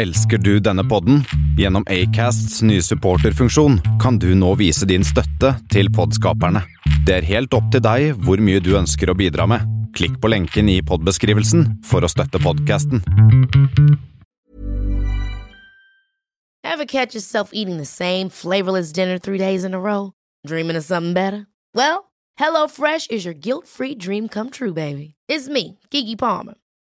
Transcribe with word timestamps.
Elsker 0.00 0.38
du 0.38 0.54
denne 0.64 0.80
podden? 0.88 1.24
Gjennom 1.58 1.84
Acasts 1.92 2.62
nye 2.64 2.80
supporterfunksjon 2.80 3.74
kan 4.00 4.16
du 4.18 4.30
nå 4.32 4.54
vise 4.56 4.86
din 4.88 5.02
støtte 5.04 5.50
til 5.68 5.90
podskaperne. 5.92 6.62
Det 7.04 7.18
er 7.18 7.26
helt 7.28 7.52
opp 7.52 7.66
til 7.74 7.82
deg 7.84 8.14
hvor 8.24 8.40
mye 8.40 8.62
du 8.64 8.70
ønsker 8.78 9.12
å 9.12 9.16
bidra 9.18 9.44
med. 9.50 9.66
Klikk 9.92 10.16
på 10.22 10.30
lenken 10.32 10.70
i 10.72 10.78
podbeskrivelsen 10.80 11.66
for 11.84 12.00
å 12.00 12.08
støtte 12.08 12.40
podkasten. 12.40 13.04
Ever 16.64 16.86
catch 16.86 17.12
yourself 17.14 17.50
eating 17.52 17.76
the 17.76 17.84
same 17.84 18.30
flavorless 18.30 18.92
dinner 18.92 19.18
three 19.18 19.36
days 19.36 19.64
in 19.64 19.74
a 19.74 19.80
row? 19.80 20.14
Dreaming 20.46 20.76
of 20.78 20.84
something 20.84 21.12
better? 21.12 21.46
Well, 21.74 22.08
HelloFresh 22.40 23.10
is 23.10 23.26
your 23.26 23.34
guilt-free 23.34 23.96
dream 23.96 24.28
come 24.28 24.48
true, 24.48 24.72
baby. 24.72 25.14
It's 25.28 25.48
me, 25.48 25.78
Kiki 25.90 26.16
Palmer. 26.16 26.54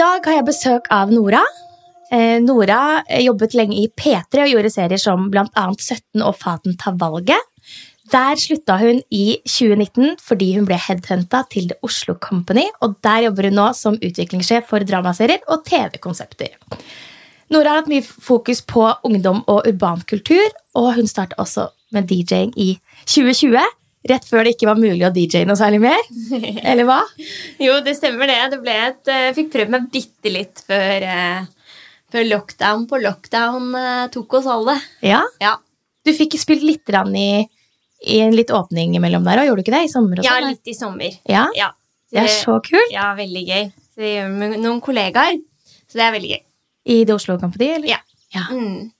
Dag 0.00 0.24
har 0.24 0.38
jeg 0.38 0.46
besøk 0.48 0.86
av 0.94 1.10
Nora. 1.12 1.42
Eh, 2.14 2.38
Nora 2.40 3.02
jobbet 3.20 3.52
lenge 3.58 3.76
i 3.82 3.88
P3 3.92 4.46
og 4.46 4.52
gjorde 4.54 4.72
serier 4.72 5.00
som 5.00 5.26
annet 5.28 5.82
17 5.82 6.22
og 6.24 6.36
Faten 6.40 6.76
tar 6.80 6.96
valget. 7.00 7.40
Der 8.10 8.38
slutta 8.40 8.78
hun 8.80 9.02
i 9.12 9.38
2019 9.44 10.16
fordi 10.24 10.54
hun 10.56 10.64
ble 10.66 10.78
headhunta 10.80 11.42
til 11.52 11.68
The 11.70 11.76
Oslo 11.86 12.16
Company, 12.16 12.64
og 12.80 12.96
der 13.04 13.26
jobber 13.26 13.50
hun 13.50 13.58
nå 13.60 13.66
som 13.76 13.98
utviklingssjef 14.00 14.70
for 14.70 14.86
dramaserier 14.88 15.44
og 15.52 15.66
TV-konsepter. 15.68 16.56
Nora 17.50 17.74
har 17.74 17.82
hatt 17.82 17.92
mye 17.92 18.06
fokus 18.06 18.62
på 18.62 18.86
ungdom 19.04 19.44
og 19.50 19.68
urbankultur, 19.68 20.48
og 20.80 20.94
hun 20.96 21.10
starta 21.10 21.36
også 21.42 21.68
med 21.92 22.08
DJ-ing 22.08 22.54
i 22.56 22.72
2020. 23.04 23.60
Rett 24.08 24.24
før 24.24 24.46
det 24.46 24.54
ikke 24.54 24.68
var 24.70 24.78
mulig 24.80 25.04
å 25.04 25.12
DJ 25.12 25.42
noe 25.44 25.58
særlig 25.60 25.82
mer. 25.82 25.98
Eller 26.70 26.86
hva? 26.88 27.02
Jo, 27.60 27.76
det 27.84 27.98
stemmer 27.98 28.30
det. 28.30 28.38
Det 28.54 28.74
et, 28.74 29.10
Jeg 29.12 29.34
fikk 29.36 29.50
prøvd 29.52 29.74
meg 29.74 29.88
bitte 29.92 30.32
litt 30.32 30.62
før, 30.64 31.04
eh, 31.04 31.74
før 32.12 32.28
lockdown 32.30 32.86
på 32.88 33.00
lockdown 33.04 33.68
eh, 33.76 34.06
tok 34.14 34.38
oss 34.40 34.48
alle. 34.48 34.78
Ja, 35.04 35.20
Ja, 35.42 35.58
Du 36.06 36.14
fikk 36.16 36.38
spilt 36.40 36.64
litt 36.64 36.88
i, 36.88 37.28
i 38.08 38.20
en 38.24 38.32
litt 38.32 38.50
åpning 38.50 38.96
imellom 38.96 39.26
der 39.28 39.42
òg, 39.42 39.50
gjorde 39.50 39.60
du 39.60 39.68
ikke 39.68 39.76
det? 39.76 39.84
I 39.84 39.92
sommer 39.92 40.18
og 40.18 40.24
ja 40.24 40.38
sånn? 40.38 40.48
litt 40.48 40.72
i 40.72 40.74
sommer. 40.78 41.20
Ja, 41.28 41.46
Ja, 41.58 41.70
Det 42.10 42.24
er 42.24 42.32
så 42.40 42.56
kult. 42.64 42.90
Ja, 42.90 43.12
veldig 43.14 43.44
gøy. 43.46 43.66
Så 43.92 44.00
jeg 44.00 44.16
gjør 44.16 44.30
med 44.38 44.60
noen 44.64 44.80
kollegaer. 44.80 45.36
Så 45.90 45.98
det 46.00 46.06
er 46.06 46.14
veldig 46.16 46.30
gøy. 46.32 46.42
I 46.88 47.02
det 47.04 47.14
Oslo 47.14 47.36
Company? 47.38 47.68
Eller? 47.76 47.88
Ja. 47.98 48.00
Ja. 48.32 48.46
Mm. 48.48 48.90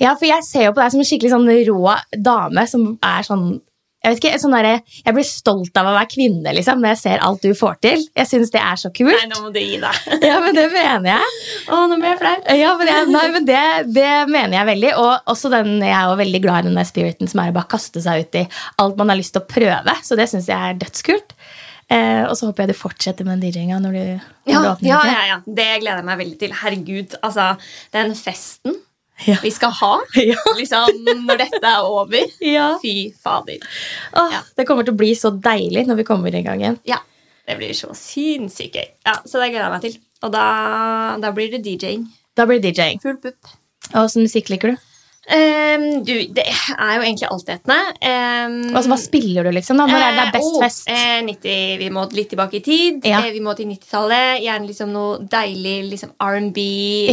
Ja, 0.00 0.14
for 0.16 0.26
jeg 0.26 0.42
ser 0.48 0.66
jo 0.66 0.72
på 0.74 0.80
deg 0.82 0.90
som 0.94 1.02
en 1.02 1.06
skikkelig 1.06 1.30
sånn 1.30 1.50
rå 1.68 1.94
dame 2.24 2.64
som 2.66 2.86
er 3.04 3.26
sånn 3.26 3.60
jeg 4.02 4.16
ikke, 4.18 4.32
sånn 4.42 4.54
der, 4.56 4.68
jeg 5.06 5.14
blir 5.14 5.26
stolt 5.28 5.76
av 5.78 5.86
å 5.86 5.94
være 5.94 6.08
kvinne 6.10 6.52
liksom, 6.56 6.80
når 6.82 6.92
jeg 6.94 7.00
ser 7.02 7.22
alt 7.22 7.44
du 7.46 7.52
får 7.54 7.76
til. 7.86 8.00
Jeg 8.18 8.26
syns 8.30 8.50
det 8.50 8.60
er 8.62 8.80
så 8.80 8.90
kult. 8.94 9.14
Nei, 9.14 9.28
nå 9.30 9.40
må 9.44 9.52
du 9.54 9.60
gi 9.62 9.78
deg. 9.82 10.00
Ja, 10.28 10.40
men 10.42 10.56
det 10.58 10.64
mener 10.72 11.10
jeg. 11.12 11.38
Å, 11.70 11.80
nå 11.90 11.98
ble 12.02 12.10
jeg 12.10 12.18
flau. 12.22 12.34
Ja, 12.58 12.72
men, 12.80 12.90
jeg, 12.90 13.08
nei, 13.14 13.24
men 13.36 13.46
det, 13.48 13.62
det 13.94 14.10
mener 14.32 14.58
jeg 14.58 14.68
veldig. 14.72 14.92
Og 14.98 15.32
også 15.34 15.52
den, 15.54 15.76
jeg 15.84 15.94
er 15.94 16.10
jo 16.10 16.18
veldig 16.22 16.42
glad 16.44 16.64
i 16.64 16.68
den 16.70 16.78
der 16.82 16.88
spiriten 16.88 17.30
som 17.30 17.42
er 17.44 17.54
å 17.54 17.56
bare 17.60 17.70
kaste 17.76 18.02
seg 18.04 18.24
ut 18.26 18.40
i 18.42 18.46
alt 18.82 18.98
man 18.98 19.12
har 19.14 19.20
lyst 19.22 19.36
til 19.36 19.44
å 19.44 19.50
prøve. 19.54 19.96
Så 20.02 20.18
det 20.18 20.26
syns 20.32 20.50
jeg 20.50 20.58
er 20.72 20.78
dødskult. 20.82 21.36
Eh, 21.92 22.22
og 22.26 22.34
så 22.38 22.46
håper 22.48 22.64
jeg 22.66 22.72
du 22.72 22.78
fortsetter 22.78 23.26
med 23.28 23.42
DJ-inga 23.44 23.78
når 23.82 23.96
du, 23.98 24.04
når 24.48 24.52
Ja, 24.54 24.60
du 24.62 24.68
åpner. 24.70 24.88
ja, 24.88 25.00
ja, 25.12 25.22
ja. 25.34 25.40
Det 25.46 25.66
gleder 25.82 25.98
jeg 26.00 26.06
meg 26.08 26.20
veldig 26.22 26.38
til. 26.40 26.54
Herregud, 26.62 27.16
altså, 27.22 27.50
den 27.94 28.14
festen 28.16 28.78
Ja. 29.26 29.36
vi 29.42 29.50
skal 29.54 29.70
ha 29.78 29.92
liksom, 30.58 31.04
når 31.26 31.42
dette 31.44 31.62
er 31.68 31.86
over. 31.86 32.24
Ja. 32.42 32.72
Fy 32.82 33.12
fader. 33.22 33.62
Åh. 34.18 34.38
Det 34.56 34.66
kommer 34.66 34.86
til 34.86 34.96
å 34.96 35.00
bli 35.02 35.12
så 35.18 35.30
deilig 35.30 35.86
når 35.86 36.00
vi 36.02 36.06
kommer 36.08 36.34
i 36.34 36.42
gang 36.42 36.62
igjen. 36.64 36.78
Ja, 36.88 36.98
det 37.46 37.58
blir 37.60 37.74
så 37.76 37.92
sinnssykt 37.98 38.78
gøy. 38.80 38.88
Ja, 39.06 39.18
så 39.24 39.38
det 39.42 39.52
gleder 39.52 39.68
jeg 39.68 39.74
meg 39.76 39.84
til. 39.86 39.98
Og 40.22 40.32
da, 40.34 40.46
da 41.22 41.30
blir 41.34 41.50
det 41.54 41.62
DJ-ing. 41.66 42.06
Da 42.38 42.46
blir 42.48 42.62
det 42.62 42.72
DJ-ing. 42.76 43.02
Full 43.02 43.18
pupp. 43.22 43.52
Og 43.92 44.04
Åssen 44.06 44.24
musikk 44.26 44.50
liker 44.52 44.72
du? 44.72 44.88
Um, 45.22 46.02
du, 46.02 46.12
det 46.34 46.42
er 46.50 46.94
jo 46.96 47.02
egentlig 47.04 47.28
altetende. 47.30 47.76
Um, 48.02 48.56
Altså, 48.74 48.88
hva 48.90 48.98
spiller 48.98 49.46
du, 49.46 49.52
liksom? 49.54 49.78
da? 49.78 49.86
Når 49.86 50.02
er 50.02 50.16
det 50.16 50.22
er 50.24 50.32
best 50.34 50.56
fest? 50.64 50.88
Eh, 50.90 51.20
90, 51.28 51.76
vi 51.78 51.90
må 51.94 52.06
litt 52.10 52.32
tilbake 52.32 52.58
i 52.58 52.62
tid. 52.66 53.06
Ja. 53.06 53.20
Eh, 53.22 53.30
vi 53.36 53.42
må 53.44 53.54
til 53.58 53.70
90-tallet. 53.70 54.42
Gjerne 54.42 54.70
liksom 54.70 54.90
noe 54.94 55.20
deilig 55.30 55.76
liksom 55.92 56.14
R&B. 56.18 56.64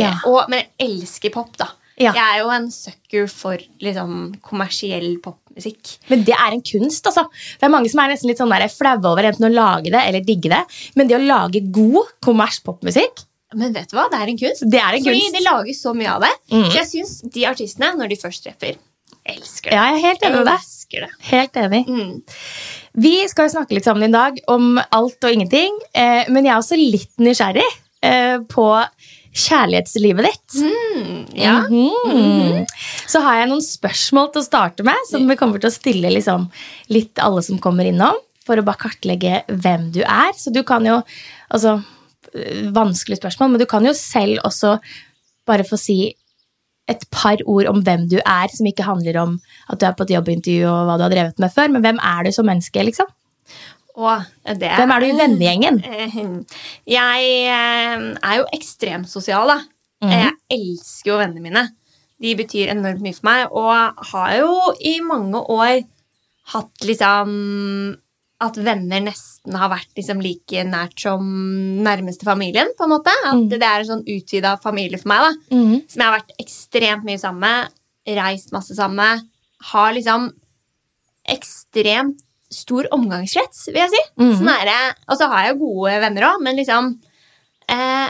Ja. 0.01 0.15
Men 0.49 0.63
jeg 0.63 0.89
elsker 0.89 1.33
pop, 1.35 1.53
da. 1.61 1.69
Ja. 1.99 2.13
Jeg 2.15 2.23
er 2.23 2.41
jo 2.41 2.51
en 2.55 2.67
sucker 2.71 3.25
for 3.31 3.63
liksom 3.83 4.19
kommersiell 4.45 5.17
popmusikk. 5.23 5.97
Men 6.11 6.23
det 6.27 6.35
er 6.35 6.55
en 6.55 6.63
kunst, 6.63 7.07
altså. 7.09 7.25
Det 7.59 7.67
er 7.67 7.73
mange 7.73 7.91
som 7.91 7.99
er 8.03 8.13
nesten 8.13 8.31
litt 8.31 8.39
sånn 8.39 8.53
flaue 8.77 9.03
over 9.11 9.27
enten 9.27 9.49
å 9.49 9.51
lage 9.51 9.91
det 9.91 10.03
eller 10.07 10.23
digge 10.23 10.51
det. 10.53 10.61
Men 10.95 11.09
det 11.09 11.17
å 11.17 11.23
lage 11.25 11.59
god 11.75 12.13
kommers 12.23 12.61
popmusikk, 12.63 13.25
Men 13.51 13.73
vet 13.73 13.89
du 13.89 13.95
hva? 13.97 14.05
Det 14.11 14.19
er 14.21 14.29
en 14.29 14.37
kunst. 14.37 14.63
det 14.69 14.77
er 14.79 14.93
en 14.93 15.03
Fordi 15.03 15.19
kunst. 15.25 15.33
det 15.35 15.41
lages 15.41 15.81
så 15.81 15.93
mye 15.97 16.11
av 16.13 16.21
det. 16.21 16.29
Mm. 16.53 16.67
Så 16.69 16.77
jeg 16.77 16.87
syns 16.91 17.13
de 17.33 17.45
artistene, 17.49 17.95
når 17.97 18.09
de 18.11 18.17
først 18.21 18.43
treffer, 18.45 18.77
elsker 19.25 19.71
det. 19.71 19.75
Ja, 19.75 19.85
jeg 19.89 19.95
er 19.97 20.05
helt 20.07 20.25
enig 20.27 20.37
med 20.37 20.45
deg. 20.45 20.67
det. 20.91 21.09
Helt 21.31 21.57
enig. 21.57 21.87
Mm. 21.89 22.21
Vi 22.93 23.15
skal 23.27 23.47
jo 23.47 23.53
snakke 23.55 23.73
litt 23.73 23.89
sammen 23.89 24.05
i 24.07 24.13
dag 24.13 24.37
om 24.47 24.77
alt 24.79 25.25
og 25.25 25.33
ingenting, 25.33 25.75
eh, 25.93 26.29
men 26.29 26.45
jeg 26.45 26.53
er 26.53 26.61
også 26.61 26.77
litt 26.79 27.11
nysgjerrig 27.17 27.65
eh, 28.05 28.37
på 28.49 28.67
kjærlighetslivet 29.39 30.27
ditt. 30.27 30.57
Mm, 30.61 31.19
ja. 31.39 31.55
Mhm. 31.69 32.65
Så 33.09 33.21
har 33.25 33.39
jeg 33.39 33.51
noen 33.51 33.65
spørsmål 33.65 34.31
til 34.33 34.43
å 34.43 34.47
starte 34.47 34.85
med, 34.87 35.07
som 35.09 35.27
vi 35.29 35.37
kommer 35.39 35.61
til 35.61 35.71
å 35.71 35.75
stille 35.75 36.11
liksom, 36.13 36.49
litt 36.93 37.21
alle 37.23 37.43
som 37.45 37.61
kommer 37.61 37.89
innom, 37.89 38.19
for 38.45 38.59
å 38.59 38.65
bare 38.65 38.81
kartlegge 38.81 39.43
hvem 39.49 39.89
du 39.95 40.01
er. 40.03 40.33
Så 40.37 40.53
du 40.53 40.61
kan 40.67 40.85
jo 40.85 41.01
altså, 41.49 41.79
øh, 42.33 42.71
Vanskelig 42.75 43.19
spørsmål, 43.19 43.53
men 43.53 43.61
du 43.61 43.67
kan 43.69 43.85
jo 43.85 43.93
selv 43.97 44.41
også 44.47 44.77
bare 45.49 45.65
få 45.65 45.79
si 45.79 45.99
et 46.89 47.05
par 47.13 47.37
ord 47.45 47.69
om 47.69 47.83
hvem 47.85 48.07
du 48.09 48.17
er, 48.19 48.49
som 48.53 48.65
ikke 48.65 48.87
handler 48.87 49.17
om 49.21 49.37
at 49.69 49.79
du 49.79 49.85
er 49.85 49.95
på 49.97 50.07
et 50.07 50.15
jobbintervju 50.15 50.65
og 50.65 50.87
hva 50.87 50.97
du 50.97 51.05
har 51.05 51.13
drevet 51.13 51.41
med 51.41 51.53
før, 51.53 51.69
men 51.73 51.85
hvem 51.85 52.01
er 52.01 52.25
du 52.25 52.31
som 52.33 52.49
menneske, 52.49 52.81
liksom? 52.87 53.09
Og 53.99 54.55
det 54.59 54.71
Hvem 54.79 54.93
er 54.95 55.03
du 55.03 55.07
i 55.09 55.17
vennegjengen? 55.17 55.79
Eh, 55.83 56.17
Jeg 56.87 57.29
eh, 57.51 58.05
er 58.23 58.35
jo 58.39 58.47
ekstremt 58.55 59.09
sosial, 59.11 59.51
da. 59.51 59.59
Mhm. 59.99 60.13
Jeg 60.15 60.33
elsker 60.55 61.11
jo 61.11 61.19
vennene 61.19 61.43
mine. 61.43 61.63
De 62.19 62.35
betyr 62.35 62.71
enormt 62.71 63.03
mye 63.03 63.15
for 63.15 63.27
meg, 63.27 63.47
og 63.51 64.05
har 64.11 64.37
jo 64.39 64.53
i 64.79 64.99
mange 65.03 65.39
år 65.39 65.81
hatt 66.53 66.85
liksom 66.87 67.97
At 68.39 68.55
venner 68.55 69.01
nesten 69.03 69.51
har 69.59 69.67
vært 69.67 69.97
liksom 69.97 70.21
like 70.23 70.61
nært 70.63 70.95
som 71.03 71.19
nærmeste 71.83 72.23
familien. 72.23 72.69
på 72.77 72.85
en 72.85 72.93
måte. 72.93 73.11
At 73.27 73.35
mm. 73.35 73.49
det 73.51 73.59
er 73.59 73.81
en 73.81 73.89
sånn 73.89 74.05
utvida 74.07 74.53
familie 74.63 74.97
for 74.97 75.11
meg. 75.11 75.25
da. 75.25 75.57
Mhm. 75.57 75.81
Som 75.91 75.99
jeg 75.99 76.07
har 76.07 76.19
vært 76.21 76.31
ekstremt 76.39 77.03
mye 77.03 77.19
sammen 77.19 77.43
med. 77.43 77.75
Reist 78.07 78.53
masse 78.55 78.77
sammen 78.77 78.95
med. 78.95 79.27
Har 79.73 79.91
liksom 79.91 80.31
ekstremt 81.27 82.23
stor 82.51 82.87
omgangskrets, 82.95 83.67
vil 83.69 83.81
jeg 83.83 83.91
si. 83.93 84.01
Mm. 84.21 84.33
Sånn 84.39 84.49
er 84.55 84.65
det. 84.69 84.79
Og 85.07 85.17
så 85.19 85.27
har 85.31 85.45
jeg 85.49 85.59
gode 85.61 85.99
venner 86.01 86.25
òg, 86.31 86.41
men 86.45 86.57
liksom 86.57 86.91
eh, 87.69 88.09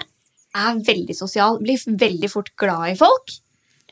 Er 0.56 0.80
veldig 0.88 1.16
sosial. 1.18 1.60
Blir 1.62 1.78
veldig 1.86 2.30
fort 2.32 2.50
glad 2.58 2.94
i 2.94 2.98
folk. 2.98 3.36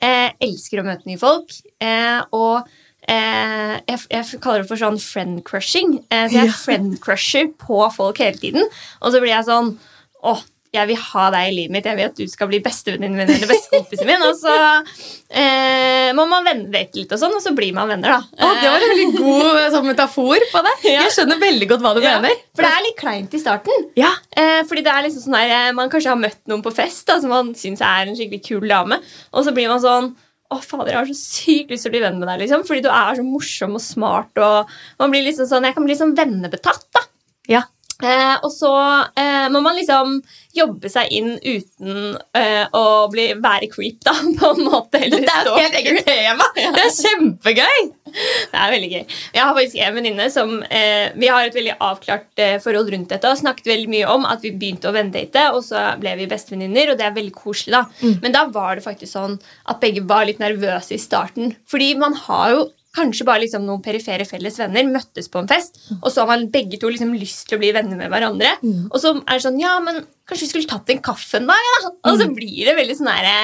Eh, 0.01 0.31
elsker 0.41 0.79
å 0.81 0.85
møte 0.88 1.05
nye 1.09 1.19
folk. 1.21 1.51
Eh, 1.83 2.21
og 2.33 2.67
eh, 3.07 3.75
jeg, 3.88 3.99
jeg 4.09 4.39
kaller 4.41 4.63
det 4.63 4.69
for 4.71 4.81
sånn 4.81 4.97
friend 5.01 5.44
crushing. 5.45 5.99
Eh, 6.09 6.25
så 6.31 6.39
jeg 6.39 6.49
Ja. 6.49 6.57
friend 6.63 6.97
crusher 7.03 7.51
på 7.61 7.83
folk 7.94 8.17
hele 8.23 8.38
tiden. 8.41 8.65
Og 9.01 9.13
så 9.13 9.21
blir 9.21 9.35
jeg 9.35 9.45
sånn 9.49 9.75
Åh, 10.27 10.39
jeg 10.77 10.88
vil 10.91 11.00
ha 11.01 11.25
deg 11.33 11.50
i 11.50 11.56
livet 11.56 11.74
mitt, 11.75 11.85
jeg 11.89 11.97
vil 12.00 12.07
at 12.12 12.19
du 12.19 12.27
skal 12.31 12.50
bli 12.51 12.59
bestevenninnen 12.65 13.18
min 13.19 13.31
eller 13.33 13.50
bestekompisen 13.51 14.07
min. 14.09 14.24
Og 14.27 14.35
så 14.39 14.53
eh, 15.29 16.12
må 16.18 16.25
man 16.29 16.45
vente 16.47 17.00
litt, 17.00 17.12
og 17.12 17.19
sånn, 17.21 17.35
og 17.38 17.44
så 17.44 17.53
blir 17.57 17.74
man 17.75 17.89
venner, 17.91 18.18
da. 18.18 18.19
Å, 18.47 18.51
det 18.62 18.69
var 18.71 18.85
en 18.85 18.94
veldig 18.94 19.07
god 19.18 19.62
sånn, 19.75 19.88
metafor 19.89 20.45
på 20.53 20.63
det. 20.68 20.75
Ja. 20.88 21.01
Jeg 21.07 21.15
skjønner 21.18 21.41
veldig 21.41 21.69
godt 21.74 21.83
hva 21.85 21.94
du 21.97 22.01
Ja, 22.06 22.18
mener. 22.21 22.38
For 22.56 22.65
det 22.68 22.71
er 22.74 22.85
litt 22.88 23.00
kleint 23.01 23.33
i 23.38 23.44
starten. 23.44 23.89
Ja, 24.00 24.13
Eh, 24.38 24.62
fordi 24.69 24.83
det 24.85 24.91
er 24.94 25.01
liksom 25.01 25.24
sånn 25.24 25.33
der, 25.33 25.50
eh, 25.50 25.71
Man 25.74 25.89
kanskje 25.89 26.12
har 26.12 26.19
møtt 26.19 26.39
noen 26.50 26.62
på 26.62 26.69
fest 26.75 27.07
da, 27.09 27.15
som 27.19 27.31
man 27.33 27.47
syns 27.57 27.81
er 27.81 28.06
en 28.06 28.15
skikkelig 28.15 28.44
kul 28.45 28.68
dame, 28.69 29.00
og 29.33 29.45
så 29.45 29.53
blir 29.56 29.68
man 29.71 29.81
sånn 29.81 30.12
å 30.53 30.59
fader, 30.63 30.94
jeg 30.94 31.00
har 31.00 31.07
så 31.09 31.15
sykt 31.18 31.71
lyst 31.73 31.83
til 31.83 31.89
å 31.91 31.95
bli 31.95 32.01
venn 32.06 32.19
med 32.21 32.30
deg, 32.30 32.44
liksom, 32.45 32.62
fordi 32.68 32.83
du 32.85 32.89
er 32.94 33.18
så 33.18 33.23
morsom 33.25 33.73
og 33.75 33.81
smart. 33.83 34.38
og 34.38 34.69
man 35.01 35.12
blir 35.12 35.25
liksom 35.25 35.50
sånn, 35.50 35.65
Jeg 35.68 35.75
kan 35.75 35.83
bli 35.89 35.97
sånn 35.97 36.13
vennebetatt. 36.15 36.85
da. 36.94 37.01
ja. 37.50 37.63
Eh, 38.03 38.35
og 38.45 38.51
så 38.53 38.71
eh, 39.17 39.47
må 39.49 39.61
man 39.65 39.77
liksom 39.77 40.19
jobbe 40.57 40.89
seg 40.89 41.09
inn 41.13 41.31
uten 41.41 42.17
eh, 42.38 42.65
å 42.75 43.07
bli, 43.13 43.31
være 43.41 43.69
creep, 43.71 43.99
da, 44.05 44.13
på 44.39 44.51
en 44.53 44.63
måte. 44.67 45.01
Eller 45.01 45.25
Det 45.25 45.33
er 45.33 45.49
jo 45.49 45.55
et 45.55 45.65
helt 45.65 45.79
eget 45.81 46.05
tema. 46.05 46.49
Det 46.57 46.83
er 46.83 46.94
kjempegøy. 46.94 47.89
Det 48.07 48.59
er 48.61 48.71
veldig 48.71 48.91
gøy. 48.91 49.01
Jeg 49.35 49.44
har 49.44 49.57
faktisk 49.57 49.81
en 49.83 49.97
venninne 49.97 50.29
som 50.31 50.53
eh, 50.63 51.09
Vi 51.19 51.27
har 51.27 51.49
et 51.49 51.57
veldig 51.57 51.75
avklart 51.83 52.44
eh, 52.44 52.55
forhold 52.63 52.94
rundt 52.94 53.11
dette 53.11 53.29
og 53.29 53.41
snakket 53.41 53.67
veldig 53.73 53.91
mye 53.91 54.13
om 54.13 54.29
at 54.29 54.45
vi 54.45 54.53
begynte 54.55 54.89
å 54.89 54.95
vennedate, 54.95 55.49
og 55.57 55.65
så 55.65 55.89
ble 56.01 56.15
vi 56.21 56.29
bestevenninner, 56.29 56.94
og 56.94 57.01
det 57.01 57.07
er 57.09 57.17
veldig 57.17 57.35
koselig. 57.35 57.75
da. 57.77 58.13
Men 58.23 58.35
da 58.35 58.45
var 58.53 58.77
det 58.77 58.85
faktisk 58.85 59.11
sånn 59.13 59.38
at 59.67 59.81
begge 59.81 60.05
var 60.07 60.29
litt 60.29 60.41
nervøse 60.44 60.95
i 60.95 61.01
starten. 61.01 61.55
Fordi 61.69 61.94
man 61.99 62.15
har 62.27 62.53
jo 62.53 62.65
kanskje 62.97 63.25
bare 63.27 63.44
liksom 63.45 63.63
noen 63.67 63.83
perifere 63.85 64.25
felles 64.27 64.57
venner, 64.59 64.89
møttes 64.89 65.29
på 65.31 65.39
en 65.44 65.49
fest, 65.49 65.77
og 66.01 66.09
så 66.11 66.23
har 66.23 66.31
man 66.33 66.47
begge 66.53 66.79
to 66.81 66.89
liksom 66.91 67.13
lyst 67.17 67.45
til 67.47 67.59
å 67.59 67.61
bli 67.61 67.69
venner 67.75 67.99
med 67.99 68.09
hverandre. 68.11 68.55
Og 68.89 68.97
så 69.03 69.13
er 69.21 69.38
det 69.38 69.44
sånn 69.45 69.61
Ja, 69.61 69.77
men 69.83 70.01
kanskje 70.27 70.47
vi 70.47 70.51
skulle 70.51 70.71
tatt 70.71 70.89
en 70.94 71.03
kaffe 71.05 71.39
en 71.39 71.47
dag? 71.51 71.69
Ja? 71.69 71.91
Og 72.09 72.19
så 72.21 72.27
blir 72.33 72.67
det 72.67 72.75
veldig 72.81 72.97
sånn 72.99 73.11
herre 73.13 73.38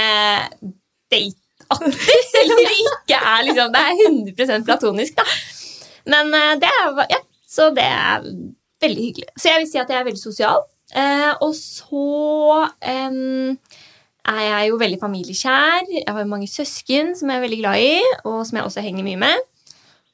date-aktig, 1.13 2.19
selv 2.33 2.55
om 2.57 2.63
det 2.63 2.75
ikke 2.81 3.21
er 3.33 3.45
liksom 3.47 3.73
Det 3.73 3.83
er 3.85 4.03
100% 4.09 4.67
platonisk, 4.67 5.15
da. 5.21 5.25
Men 6.13 6.33
eh, 6.35 6.53
det 6.61 6.69
er 6.81 7.05
Ja, 7.13 7.21
så 7.47 7.69
det 7.75 7.85
er 7.85 8.25
veldig 8.83 9.03
hyggelig. 9.07 9.29
Så 9.39 9.51
jeg 9.51 9.63
vil 9.63 9.69
si 9.71 9.81
at 9.81 9.91
jeg 9.93 9.99
er 10.01 10.07
veldig 10.09 10.21
sosial. 10.21 10.63
Eh, 10.93 11.31
og 11.41 11.53
så 11.57 12.67
em, 14.27 14.35
er 14.35 14.43
jeg 14.47 14.69
jo 14.69 14.77
veldig 14.81 14.99
familiekjær. 15.01 15.89
Jeg 15.91 16.05
har 16.07 16.19
jo 16.23 16.29
mange 16.29 16.47
søsken 16.47 17.13
som 17.19 17.29
jeg 17.29 17.37
er 17.39 17.43
veldig 17.43 17.59
glad 17.59 17.83
i, 17.83 17.97
og 18.23 18.45
som 18.47 18.57
jeg 18.59 18.65
også 18.69 18.83
henger 18.85 19.03
mye 19.07 19.19
med. 19.23 19.49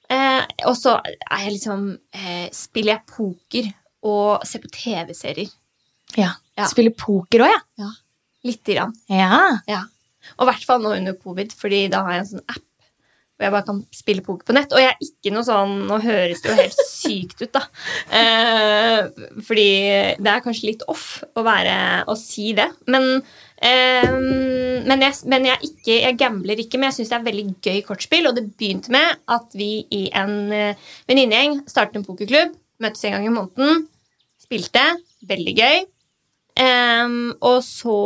Eh, 0.09 0.41
og 0.65 0.73
så 0.77 0.95
er 1.05 1.43
jeg 1.43 1.51
liksom 1.59 1.83
eh, 2.17 2.47
Spiller 2.55 2.95
jeg 2.95 3.03
poker 3.11 3.67
og 4.09 4.45
ser 4.47 4.63
på 4.63 4.71
TV-serier. 4.73 5.51
Ja. 6.17 6.31
Ja. 6.57 6.65
Spiller 6.71 6.95
poker 6.97 7.45
òg, 7.45 7.57
ja. 7.77 7.91
Lite 8.47 8.73
grann. 8.73 8.95
ja. 9.11 9.59
Ja. 9.67 9.83
Og 10.37 10.43
i 10.45 10.49
hvert 10.49 10.65
fall 10.67 10.81
nå 10.83 10.91
under 10.97 11.15
covid, 11.17 11.53
fordi 11.55 11.85
da 11.89 12.01
har 12.05 12.17
jeg 12.17 12.21
en 12.25 12.27
sånn 12.33 12.43
app 12.51 12.65
hvor 13.39 13.47
jeg 13.47 13.53
bare 13.55 13.67
kan 13.69 13.77
spille 13.95 14.23
poker 14.25 14.49
på 14.49 14.53
nett. 14.57 14.73
Og 14.75 14.81
jeg 14.83 14.91
er 14.91 15.05
ikke 15.05 15.31
noe 15.31 15.47
sånn 15.47 15.75
Nå 15.87 15.99
høres 16.03 16.41
det 16.43 16.51
jo 16.51 16.57
helt 16.57 16.81
sykt 16.89 17.43
ut, 17.45 17.53
da. 17.55 17.61
Eh, 18.19 19.29
fordi 19.47 19.69
det 20.19 20.33
er 20.33 20.43
kanskje 20.43 20.73
litt 20.73 20.83
off 20.91 21.21
å, 21.31 21.45
være, 21.47 21.75
å 22.11 22.17
si 22.19 22.51
det. 22.57 22.67
Men, 22.91 23.21
eh, 23.63 24.09
men, 24.11 25.05
jeg, 25.07 25.15
men 25.31 25.47
jeg, 25.47 25.71
ikke, 25.71 25.95
jeg 26.03 26.17
gambler 26.19 26.59
ikke, 26.59 26.81
men 26.81 26.91
jeg 26.91 26.99
syns 26.99 27.13
det 27.13 27.19
er 27.21 27.29
veldig 27.29 27.45
gøy 27.63 27.79
kortspill. 27.87 28.27
Og 28.27 28.35
det 28.35 28.49
begynte 28.59 28.91
med 28.91 29.23
at 29.31 29.55
vi 29.55 29.71
i 29.95 30.01
en 30.19 30.35
uh, 30.51 30.89
venninnegjeng 31.07 31.61
startet 31.71 32.01
en 32.01 32.05
pokerklubb. 32.07 32.59
Møttes 32.83 33.07
en 33.07 33.15
gang 33.15 33.29
i 33.29 33.31
måneden. 33.37 33.87
Spilte. 34.43 34.83
Veldig 35.31 35.55
gøy. 35.55 35.87
Eh, 36.59 37.07
og 37.47 37.59
så 37.63 37.99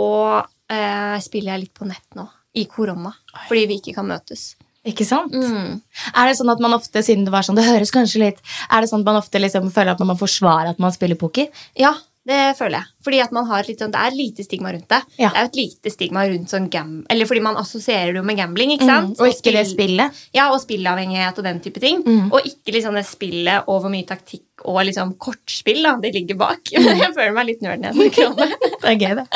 eh, 0.69 1.17
spiller 1.25 1.55
jeg 1.55 1.65
litt 1.65 1.73
på 1.77 1.89
nett 1.89 2.19
nå, 2.19 2.27
i 2.59 2.67
korona, 2.69 3.13
fordi 3.47 3.65
vi 3.69 3.79
ikke 3.81 3.95
kan 3.97 4.09
møtes. 4.09 4.53
Ikke 4.85 5.05
sant? 5.07 5.31
Mm. 5.31 5.77
Er 6.13 6.27
det 6.27 6.37
sånn 6.39 6.51
at 6.51 6.59
man 6.63 6.73
ofte, 6.75 6.99
siden 7.05 7.23
det 7.27 7.31
var 7.31 7.45
sånn, 7.47 7.55
det 7.55 7.63
høres 7.69 7.91
kanskje 7.95 8.19
litt 8.19 8.41
Er 8.67 8.81
det 8.83 8.89
sånn 8.91 8.99
at 9.05 9.07
man 9.07 9.21
ofte 9.21 9.39
liksom 9.39 9.69
føler 9.71 9.93
at 9.95 10.01
man 10.03 10.09
må 10.11 10.17
forsvare 10.19 10.73
at 10.73 10.81
man 10.83 10.91
spiller 10.91 11.15
poker? 11.15 11.47
Ja, 11.79 11.93
det 12.27 12.53
føler 12.55 12.77
jeg. 12.81 12.87
Fordi 13.03 13.17
at 13.19 13.31
man 13.35 13.47
har 13.49 13.63
litt 13.67 13.79
sånn, 13.83 13.91
Det 13.91 13.99
er 13.99 14.13
lite 14.15 14.43
stigma 14.45 14.71
rundt 14.71 14.87
det. 14.91 14.99
Ja. 15.19 15.29
Det 15.31 15.39
er 15.39 15.43
jo 15.43 15.49
et 15.51 15.57
lite 15.59 15.91
stigma 15.91 16.21
rundt 16.31 16.51
sånn 16.51 16.69
gam... 16.71 16.91
Eller 17.11 17.27
fordi 17.27 17.41
man 17.43 17.57
assosierer 17.59 18.13
det 18.15 18.21
jo 18.21 18.23
med 18.27 18.37
gambling. 18.39 18.71
ikke 18.75 18.87
sant? 18.87 19.17
Mm, 19.17 19.23
og 19.23 19.27
ikke 19.33 19.51
det 19.55 19.63
spill- 19.67 19.73
spillet? 19.73 20.21
Ja, 20.35 20.45
og 20.55 20.61
spillavhengighet 20.63 21.39
og 21.41 21.47
den 21.49 21.59
type 21.65 21.83
ting. 21.83 21.99
Mm. 22.07 22.29
Og 22.31 22.47
ikke 22.47 22.75
liksom 22.77 22.95
det 22.95 23.03
spillet 23.09 23.67
og 23.67 23.81
hvor 23.83 23.91
mye 23.91 24.07
taktikk 24.07 24.63
og 24.63 24.79
liksom 24.87 25.15
kortspill 25.19 25.83
da, 25.83 25.97
det 26.03 26.13
ligger 26.15 26.39
bak. 26.39 26.59
Mm. 26.79 26.99
jeg 27.03 27.11
føler 27.15 27.35
meg 27.35 27.47
litt 27.51 27.61
nerd 27.63 27.83
når 27.83 27.91
jeg 27.91 27.99
snakker 27.99 28.27
om 28.31 28.35
det. 28.39 28.51
Det 28.83 28.91
er 28.93 28.99
gøy, 29.03 29.15
det. 29.19 29.27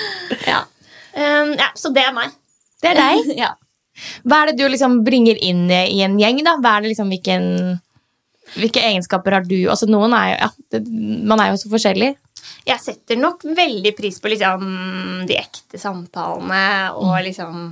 ja. 0.52 0.62
Um, 1.16 1.52
ja, 1.60 1.68
så 1.76 1.92
det 1.96 2.04
er 2.08 2.12
meg. 2.16 2.32
Det 2.82 2.92
er 2.92 3.00
deg. 3.00 3.36
ja. 3.40 3.54
Hva 4.24 4.42
er 4.42 4.50
det 4.50 4.58
du 4.60 4.68
liksom 4.68 5.00
bringer 5.06 5.38
inn 5.44 5.66
i 5.70 6.02
en 6.04 6.18
gjeng, 6.20 6.42
da? 6.46 6.56
Hva 6.62 6.76
er 6.76 6.84
det 6.84 6.92
liksom, 6.94 7.12
hvilken, 7.12 7.46
hvilke 8.56 8.82
egenskaper 8.82 9.38
har 9.38 9.46
du? 9.48 9.56
Altså, 9.70 9.88
noen 9.90 10.16
er 10.16 10.32
jo, 10.32 10.36
ja, 10.42 10.50
det, 10.74 10.82
man 11.30 11.42
er 11.42 11.52
jo 11.52 11.60
så 11.62 11.72
forskjellig. 11.72 12.14
jeg 12.66 12.80
setter 12.82 13.20
nok 13.20 13.44
veldig 13.56 13.94
pris 13.96 14.20
på 14.20 14.32
liksom 14.32 14.64
de 15.28 15.38
ekte 15.38 15.80
samtalene 15.80 16.92
og 16.96 17.16
liksom 17.24 17.62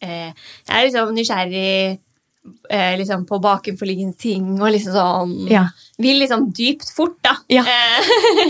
eh, 0.00 0.32
Jeg 0.32 0.74
er 0.74 0.88
liksom 0.88 1.14
nysgjerrig 1.16 2.00
eh, 2.70 2.94
liksom 3.00 3.24
på 3.28 3.38
bakenforliggende 3.40 4.16
ting 4.20 4.50
og 4.60 4.70
liksom 4.74 4.92
sånn 4.96 5.34
Ja. 5.50 5.66
Vil 6.02 6.18
liksom 6.18 6.48
dypt 6.50 6.88
fort, 6.90 7.14
da. 7.22 7.36
Ja. 7.48 7.62
Eh, 7.62 8.08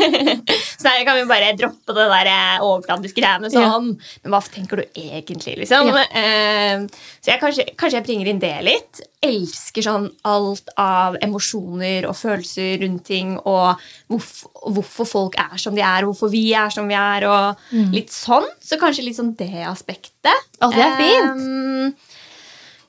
så 0.81 0.87
der 0.89 1.03
kan 1.05 1.19
vi 1.19 1.27
bare 1.29 1.51
droppe 1.59 1.93
det 1.93 2.07
der 2.09 2.31
eh, 2.31 2.63
overfladiske 2.65 3.21
greiene 3.21 3.51
sånn. 3.53 3.91
Men 4.25 4.33
hva 4.33 4.41
tenker 4.49 4.81
du 4.81 4.85
egentlig, 4.97 5.59
liksom? 5.61 5.91
Ja. 5.93 6.07
Eh, 6.09 6.87
så 7.21 7.35
jeg 7.35 7.43
kanskje, 7.43 7.67
kanskje 7.77 7.99
jeg 8.01 8.07
bringer 8.09 8.31
inn 8.33 8.41
det 8.41 8.55
litt. 8.65 9.03
Elsker 9.25 9.85
sånn 9.85 10.09
alt 10.25 10.73
av 10.81 11.19
emosjoner 11.25 12.09
og 12.09 12.17
følelser 12.17 12.81
rundt 12.81 13.05
ting, 13.13 13.37
og 13.45 13.77
hvorf- 14.09 14.47
hvorfor 14.65 15.09
folk 15.13 15.37
er 15.45 15.61
som 15.61 15.77
de 15.77 15.85
er, 15.85 16.09
hvorfor 16.09 16.33
vi 16.33 16.47
er 16.57 16.73
som 16.73 16.89
vi 16.89 16.97
er, 16.97 17.29
og 17.29 17.69
litt 17.93 18.13
sånn. 18.13 18.49
Så 18.65 18.81
kanskje 18.81 19.05
litt 19.05 19.21
sånn 19.21 19.35
det 19.37 19.53
aspektet. 19.69 20.49
Å, 20.65 20.73
det 20.73 20.81
er 20.89 20.97
fint. 21.01 21.49
Eh, 21.93 22.21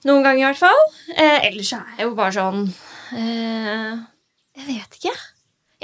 noen 0.05 0.25
ganger 0.25 0.41
i 0.43 0.47
hvert 0.49 0.63
fall. 0.63 0.83
Eh, 1.15 1.47
ellers 1.49 1.71
er 1.75 1.95
jeg 1.97 2.07
jo 2.07 2.17
bare 2.17 2.35
sånn 2.35 2.65
eh, 3.17 3.95
Jeg 4.55 4.67
vet 4.69 4.99
ikke. 4.99 5.15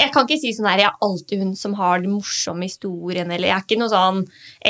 Jeg 0.01 0.13
kan 0.15 0.25
ikke 0.25 0.39
si 0.39 0.51
sånn 0.56 0.69
her, 0.69 0.81
jeg 0.81 0.89
er 0.89 1.03
alltid 1.06 1.41
hun 1.44 1.51
som 1.59 1.73
har 1.77 2.00
den 2.01 2.13
morsomme 2.15 2.65
historien, 2.65 3.29
eller 3.29 3.51
jeg 3.51 3.57
er 3.57 3.65
ikke 3.65 3.77
noe 3.81 3.91
sånn 3.91 4.21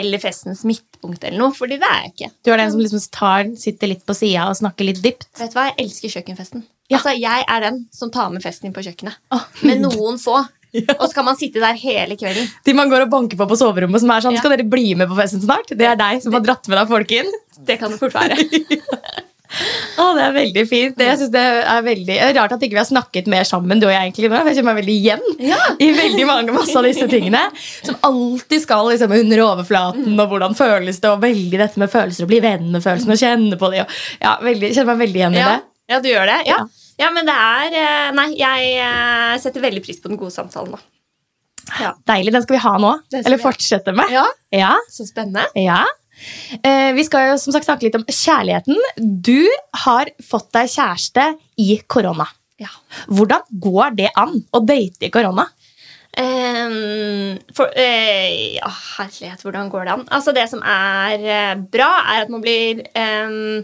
eller 0.01 0.21
festens 0.23 0.63
midtpunkt 0.67 1.23
eller 1.23 1.39
noe, 1.39 1.55
fordi 1.55 1.77
det 1.79 1.87
er 1.87 2.07
jeg 2.07 2.13
ikke. 2.15 2.29
Du 2.43 2.51
er 2.51 2.63
den 2.63 2.73
som 2.73 2.81
liksom 2.81 3.03
tar, 3.15 3.51
sitter 3.61 3.93
litt 3.93 4.01
på 4.07 4.15
sida 4.17 4.49
og 4.49 4.57
snakker 4.59 4.89
litt 4.89 5.03
dypt. 5.03 5.29
Vet 5.39 5.53
du 5.53 5.59
hva, 5.59 5.69
jeg 5.69 5.77
elsker 5.85 6.15
kjøkkenfesten. 6.17 6.65
Ja. 6.91 6.97
Altså, 6.97 7.13
Jeg 7.15 7.45
er 7.47 7.63
den 7.63 7.85
som 7.95 8.11
tar 8.11 8.33
med 8.33 8.43
festen 8.43 8.67
inn 8.67 8.75
på 8.75 8.83
kjøkkenet. 8.83 9.21
Oh. 9.31 9.45
Med 9.63 9.79
noen 9.85 10.19
få. 10.19 10.41
Og 10.73 11.05
så 11.05 11.13
kan 11.15 11.27
man 11.27 11.37
sitte 11.39 11.61
der 11.63 11.77
hele 11.79 12.15
kvelden. 12.19 12.47
De 12.65 12.75
man 12.75 12.91
går 12.91 13.05
og 13.05 13.11
banker 13.11 13.39
på 13.39 13.47
på 13.47 13.57
soverommet, 13.59 14.03
som 14.03 14.11
er 14.11 14.23
sånn 14.23 14.35
Ja. 14.35 14.43
Skal 14.43 14.55
dere 14.55 14.67
bli 14.67 14.93
med 14.95 15.11
på 15.11 15.19
festen 15.19 15.43
snart? 15.43 15.71
Det 15.71 15.87
er 15.87 15.99
deg 15.99 16.23
som 16.23 16.35
har 16.35 16.43
dratt 16.43 16.67
med 16.71 16.79
deg 16.79 16.91
folk 16.91 17.11
inn. 17.15 17.31
Det 17.67 17.77
kan 17.79 17.91
det 17.91 17.99
fort 18.01 18.15
være. 18.15 18.39
Å, 19.99 20.05
det 20.15 20.23
er 20.23 20.33
veldig 20.35 20.63
fint. 20.69 20.95
Det, 20.97 21.07
jeg 21.09 21.19
synes 21.19 21.31
det 21.33 21.41
er 21.43 21.81
veldig 21.85 22.07
det 22.11 22.17
er 22.23 22.35
Rart 22.37 22.53
at 22.55 22.63
ikke 22.63 22.77
vi 22.77 22.81
har 22.81 22.87
snakket 22.87 23.27
mer 23.31 23.47
sammen, 23.47 23.81
du 23.81 23.87
og 23.87 23.93
jeg, 23.93 24.07
egentlig 24.07 24.29
nå. 24.31 24.39
Jeg 24.47 24.57
kjenner 24.59 24.69
meg 24.69 24.79
veldig 24.81 24.95
igjen 24.95 25.25
i 25.83 25.89
veldig 25.97 26.27
mange 26.29 26.55
masse 26.55 26.75
av 26.79 26.87
disse 26.87 27.07
tingene. 27.11 27.41
Som 27.83 27.97
alltid 28.07 28.63
skal 28.63 28.87
liksom 28.91 29.15
under 29.17 29.43
overflaten, 29.45 30.13
og 30.15 30.31
hvordan 30.31 30.55
føles 30.57 31.01
det, 31.03 31.11
og 31.11 31.23
veldig 31.25 31.59
dette 31.61 31.81
med 31.81 31.91
følelser, 31.91 32.25
og 32.27 32.31
bli 32.31 32.39
venn 32.43 32.69
med 32.73 32.83
følelsene, 32.85 33.17
og 33.17 33.21
kjenne 33.25 33.59
på 33.59 33.71
det. 33.73 33.83
Jeg 33.83 34.23
ja, 34.23 34.37
veldig, 34.45 34.71
kjenner 34.75 34.91
meg 34.93 35.03
veldig 35.05 35.21
igjen 35.21 35.37
i 35.37 35.41
Ja, 35.43 35.51
det. 35.51 35.61
ja 35.95 36.01
du 36.05 36.09
gjør 36.11 36.31
det? 36.31 36.39
Ja. 36.47 36.57
Ja. 36.61 36.87
ja, 37.05 37.11
men 37.17 37.27
det 37.29 37.35
er 37.35 37.77
eh, 37.83 38.09
Nei, 38.17 38.27
jeg 38.39 38.73
eh, 38.87 39.35
setter 39.43 39.67
veldig 39.67 39.83
pris 39.85 40.01
på 40.03 40.11
den 40.11 40.19
gode 40.21 40.33
samtalen, 40.35 40.77
da. 40.77 40.83
Ja. 41.79 41.91
Deilig. 42.09 42.33
Den 42.35 42.43
skal 42.43 42.57
vi 42.57 42.61
ha 42.63 42.71
nå. 42.81 42.91
Eller 43.21 43.39
fortsette 43.41 43.93
med. 43.95 44.11
Ja, 44.11 44.25
Ja. 44.51 44.73
Så 44.91 45.05
spennende. 45.07 45.45
Ja. 45.59 45.83
Eh, 46.61 46.91
vi 46.97 47.05
skal 47.07 47.31
jo 47.31 47.39
som 47.41 47.55
sagt 47.55 47.67
snakke 47.67 47.87
litt 47.87 47.97
om 47.97 48.05
kjærligheten. 48.07 48.77
Du 48.97 49.47
har 49.85 50.11
fått 50.25 50.51
deg 50.55 50.69
kjæreste 50.71 51.31
i 51.61 51.79
korona. 51.87 52.27
Ja. 52.61 52.69
Hvordan 53.09 53.47
går 53.63 53.97
det 53.97 54.11
an 54.19 54.37
å 54.53 54.61
date 54.65 55.07
i 55.07 55.13
korona? 55.13 55.47
Um, 56.11 57.37
for, 57.55 57.71
uh, 57.71 58.31
ja, 58.57 58.67
herlighet, 58.97 59.45
hvordan 59.45 59.69
går 59.71 59.85
det 59.87 59.93
an? 59.93 60.01
Altså, 60.11 60.33
det 60.35 60.43
som 60.51 60.59
er 60.59 61.23
uh, 61.23 61.61
bra, 61.71 61.87
er 62.11 62.25
at 62.25 62.33
man 62.33 62.43
blir 62.43 62.81
um, 62.91 63.63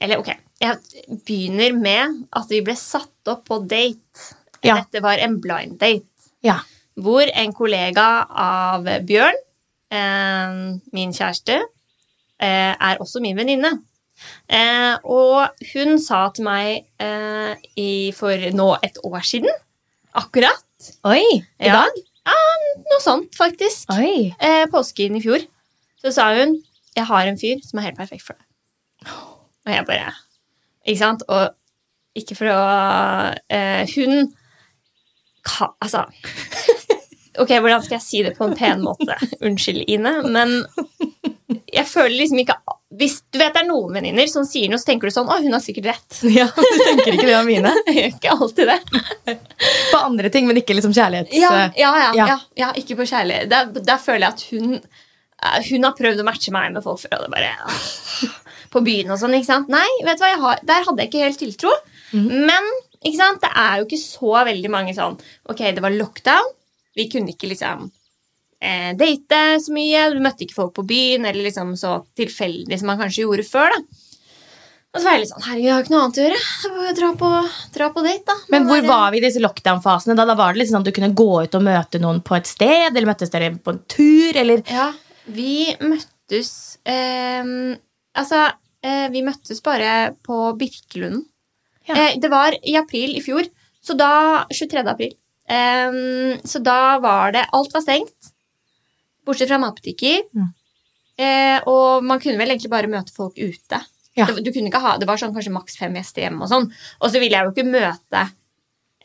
Eller 0.00 0.22
ok, 0.22 0.30
jeg 0.62 1.18
begynner 1.26 1.76
med 1.76 2.22
at 2.32 2.48
vi 2.48 2.62
ble 2.64 2.74
satt 2.80 3.28
opp 3.28 3.44
på 3.50 3.60
date. 3.68 4.32
Ja. 4.64 4.78
Dette 4.80 5.02
var 5.04 5.20
en 5.20 5.36
blind 5.42 5.76
date. 5.82 6.08
Ja. 6.42 6.62
Hvor 6.96 7.28
en 7.28 7.52
kollega 7.56 8.08
av 8.40 8.88
Bjørn, 9.04 9.38
um, 9.92 10.80
min 10.96 11.12
kjæreste, 11.12 11.60
er 12.46 13.00
også 13.02 13.20
min 13.22 13.36
venninne. 13.38 13.70
Eh, 14.52 14.96
og 15.08 15.48
hun 15.72 15.96
sa 16.02 16.24
til 16.34 16.44
meg 16.46 16.84
eh, 17.02 17.54
i, 17.80 17.90
for 18.14 18.36
nå 18.54 18.68
et 18.84 18.98
år 19.08 19.24
siden, 19.26 19.50
akkurat 20.14 20.60
Oi, 21.08 21.22
i 21.22 21.68
Ja. 21.70 21.80
dag? 21.80 22.02
Noe 22.90 23.00
sånt, 23.02 23.32
faktisk. 23.38 23.88
Oi. 23.94 24.34
Eh, 24.38 24.64
påsken 24.70 25.16
i 25.18 25.22
fjor 25.24 25.42
så 26.02 26.12
sa 26.14 26.28
hun 26.36 26.56
jeg 26.96 27.06
har 27.08 27.26
en 27.30 27.38
fyr 27.40 27.60
som 27.64 27.78
er 27.80 27.86
helt 27.88 27.96
perfekt 27.98 28.24
for 28.26 28.36
deg. 28.36 29.10
Og 29.64 29.72
jeg 29.72 29.86
bare 29.88 30.10
Ikke 30.84 30.98
sant? 31.00 31.22
Og 31.30 31.54
ikke 32.18 32.34
for 32.36 32.50
å 32.52 32.58
eh, 33.48 33.86
Hun 33.94 34.26
ka, 35.46 35.70
Altså 35.80 36.02
Ok, 37.40 37.48
hvordan 37.62 37.80
skal 37.82 37.96
jeg 37.96 38.04
si 38.04 38.20
det 38.26 38.34
på 38.36 38.44
en 38.44 38.56
pen 38.58 38.82
måte? 38.84 39.16
Unnskyld, 39.40 39.86
Ine, 39.88 40.12
men 40.28 40.58
jeg 41.72 41.86
føler 41.88 42.14
liksom 42.16 42.38
ikke 42.42 42.54
Hvis 42.98 43.14
du 43.32 43.38
vet 43.40 43.54
det 43.54 43.62
er 43.62 43.68
noen 43.68 43.94
venninner 43.96 44.28
som 44.30 44.44
sier 44.48 44.68
noe, 44.70 44.80
så 44.80 44.88
tenker 44.90 45.08
du 45.08 45.14
sånn 45.14 45.30
Å, 45.32 45.38
hun 45.42 45.54
har 45.56 45.62
sikkert 45.64 45.88
rett. 45.90 46.18
Ja, 46.40 46.48
Du 46.52 46.82
tenker 46.82 47.14
ikke 47.16 47.28
det 47.28 47.36
om 47.38 47.48
mine? 47.48 47.72
Jeg 47.88 47.96
gjør 47.96 48.10
ikke 48.16 48.34
alltid 48.36 48.72
det. 48.72 49.38
På 49.92 50.02
andre 50.02 50.32
ting, 50.34 50.48
men 50.48 50.60
ikke 50.60 50.76
liksom 50.76 50.94
kjærlighets... 50.96 51.34
Ja, 51.38 51.52
ja, 51.78 51.92
ja, 52.04 52.10
Ja. 52.18 52.26
ja. 52.34 52.38
ja 52.64 52.70
ikke 52.78 52.98
på 53.00 53.08
kjærlighet. 53.08 53.50
Der, 53.52 53.72
der 53.78 54.02
føler 54.02 54.26
jeg 54.26 54.36
at 54.36 54.44
hun 54.52 54.76
eh, 54.76 55.58
Hun 55.70 55.88
har 55.88 55.96
prøvd 55.98 56.22
å 56.22 56.28
matche 56.28 56.54
meg 56.54 56.72
med 56.76 56.84
folk 56.84 57.02
før, 57.04 57.18
og 57.20 57.26
det 57.26 57.32
bare 57.34 57.52
ah, 57.64 57.82
På 58.72 58.84
byen 58.84 59.12
og 59.14 59.20
sånn, 59.20 59.38
ikke 59.38 59.50
sant? 59.50 59.72
Nei, 59.72 59.88
vet 60.06 60.20
du 60.20 60.24
hva, 60.26 60.32
jeg 60.32 60.42
har, 60.44 60.62
der 60.72 60.86
hadde 60.88 61.04
jeg 61.04 61.12
ikke 61.12 61.26
helt 61.26 61.42
tiltro. 61.46 61.72
Men 62.12 62.68
ikke 63.02 63.18
sant? 63.18 63.40
det 63.42 63.50
er 63.58 63.80
jo 63.80 63.88
ikke 63.88 64.02
så 64.02 64.34
veldig 64.46 64.70
mange 64.72 64.92
sånn 64.96 65.16
Ok, 65.50 65.64
det 65.74 65.82
var 65.84 65.94
lockdown. 65.96 66.52
Vi 66.96 67.08
kunne 67.12 67.32
ikke 67.32 67.48
liksom 67.50 67.88
eh, 68.62 68.92
date 68.98 69.42
så 69.64 69.74
mye. 69.74 70.06
Du 70.14 70.22
møtte 70.24 70.46
ikke 70.46 70.56
folk 70.60 70.72
på 70.78 70.86
byen, 70.88 71.26
eller 71.28 71.42
liksom 71.48 71.74
så 71.80 71.98
tilfeldig 72.18 72.78
som 72.80 72.86
man 72.92 73.00
kanskje 73.02 73.26
gjorde 73.26 73.44
før. 73.48 73.74
da. 73.74 73.82
Og 74.92 75.00
så 75.00 75.06
var 75.06 75.14
jeg 75.16 75.22
litt 75.22 75.30
sånn 75.32 75.44
Herregud, 75.46 75.64
jeg 75.64 75.72
har 75.72 75.84
ikke 75.86 75.92
noe 75.94 76.00
annet 76.04 76.18
å 76.20 76.24
gjøre. 76.26 76.40
Jeg 76.62 76.72
får 76.72 76.96
dra 76.98 77.10
på, 77.22 77.28
dra 77.78 77.86
på 77.94 78.02
date, 78.04 78.24
da. 78.28 78.34
Men 78.52 78.66
hvor 78.68 78.80
bare- 78.82 78.88
var 78.90 79.10
vi 79.14 79.20
i 79.22 79.24
disse 79.24 79.40
lockdown-fasene? 79.40 80.16
Da, 80.18 80.26
da 80.28 80.34
var 80.36 80.52
det 80.52 80.60
liksom 80.60 80.76
sånn 80.76 80.84
at 80.86 80.90
du 80.90 80.96
kunne 80.98 81.14
gå 81.16 81.28
ut 81.46 81.54
og 81.56 81.62
møte 81.64 82.00
noen 82.02 82.20
på 82.22 82.36
et 82.36 82.50
sted, 82.50 82.90
eller 82.92 83.08
møttes 83.08 83.32
dere 83.32 83.54
på 83.56 83.72
en 83.72 83.80
tur, 83.88 84.36
eller 84.36 84.60
Ja, 84.68 84.90
vi 85.26 85.74
møttes 85.80 86.52
eh, 86.84 87.42
Altså, 88.12 88.42
eh, 88.84 89.08
vi 89.08 89.22
møttes 89.24 89.62
bare 89.64 90.12
på 90.22 90.52
Birkelunden. 90.60 91.24
Ja. 91.88 91.94
Eh, 91.96 92.18
det 92.20 92.28
var 92.30 92.52
i 92.62 92.76
april 92.76 93.16
i 93.16 93.22
fjor, 93.24 93.48
så 93.82 93.96
da 93.96 94.44
23. 94.52 94.84
april. 94.92 95.14
Ehm, 95.48 96.36
så 96.44 96.60
da 96.62 96.98
var 97.02 97.32
det 97.32 97.46
Alt 97.52 97.72
var 97.72 97.80
stengt, 97.80 98.31
bortsett 99.26 99.50
fra 99.50 99.60
matbutikker. 99.62 100.26
Mm. 100.36 100.50
Eh, 101.22 101.58
og 101.68 102.04
man 102.06 102.20
kunne 102.22 102.40
vel 102.40 102.54
egentlig 102.54 102.72
bare 102.72 102.90
møte 102.90 103.14
folk 103.14 103.36
ute. 103.38 103.80
Ja. 104.18 104.28
Det, 104.28 104.44
du 104.44 104.52
kunne 104.52 104.68
ikke 104.68 104.82
ha, 104.82 104.96
det 105.00 105.08
var 105.08 105.20
sånn 105.20 105.32
kanskje 105.34 105.54
maks 105.54 105.78
fem 105.80 105.94
gjester 105.96 106.26
hjemme. 106.26 106.44
Og 106.44 106.52
sånn. 106.52 106.68
Og 107.00 107.12
så 107.12 107.20
ville 107.22 107.36
jeg 107.36 107.48
jo 107.48 107.54
ikke 107.54 107.68
møte 107.68 108.26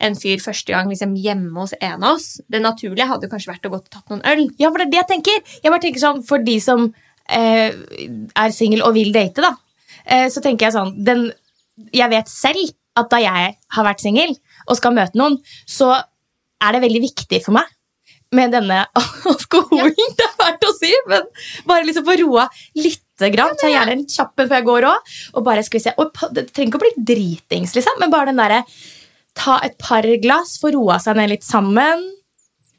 en 0.04 0.14
fyr 0.14 0.38
første 0.42 0.70
gang 0.70 0.90
liksom 0.90 1.16
hjemme 1.18 1.54
hos 1.58 1.74
en 1.80 2.04
av 2.04 2.16
oss. 2.16 2.38
Det 2.46 2.60
naturlige 2.62 3.08
hadde 3.10 3.30
kanskje 3.30 3.52
vært 3.52 3.66
å 3.66 3.72
gå 3.72 3.80
og 3.80 3.88
tatt 3.90 4.12
noen 4.12 4.24
øl. 4.30 4.44
Ja, 4.60 4.70
for 4.70 4.80
det 4.80 4.88
er 4.88 4.92
det 4.92 5.00
jeg 5.00 5.10
tenker. 5.14 5.54
Jeg 5.62 5.72
bare 5.72 5.84
tenker 5.84 6.02
sånn, 6.02 6.22
For 6.26 6.44
de 6.44 6.58
som 6.62 6.90
eh, 7.26 7.74
er 7.74 8.54
single 8.54 8.86
og 8.86 8.94
vil 8.98 9.10
date, 9.14 9.42
da, 9.44 9.54
eh, 10.04 10.28
så 10.32 10.42
tenker 10.44 10.68
jeg 10.68 10.76
sånn 10.76 10.94
den, 11.04 11.30
Jeg 11.94 12.10
vet 12.10 12.30
selv 12.30 12.70
at 12.98 13.10
da 13.10 13.20
jeg 13.22 13.50
har 13.54 13.86
vært 13.86 14.02
singel 14.02 14.32
og 14.66 14.78
skal 14.78 14.94
møte 14.94 15.18
noen, 15.18 15.38
så 15.66 15.92
er 15.94 16.74
det 16.74 16.82
veldig 16.82 17.02
viktig 17.04 17.38
for 17.44 17.54
meg 17.54 17.68
med 18.36 18.52
denne 18.52 18.82
alkoholen. 18.98 19.94
Det 20.18 20.26
er 20.26 20.34
fælt 20.36 20.68
å 20.68 20.74
si, 20.76 20.92
men 21.08 21.26
bare 21.68 21.86
liksom 21.88 22.06
få 22.08 22.18
roa 22.20 22.46
lite 22.76 23.32
grann. 23.34 23.56
Så 23.58 23.70
gjerne 23.72 23.96
en 23.96 24.06
kjapp 24.08 24.44
en 24.44 24.50
før 24.50 24.60
jeg 24.60 24.68
går 24.68 24.88
òg. 24.90 25.16
Og 25.34 25.46
bare 25.46 25.64
skal 25.66 25.80
vi 25.80 25.86
se 25.86 25.96
og 25.98 26.12
Det 26.36 26.48
trenger 26.52 26.72
ikke 26.72 26.80
å 26.80 26.84
bli 26.86 27.08
dritings, 27.14 27.74
liksom, 27.78 28.00
men 28.02 28.12
bare 28.14 28.32
den 28.32 28.40
derre 28.40 28.62
Ta 29.38 29.60
et 29.62 29.76
par 29.78 30.02
glass, 30.18 30.56
få 30.58 30.72
roa 30.74 30.96
seg 30.98 31.14
ned 31.14 31.30
litt 31.30 31.44
sammen. 31.46 32.00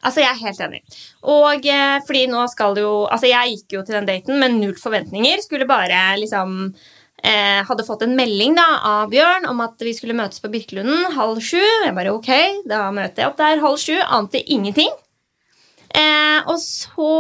Altså, 0.04 0.22
Jeg 0.24 0.32
er 0.34 0.42
helt 0.44 0.62
enig. 0.64 0.82
Og 1.28 1.68
eh, 1.68 1.98
fordi 2.08 2.26
nå 2.32 2.46
skal 2.52 2.78
jo 2.80 2.94
Altså, 3.08 3.30
jeg 3.32 3.54
gikk 3.56 3.78
jo 3.78 3.84
til 3.88 4.00
den 4.00 4.10
daten 4.10 4.40
med 4.42 4.58
null 4.58 4.76
forventninger. 4.80 5.44
Skulle 5.46 5.68
bare 5.70 6.18
liksom 6.20 6.74
eh, 7.24 7.62
Hadde 7.68 7.88
fått 7.88 8.04
en 8.04 8.16
melding 8.18 8.56
da 8.60 8.68
av 8.92 9.12
Bjørn 9.14 9.48
om 9.52 9.64
at 9.64 9.80
vi 9.84 9.96
skulle 9.96 10.18
møtes 10.18 10.44
på 10.44 10.52
Birkelunden 10.52 11.14
halv 11.16 11.40
sju. 11.44 11.60
Jeg 11.60 11.96
bare 11.96 12.16
ok, 12.16 12.32
da 12.68 12.88
møter 12.96 13.24
jeg 13.24 13.32
opp 13.32 13.40
der 13.40 13.64
halv 13.64 13.80
sju. 13.80 13.96
Ante 14.04 14.44
ingenting. 14.52 14.92
Eh, 15.90 16.40
og 16.50 16.60
så 16.62 17.14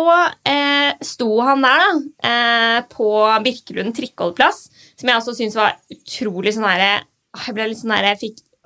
eh, 0.45 0.91
sto 1.05 1.29
han 1.41 1.63
der, 1.65 1.81
da, 1.81 1.93
eh, 2.29 2.77
på 2.91 3.09
Birkelund 3.45 3.95
trikkeholdeplass, 3.97 4.67
som 4.99 5.09
jeg 5.09 5.21
også 5.21 5.35
syntes 5.37 5.57
var 5.57 5.79
utrolig 5.93 6.53
sånn 6.55 6.67
herre 6.69 6.91
Jeg 7.47 7.55
ble 7.55 7.69
litt 7.71 7.81
sånn 7.81 7.95
herre 7.95 8.15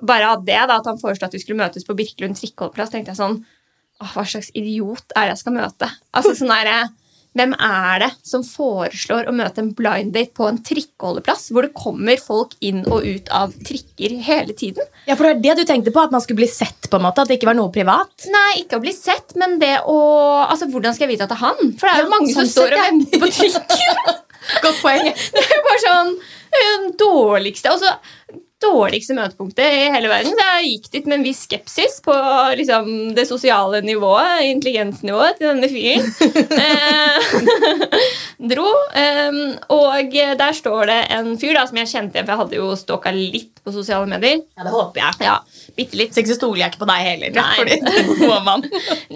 bare 0.04 0.34
av 0.34 0.44
det, 0.44 0.58
da, 0.68 0.80
at 0.80 0.88
han 0.90 1.00
foreslo 1.00 1.28
at 1.28 1.36
vi 1.36 1.40
skulle 1.40 1.60
møtes 1.60 1.86
på 1.86 1.96
Birkelund 1.96 2.36
trikkeholdeplass, 2.36 2.92
tenkte 2.92 3.14
jeg 3.14 3.20
sånn 3.22 3.40
Åh, 4.02 4.10
hva 4.10 4.24
slags 4.26 4.50
idiot 4.58 5.14
er 5.14 5.28
det 5.28 5.36
jeg 5.36 5.42
skal 5.44 5.54
møte? 5.54 5.88
Altså 6.18 6.34
sånn 6.36 6.50
der, 6.50 6.90
Hvem 7.34 7.54
er 7.58 8.04
det 8.04 8.10
som 8.22 8.44
foreslår 8.46 9.26
å 9.26 9.34
møte 9.34 9.58
en 9.62 9.72
blind 9.74 10.12
date 10.14 10.30
på 10.36 10.46
en 10.46 10.60
trikkeholdeplass, 10.62 11.48
hvor 11.50 11.66
det 11.66 11.74
kommer 11.74 12.20
folk 12.22 12.54
inn 12.62 12.84
og 12.86 13.02
ut 13.02 13.30
av 13.34 13.54
trikker 13.66 14.14
hele 14.22 14.54
tiden? 14.54 14.86
Ja, 15.08 15.16
for 15.18 15.26
det 15.26 15.34
er 15.34 15.42
det 15.42 15.64
du 15.64 15.68
tenkte 15.68 15.90
på, 15.94 16.04
at 16.04 16.14
man 16.14 16.22
skulle 16.22 16.44
bli 16.44 16.50
sett 16.50 16.86
på 16.90 17.00
en 17.00 17.06
måte, 17.08 17.24
at 17.24 17.30
det 17.30 17.40
ikke 17.40 17.50
var 17.50 17.58
noe 17.58 17.74
privat. 17.74 18.28
Nei, 18.30 18.62
ikke 18.62 18.78
å 18.78 18.84
bli 18.84 18.94
sett, 18.94 19.34
men 19.40 19.58
det 19.62 19.76
å 19.90 19.98
Altså, 20.44 20.66
Hvordan 20.70 20.94
skal 20.94 21.06
jeg 21.06 21.14
vite 21.14 21.26
at 21.26 21.32
det 21.32 21.36
er 21.38 21.44
han? 21.44 21.74
For 21.80 21.88
det 21.88 21.92
er 21.92 22.02
jo 22.02 22.06
Ja, 22.06 22.12
mange 22.12 22.30
som 22.30 22.44
sånn 22.44 22.52
står 22.52 22.74
og 22.76 22.82
venter 22.84 23.22
på 23.22 23.30
trikken. 23.34 24.22
Godt 24.64 24.80
poeng. 24.84 25.06
Det 25.34 25.42
er 25.42 25.54
jo 25.54 25.62
bare 25.64 25.82
sånn 25.84 26.10
den 26.54 26.90
dårligste 27.00 27.72
altså, 27.72 27.94
dårligste 28.62 29.16
møtepunktet 29.16 29.64
i 29.66 29.88
hele 29.92 30.08
verden. 30.10 30.32
Så 30.34 30.44
jeg 30.44 30.68
gikk 30.70 30.90
dit 30.92 31.08
med 31.08 31.18
en 31.18 31.26
viss 31.26 31.42
skepsis 31.46 31.98
på 32.04 32.14
liksom, 32.58 32.90
det 33.16 33.26
sosiale 33.28 33.80
nivået, 33.84 34.44
intelligensnivået 34.52 35.40
til 35.40 35.50
denne 35.50 35.70
fyren. 35.72 36.06
Eh, 36.54 37.18
dro. 38.52 38.68
eh, 39.00 39.40
og 39.74 40.14
der 40.14 40.56
står 40.56 40.86
det 40.90 41.00
en 41.16 41.34
fyr 41.40 41.58
da, 41.58 41.66
som 41.68 41.80
jeg 41.82 41.90
kjente 41.90 42.18
igjen, 42.18 42.26
for 42.26 42.34
jeg 42.34 42.42
hadde 42.44 42.60
jo 42.60 42.70
stalka 42.78 43.12
litt 43.14 43.60
på 43.64 43.74
sosiale 43.74 44.08
medier. 44.10 44.42
Ja, 44.56 44.66
det 44.66 44.74
håper 44.74 45.02
jeg. 45.02 45.20
Ja, 45.24 45.36
bitte 45.76 45.98
litt. 46.00 46.14
Så 46.14 46.22
ikke 46.22 46.34
så 46.34 46.38
stoler 46.40 46.64
jeg 46.64 46.74
ikke 46.74 46.84
på 46.84 46.90
deg 46.92 47.08
heller. 47.08 47.30
Nei. 47.34 47.54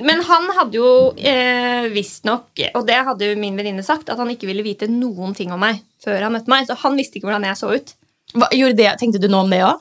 Men 0.08 0.24
han 0.28 0.50
hadde 0.58 0.80
jo 0.80 0.90
eh, 1.16 1.88
visstnok, 1.94 2.66
og 2.74 2.82
det 2.88 3.00
hadde 3.10 3.32
jo 3.32 3.38
min 3.40 3.56
venninne 3.58 3.86
sagt, 3.86 4.10
at 4.10 4.20
han 4.20 4.34
ikke 4.34 4.50
ville 4.50 4.66
vite 4.66 4.90
noen 4.90 5.36
ting 5.36 5.54
om 5.54 5.62
meg 5.62 5.84
før 6.02 6.26
han 6.26 6.34
møtte 6.34 6.50
meg. 6.52 6.68
Så 6.68 6.78
han 6.84 6.98
visste 6.98 7.18
ikke 7.18 7.30
hvordan 7.30 7.48
jeg 7.48 7.60
så 7.60 7.72
ut. 7.74 7.94
Hva, 8.36 8.48
gjorde 8.52 8.76
det, 8.76 8.90
tenkte 9.00 9.20
du 9.22 9.28
noe 9.30 9.46
om 9.46 9.52
det 9.52 9.62
òg? 9.64 9.80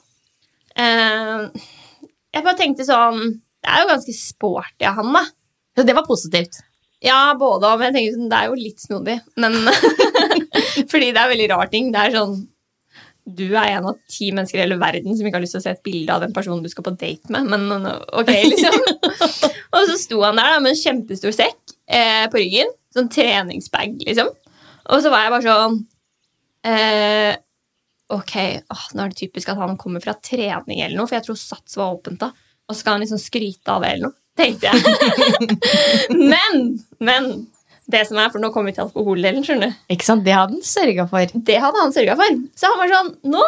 Eh, 0.78 1.66
jeg 2.38 2.46
bare 2.46 2.60
tenkte 2.60 2.86
sånn 2.86 3.18
Det 3.66 3.72
er 3.72 3.82
jo 3.82 3.90
ganske 3.90 4.14
sporty 4.14 4.86
av 4.88 5.00
han, 5.02 5.10
da. 5.16 5.24
Så 5.78 5.86
det 5.86 5.96
var 5.98 6.08
positivt. 6.08 6.60
Ja, 7.04 7.36
både 7.38 7.70
og, 7.70 7.82
men 7.82 7.92
jeg 7.92 7.98
tenker 7.98 8.16
sånn, 8.16 8.30
det 8.32 8.38
er 8.38 8.48
jo 8.50 8.60
litt 8.60 8.84
snodig. 8.84 9.18
Men 9.38 9.58
Fordi 10.92 11.10
det 11.12 11.22
er 11.22 11.34
veldig 11.34 11.50
rar 11.52 11.74
ting. 11.74 11.92
Det 11.94 12.06
er 12.06 12.16
sånn 12.16 12.38
Du 13.38 13.46
er 13.50 13.74
en 13.76 13.90
av 13.92 14.00
ti 14.10 14.32
mennesker 14.32 14.62
i 14.62 14.64
hele 14.64 14.80
verden 14.82 15.18
som 15.18 15.28
ikke 15.28 15.38
har 15.38 15.44
lyst 15.44 15.58
til 15.58 15.62
å 15.62 15.66
se 15.66 15.76
et 15.76 15.84
bilde 15.86 16.16
av 16.16 16.24
den 16.24 16.34
personen 16.36 16.64
du 16.64 16.72
skal 16.72 16.88
på 16.88 16.96
date 16.96 17.34
med. 17.34 17.50
Men 17.52 17.90
ok, 17.90 18.32
liksom. 18.54 18.78
og 19.76 19.82
så 19.92 19.98
sto 20.00 20.22
han 20.24 20.40
der 20.40 20.56
da, 20.56 20.62
med 20.64 20.74
en 20.74 20.80
kjempestor 20.80 21.36
sekk 21.36 21.76
eh, 21.92 22.26
på 22.32 22.40
ryggen. 22.40 22.72
Sånn 22.96 23.12
treningsbag, 23.14 24.00
liksom. 24.08 24.32
Og 24.88 25.04
så 25.04 25.12
var 25.12 25.26
jeg 25.26 25.36
bare 25.36 25.46
sånn 25.46 25.82
eh, 26.72 27.36
Ok, 28.14 28.36
åh, 28.72 28.86
nå 28.96 29.04
er 29.04 29.12
det 29.12 29.20
typisk 29.20 29.50
at 29.52 29.60
han 29.60 29.76
kommer 29.80 30.04
fra 30.04 30.16
trening 30.24 30.80
eller 30.80 30.96
noe, 30.96 31.10
for 31.10 31.18
jeg 31.18 31.28
tror 31.28 31.40
Sats 31.40 31.76
var 31.80 31.98
åpent 31.98 32.22
da. 32.22 32.32
Og 32.68 32.76
så 32.76 32.82
skal 32.82 32.96
han 32.96 33.04
liksom 33.04 33.20
skryte 33.20 33.74
av 33.74 33.84
det 33.84 33.94
eller 33.96 34.10
noe, 34.10 34.18
tenkte 34.38 34.72
jeg. 34.72 35.58
men, 36.34 36.66
men 37.04 37.30
det 37.88 38.04
som 38.08 38.20
er, 38.20 38.32
for 38.32 38.44
nå 38.44 38.52
kommer 38.56 38.72
vi 38.72 38.78
til 38.78 38.88
alkoholdelen, 38.88 39.44
skjønner 39.48 39.72
du. 39.72 39.86
Ikke 39.96 40.08
sant? 40.08 40.26
Det 40.28 40.36
hadde 40.36 40.58
han 40.58 40.68
sørga 40.68 41.08
for. 41.12 41.38
Det 41.52 41.62
hadde 41.64 41.84
han 41.84 41.96
sørga 41.96 42.18
for. 42.20 42.42
Så 42.60 42.72
han 42.72 42.82
var 42.82 42.94
sånn 42.96 43.14
Nå 43.32 43.44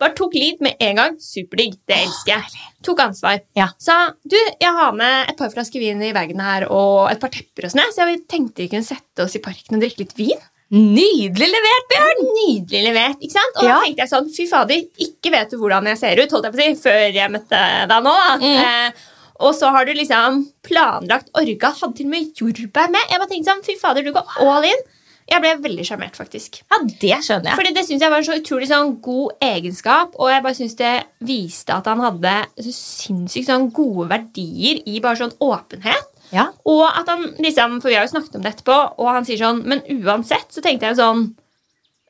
bare 0.00 0.16
tok 0.16 0.34
lead 0.38 0.62
med 0.64 0.80
en 0.80 0.96
gang. 0.96 1.16
Superdigg. 1.20 1.74
Det 1.88 1.98
elsker 2.06 2.32
jeg. 2.32 2.68
Tok 2.86 3.02
ansvar. 3.04 3.42
Ja. 3.58 3.66
Sa 3.82 3.98
du, 4.24 4.38
jeg 4.38 4.72
har 4.78 4.94
med 4.96 5.28
et 5.28 5.36
par 5.36 5.52
flasker 5.52 5.82
vin 5.82 6.00
i 6.06 6.14
bagen 6.16 6.40
her 6.40 6.64
og 6.72 7.10
et 7.10 7.20
par 7.20 7.32
tepper 7.34 7.68
og 7.68 7.74
sånn, 7.74 7.92
så 7.92 8.06
jeg 8.08 8.22
tenkte 8.30 8.64
vi 8.64 8.70
kunne 8.72 8.86
sette 8.86 9.26
oss 9.26 9.36
i 9.36 9.42
parken 9.44 9.76
og 9.76 9.84
drikke 9.84 10.06
litt 10.06 10.16
vin. 10.16 10.40
Nydelig 10.70 11.48
levert, 11.50 11.86
Bjørn! 11.90 12.20
Nydelig 12.36 12.82
levert. 12.86 13.16
ikke 13.20 13.34
sant? 13.34 13.56
Og 13.58 13.64
Ja. 13.64 13.74
da 13.74 13.80
tenkte 13.86 14.04
jeg 14.04 14.10
sånn, 14.12 14.28
fy 14.36 14.46
fader, 14.46 14.84
ikke 15.02 15.32
vet 15.34 15.50
du 15.50 15.56
hvordan 15.58 15.84
jeg 15.90 15.98
ser 15.98 16.20
ut, 16.22 16.30
holdt 16.30 16.44
jeg 16.44 16.52
på 16.54 16.60
å 16.60 16.62
si, 16.62 16.88
før 16.88 17.12
jeg 17.14 17.30
møtte 17.30 17.62
deg 17.90 18.04
nå. 18.06 18.12
da. 18.14 18.36
Mm. 18.38 18.60
Eh, 18.64 18.92
og 19.40 19.54
så 19.56 19.70
har 19.74 19.84
du 19.88 19.92
liksom 19.94 20.44
planlagt 20.62 21.30
orga, 21.34 21.72
hadde 21.80 21.96
til 21.96 22.06
og 22.06 22.10
med 22.10 22.34
jordbær 22.38 22.90
med. 22.92 23.02
Jeg 23.10 23.18
bare 23.18 23.28
tenkte 23.32 23.50
sånn, 23.50 23.64
fy 23.66 23.76
fader, 23.80 24.02
du 24.04 24.12
går 24.12 24.24
all 24.46 24.62
in. 24.64 24.82
Jeg 25.30 25.40
ble 25.42 25.50
veldig 25.62 25.84
sjarmert, 25.86 26.16
faktisk. 26.18 26.60
Ja, 26.70 26.78
det 26.82 27.18
skjønner 27.22 27.50
jeg. 27.50 27.56
Fordi 27.58 27.74
Det 27.74 27.84
synes 27.86 28.00
jeg 28.02 28.10
var 28.10 28.18
en 28.18 28.24
så 28.24 28.38
utrolig 28.40 28.66
sånn 28.68 29.00
god 29.00 29.32
egenskap, 29.40 30.14
og 30.18 30.28
jeg 30.30 30.42
bare 30.42 30.54
synes 30.58 30.74
det 30.76 31.04
viste 31.22 31.70
at 31.70 31.86
han 31.86 32.00
hadde 32.02 32.32
så 32.58 32.72
sinnssykt 32.74 33.46
sånn 33.46 33.70
gode 33.72 34.08
verdier 34.10 34.82
i 34.86 34.98
bare 35.00 35.16
sånn 35.22 35.34
åpenhet. 35.40 36.09
Ja. 36.34 36.46
Og 36.68 36.84
at 36.86 37.08
han 37.10 37.26
liksom, 37.42 37.80
For 37.82 37.90
vi 37.90 37.98
har 37.98 38.06
jo 38.06 38.12
snakket 38.14 38.38
om 38.38 38.44
det 38.44 38.54
etterpå, 38.54 38.78
og 39.02 39.10
han 39.10 39.26
sier 39.26 39.40
sånn 39.40 39.64
Men 39.66 39.82
uansett 39.98 40.52
så 40.54 40.62
tenkte 40.62 40.86
jeg 40.86 40.94
jo 40.94 41.02
sånn 41.02 41.24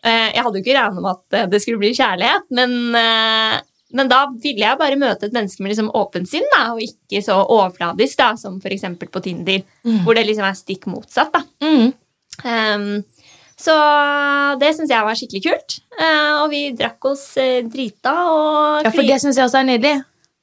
eh, 0.04 0.28
Jeg 0.34 0.44
hadde 0.44 0.60
jo 0.60 0.64
ikke 0.64 0.76
regnet 0.76 1.00
med 1.00 1.10
at 1.14 1.38
eh, 1.38 1.50
det 1.52 1.60
skulle 1.64 1.80
bli 1.82 1.92
kjærlighet, 1.96 2.48
men 2.56 2.78
eh, 3.00 3.58
men 3.90 4.06
da 4.06 4.20
ville 4.38 4.62
jeg 4.62 4.78
bare 4.78 4.94
møte 4.94 5.26
et 5.26 5.32
menneske 5.34 5.64
med 5.64 5.72
liksom 5.72 5.88
åpent 5.98 6.28
sinn, 6.30 6.44
da, 6.52 6.60
og 6.70 6.78
ikke 6.78 7.18
så 7.26 7.40
overfladisk 7.42 8.20
da, 8.20 8.28
som 8.38 8.60
f.eks. 8.62 8.84
på 9.02 9.22
Tinder, 9.24 9.64
hvor 10.04 10.14
det 10.14 10.22
liksom 10.28 10.46
er 10.46 10.54
stikk 10.54 10.86
motsatt. 10.86 11.32
da. 11.34 11.40
Mm. 11.58 11.90
Um, 12.44 13.24
så 13.58 13.74
det 14.62 14.70
syns 14.76 14.94
jeg 14.94 15.08
var 15.08 15.18
skikkelig 15.18 15.42
kult. 15.42 15.76
Uh, 15.98 16.44
og 16.44 16.54
vi 16.54 16.60
drakk 16.78 17.10
oss 17.10 17.24
drita 17.72 18.14
og 18.30 18.86
Ja, 18.86 18.94
for 18.94 19.10
det 19.10 19.18
syns 19.24 19.42
jeg 19.42 19.48
også 19.48 19.58
er 19.64 19.68
nydelig. 19.72 19.96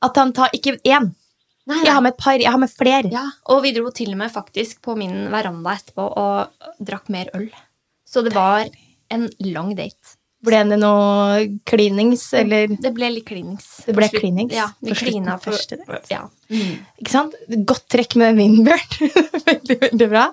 At 0.04 0.20
han 0.20 0.36
tar 0.36 0.52
ikke 0.52 0.76
én. 0.84 1.08
Nei, 1.68 1.82
Jeg 1.84 1.94
har 1.94 2.04
med 2.04 2.14
et 2.14 2.22
par, 2.22 2.40
jeg 2.40 2.52
har 2.52 2.62
med 2.62 2.72
flere. 2.72 3.10
Ja, 3.12 3.26
og 3.52 3.64
vi 3.66 3.74
dro 3.76 3.90
til 3.96 4.14
og 4.14 4.22
med 4.22 4.32
faktisk 4.32 4.80
på 4.86 4.96
min 5.00 5.28
veranda 5.34 5.76
etterpå 5.76 6.06
og 6.08 6.70
drakk 6.80 7.12
mer 7.12 7.32
øl. 7.36 7.50
Så 8.08 8.24
det 8.24 8.32
var 8.36 8.70
en 9.12 9.28
lang 9.44 9.74
date. 9.76 10.16
Ble 10.48 10.60
det 10.70 10.78
noe 10.80 11.44
klinings, 11.68 12.28
eller 12.38 12.70
Det 12.70 12.92
ble 12.96 13.10
litt 13.16 13.26
klinings. 13.28 13.66
Det 13.88 13.96
ble 13.98 14.08
klinings 14.14 14.54
Ja, 14.54 14.68
vi 14.86 14.94
klina 14.96 15.36
på 15.42 15.50
første 15.50 15.80
date. 15.82 16.06
ja. 16.14 16.28
Ikke 16.48 17.12
sant? 17.12 17.34
Godt 17.68 17.88
trekk 17.92 18.16
med 18.22 18.36
den 18.36 18.44
Windbird. 18.44 19.00
veldig, 19.50 19.80
veldig 19.82 20.10
bra. 20.14 20.28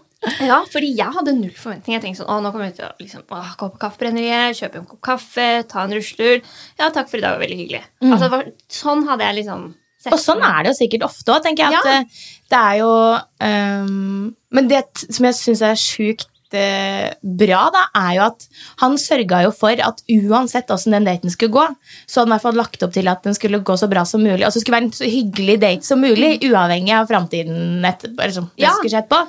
ja, 0.45 0.61
fordi 0.71 0.93
jeg 1.01 1.17
hadde 1.17 1.35
null 1.39 1.57
forventning. 1.57 1.97
Jeg 1.97 2.05
tenkte 2.05 2.23
sånn, 2.23 2.31
å, 2.31 2.37
nå 2.45 2.53
kommer 2.53 2.71
vi 2.71 2.77
til 2.79 2.87
å 2.87 2.93
liksom, 3.01 3.25
å, 3.27 3.41
gå 3.59 3.71
på 3.73 3.81
kaffebrenneriet, 3.81 4.61
kjøpe 4.61 4.83
en 4.83 4.91
kopp 4.93 5.03
kaffe, 5.09 5.49
ta 5.73 5.83
en 5.83 5.97
rusletur. 5.97 6.45
Ja, 6.79 6.93
takk 6.95 7.09
for 7.11 7.19
i 7.19 7.25
dag, 7.25 7.39
var 7.39 7.43
veldig 7.47 7.59
hyggelig. 7.65 7.83
Altså, 8.05 8.45
sånn 8.71 9.09
hadde 9.09 9.27
jeg 9.27 9.41
liksom 9.41 9.73
Og 10.13 10.19
sånn 10.21 10.43
er 10.43 10.63
det 10.65 10.73
jo 10.75 10.79
sikkert 10.85 11.05
ofte 11.09 11.33
òg, 11.33 11.43
tenker 11.43 11.65
jeg. 11.71 11.75
At 11.79 11.85
Ja. 11.85 11.99
eh, 12.01 12.05
det 12.51 12.59
er 12.61 12.79
jo 12.79 13.19
um, 13.41 14.37
Men 14.53 14.69
det 14.69 14.85
som 15.11 15.25
jeg 15.27 15.35
syns 15.35 15.63
er 15.63 15.75
sjukt 15.81 16.29
eh, 16.55 17.11
bra, 17.23 17.65
da, 17.75 17.81
er 17.99 18.13
jo 18.15 18.23
at 18.29 18.45
han 18.79 18.95
sørga 19.01 19.41
jo 19.43 19.51
for 19.51 19.75
at 19.83 20.03
uansett 20.09 20.69
åssen 20.71 20.93
den 20.95 21.05
daten 21.09 21.31
skulle 21.33 21.51
gå, 21.51 21.65
så 22.07 22.21
hadde 22.21 22.29
han 22.29 22.31
i 22.31 22.35
hvert 22.37 22.43
fall 22.47 22.61
lagt 22.61 22.83
opp 22.87 22.93
til 22.95 23.09
at 23.11 23.25
den 23.27 23.35
skulle 23.35 23.59
gå 23.67 23.75
så 23.81 23.89
bra 23.91 24.05
som 24.07 24.23
mulig. 24.23 24.45
Altså 24.45 24.61
det 24.61 24.67
skulle 24.67 24.79
være 24.79 24.87
en 24.87 24.93
så 25.01 25.09
hyggelig 25.11 25.57
date 25.65 25.85
som 25.89 25.99
mulig, 26.05 26.37
uavhengig 26.47 26.95
av 26.95 27.09
framtiden. 27.11 27.83
etterpå, 27.85 28.23
eller 28.23 28.35
det 28.55 28.63
Ja. 28.63 28.71
skulle. 28.79 29.27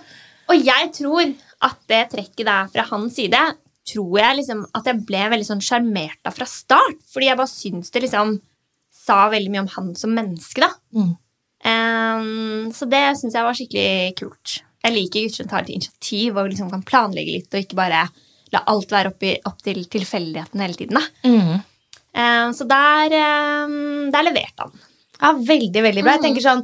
Og 0.49 0.63
jeg 0.63 0.91
tror 0.93 1.33
at 1.61 1.77
det 1.89 2.09
trekket 2.11 2.45
der 2.45 2.67
fra 2.67 2.83
hans 2.91 3.15
side 3.15 3.55
tror 3.89 4.19
jeg 4.19 4.37
liksom 4.37 4.65
at 4.75 4.85
jeg 4.85 5.05
ble 5.05 5.29
veldig 5.29 5.45
sånn 5.45 5.61
sjarmert 5.65 6.21
av 6.25 6.33
fra 6.33 6.45
start. 6.45 7.01
Fordi 7.11 7.25
jeg 7.29 7.37
bare 7.37 7.47
syns 7.47 7.89
det 7.91 8.03
liksom 8.03 8.39
sa 9.05 9.25
veldig 9.31 9.53
mye 9.53 9.65
om 9.65 9.71
han 9.75 9.93
som 9.99 10.15
menneske, 10.15 10.65
da. 10.65 10.71
Mm. 10.95 11.13
Um, 11.65 12.73
så 12.75 12.87
det 12.89 13.03
syns 13.19 13.37
jeg 13.37 13.47
var 13.47 13.57
skikkelig 13.57 14.15
kult. 14.19 14.59
Jeg 14.85 14.93
liker 14.93 15.25
gutter 15.25 15.41
som 15.41 15.49
tar 15.49 15.65
et 15.65 15.73
initiativ 15.73 16.35
og 16.37 16.51
liksom 16.51 16.69
kan 16.73 16.83
planlegge 16.85 17.37
litt, 17.39 17.49
og 17.53 17.63
ikke 17.63 17.79
bare 17.79 18.03
la 18.53 18.61
alt 18.71 18.91
være 18.93 19.13
opp, 19.13 19.25
i, 19.25 19.33
opp 19.49 19.63
til 19.65 19.81
tilfeldighetene 19.91 20.67
hele 20.67 20.77
tiden. 20.77 20.99
Da. 20.99 21.31
Mm. 21.31 21.63
Um, 22.15 22.53
så 22.55 22.67
der, 22.69 23.17
um, 23.65 24.11
der 24.13 24.29
leverte 24.29 24.67
han. 24.67 24.85
Ja, 25.15 25.33
veldig, 25.33 25.81
veldig 25.87 26.05
bra. 26.05 26.15
Jeg 26.17 26.25
tenker 26.27 26.45
sånn 26.45 26.63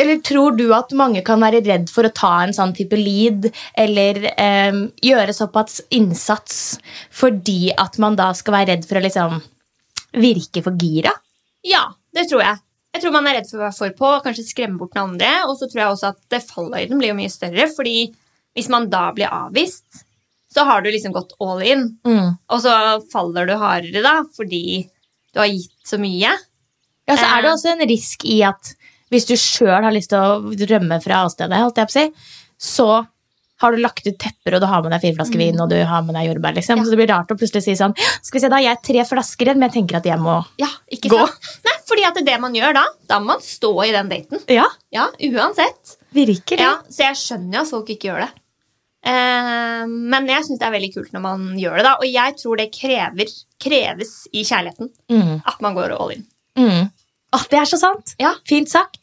eller 0.00 0.22
Tror 0.24 0.54
du 0.56 0.70
at 0.72 0.92
mange 0.96 1.20
kan 1.26 1.42
være 1.42 1.60
redd 1.66 1.90
for 1.92 2.06
å 2.06 2.12
ta 2.14 2.30
en 2.44 2.54
sånn 2.56 2.72
type 2.76 2.96
lead 2.96 3.50
eller 3.78 4.22
em, 4.40 4.86
gjøre 5.04 5.34
såpass 5.36 5.82
innsats 5.92 6.78
fordi 7.12 7.74
at 7.76 7.98
man 8.00 8.16
da 8.16 8.30
skal 8.36 8.56
være 8.56 8.70
redd 8.72 8.86
for 8.88 9.00
å 9.00 9.04
liksom 9.04 9.36
virke 10.22 10.62
for 10.64 10.78
gira? 10.80 11.12
Ja, 11.66 11.86
det 12.14 12.28
tror 12.30 12.42
jeg. 12.44 12.60
Jeg 12.92 13.02
tror 13.02 13.14
man 13.14 13.26
er 13.30 13.38
redd 13.38 13.48
for 13.48 13.60
å 13.60 13.64
være 13.64 13.76
for 13.78 13.94
på, 13.96 14.08
kanskje 14.26 14.44
skremme 14.44 14.76
bort 14.80 14.92
den 14.96 15.04
andre. 15.06 15.30
Og 15.48 15.56
så 15.56 15.68
tror 15.70 15.80
jeg 15.80 15.92
også 15.94 16.10
at 16.12 16.48
falløyden 16.50 16.98
blir 17.00 17.12
jo 17.12 17.18
mye 17.18 17.32
større, 17.32 17.68
fordi 17.72 18.10
hvis 18.56 18.68
man 18.72 18.90
da 18.92 19.06
blir 19.16 19.32
avvist, 19.32 20.02
så 20.52 20.66
har 20.68 20.82
du 20.84 20.90
liksom 20.92 21.14
gått 21.14 21.32
all 21.40 21.62
in. 21.64 21.86
Mm. 22.04 22.34
Og 22.52 22.60
så 22.60 22.74
faller 23.12 23.48
du 23.48 23.54
hardere 23.56 24.02
da, 24.04 24.18
fordi 24.36 24.82
du 25.32 25.40
har 25.40 25.48
gitt 25.48 25.88
så 25.88 25.96
mye. 26.02 26.34
Ja, 27.08 27.16
så 27.16 27.24
er 27.24 27.40
det 27.42 27.48
Eh. 27.48 27.54
også 27.54 27.72
en 27.72 27.88
risk 27.88 28.24
i 28.28 28.42
at 28.44 28.74
hvis 29.10 29.26
du 29.28 29.34
sjøl 29.36 29.82
har 29.84 29.92
lyst 29.92 30.12
til 30.12 30.18
å 30.18 30.68
rømme 30.68 31.00
fra 31.02 31.24
avstedet, 31.24 31.56
holdt 31.60 31.80
jeg 31.80 31.88
på 31.88 31.92
å 31.92 31.98
si, 32.00 32.12
så 32.60 33.06
har 33.62 33.72
du 33.72 33.78
lagt 33.82 34.06
ut 34.06 34.18
tepper, 34.20 34.56
og 34.58 34.60
du 34.60 34.66
har 34.68 34.82
med 34.84 34.92
deg 34.92 35.00
fire 35.06 35.16
flasker 35.20 35.38
vin, 35.40 35.60
og 35.62 35.70
du 35.72 35.76
har 35.88 36.02
med 36.04 36.14
deg 36.18 36.28
jordbær. 36.28 36.54
Liksom. 36.58 36.76
Ja. 36.82 36.84
Så 36.84 36.90
det 36.92 36.98
blir 37.00 37.10
rart 37.14 37.30
å 37.32 37.38
plutselig 37.38 37.62
si 37.64 37.74
sånn 37.78 37.94
Skal 37.96 38.36
vi 38.38 38.42
se, 38.44 38.50
da 38.52 38.58
har 38.60 38.66
jeg 38.66 38.82
tre 38.90 39.04
flasker 39.08 39.46
igjen, 39.48 39.58
men 39.62 39.70
jeg 39.70 39.76
tenker 39.80 40.00
at 40.02 40.08
jeg 40.10 40.18
må 40.20 40.36
Ja, 40.60 40.68
Gå. 41.06 41.16
sant? 41.22 41.50
Nei, 41.64 41.76
fordi 41.88 42.04
at 42.08 42.14
det 42.18 42.22
er 42.26 42.30
det 42.34 42.40
man 42.44 42.54
gjør 42.58 42.74
da. 42.74 42.84
Da 43.08 43.18
må 43.22 43.32
man 43.32 43.40
stå 43.44 43.72
i 43.86 43.92
den 43.94 44.08
daten. 44.12 44.42
Ja, 44.50 44.68
Ja, 44.92 45.08
uansett. 45.32 45.96
Virker 46.12 46.56
det. 46.60 46.66
Ja, 46.66 46.76
så 46.92 47.06
jeg 47.08 47.16
skjønner 47.16 47.54
jo 47.54 47.60
at 47.64 47.70
folk 47.72 47.88
ikke 47.94 48.10
gjør 48.12 48.20
det. 48.26 48.30
Eh, 49.04 49.84
men 49.88 50.28
jeg 50.30 50.44
syns 50.46 50.60
det 50.60 50.66
er 50.68 50.74
veldig 50.76 50.92
kult 50.94 51.12
når 51.14 51.22
man 51.24 51.46
gjør 51.58 51.76
det. 51.80 51.84
da 51.88 51.94
Og 51.98 52.06
jeg 52.06 52.36
tror 52.38 52.56
det 52.60 52.68
krever, 52.74 53.32
kreves 53.62 54.12
i 54.32 54.44
kjærligheten 54.46 54.90
Mm. 55.10 55.42
at 55.44 55.60
man 55.60 55.74
går 55.74 55.96
all 55.98 56.10
in. 56.14 56.26
Mm. 56.56 56.90
Åh, 57.34 57.44
det 57.50 57.58
er 57.58 57.64
så 57.64 57.78
sant. 57.80 58.14
Ja. 58.20 58.34
Fint 58.46 58.68
sagt. 58.70 59.01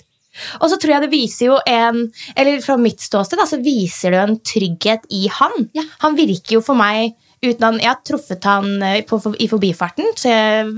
Og 0.60 0.70
så 0.72 0.80
tror 0.80 0.96
jeg 0.96 1.06
det 1.06 1.14
viser 1.14 1.50
jo 1.50 1.58
en 1.70 2.06
Eller 2.36 2.62
fra 2.64 2.78
mitt 2.80 3.02
ståsted 3.04 3.40
da, 3.40 3.48
så 3.50 3.60
viser 3.64 4.14
det 4.14 4.20
jo 4.20 4.28
en 4.28 4.40
trygghet 4.54 5.10
i 5.16 5.26
han. 5.40 5.70
Ja. 5.78 5.86
Han 6.06 6.18
virker 6.20 6.60
jo 6.60 6.64
for 6.66 6.80
meg 6.80 7.16
uten 7.40 7.64
han, 7.64 7.78
Jeg 7.80 7.88
har 7.88 8.02
truffet 8.04 8.48
han 8.48 8.82
eh, 8.84 9.02
på, 9.08 9.20
i 9.40 9.48
forbifarten, 9.48 10.10
så 10.20 10.32
jeg, 10.32 10.74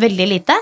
veldig 0.00 0.28
lite. 0.30 0.54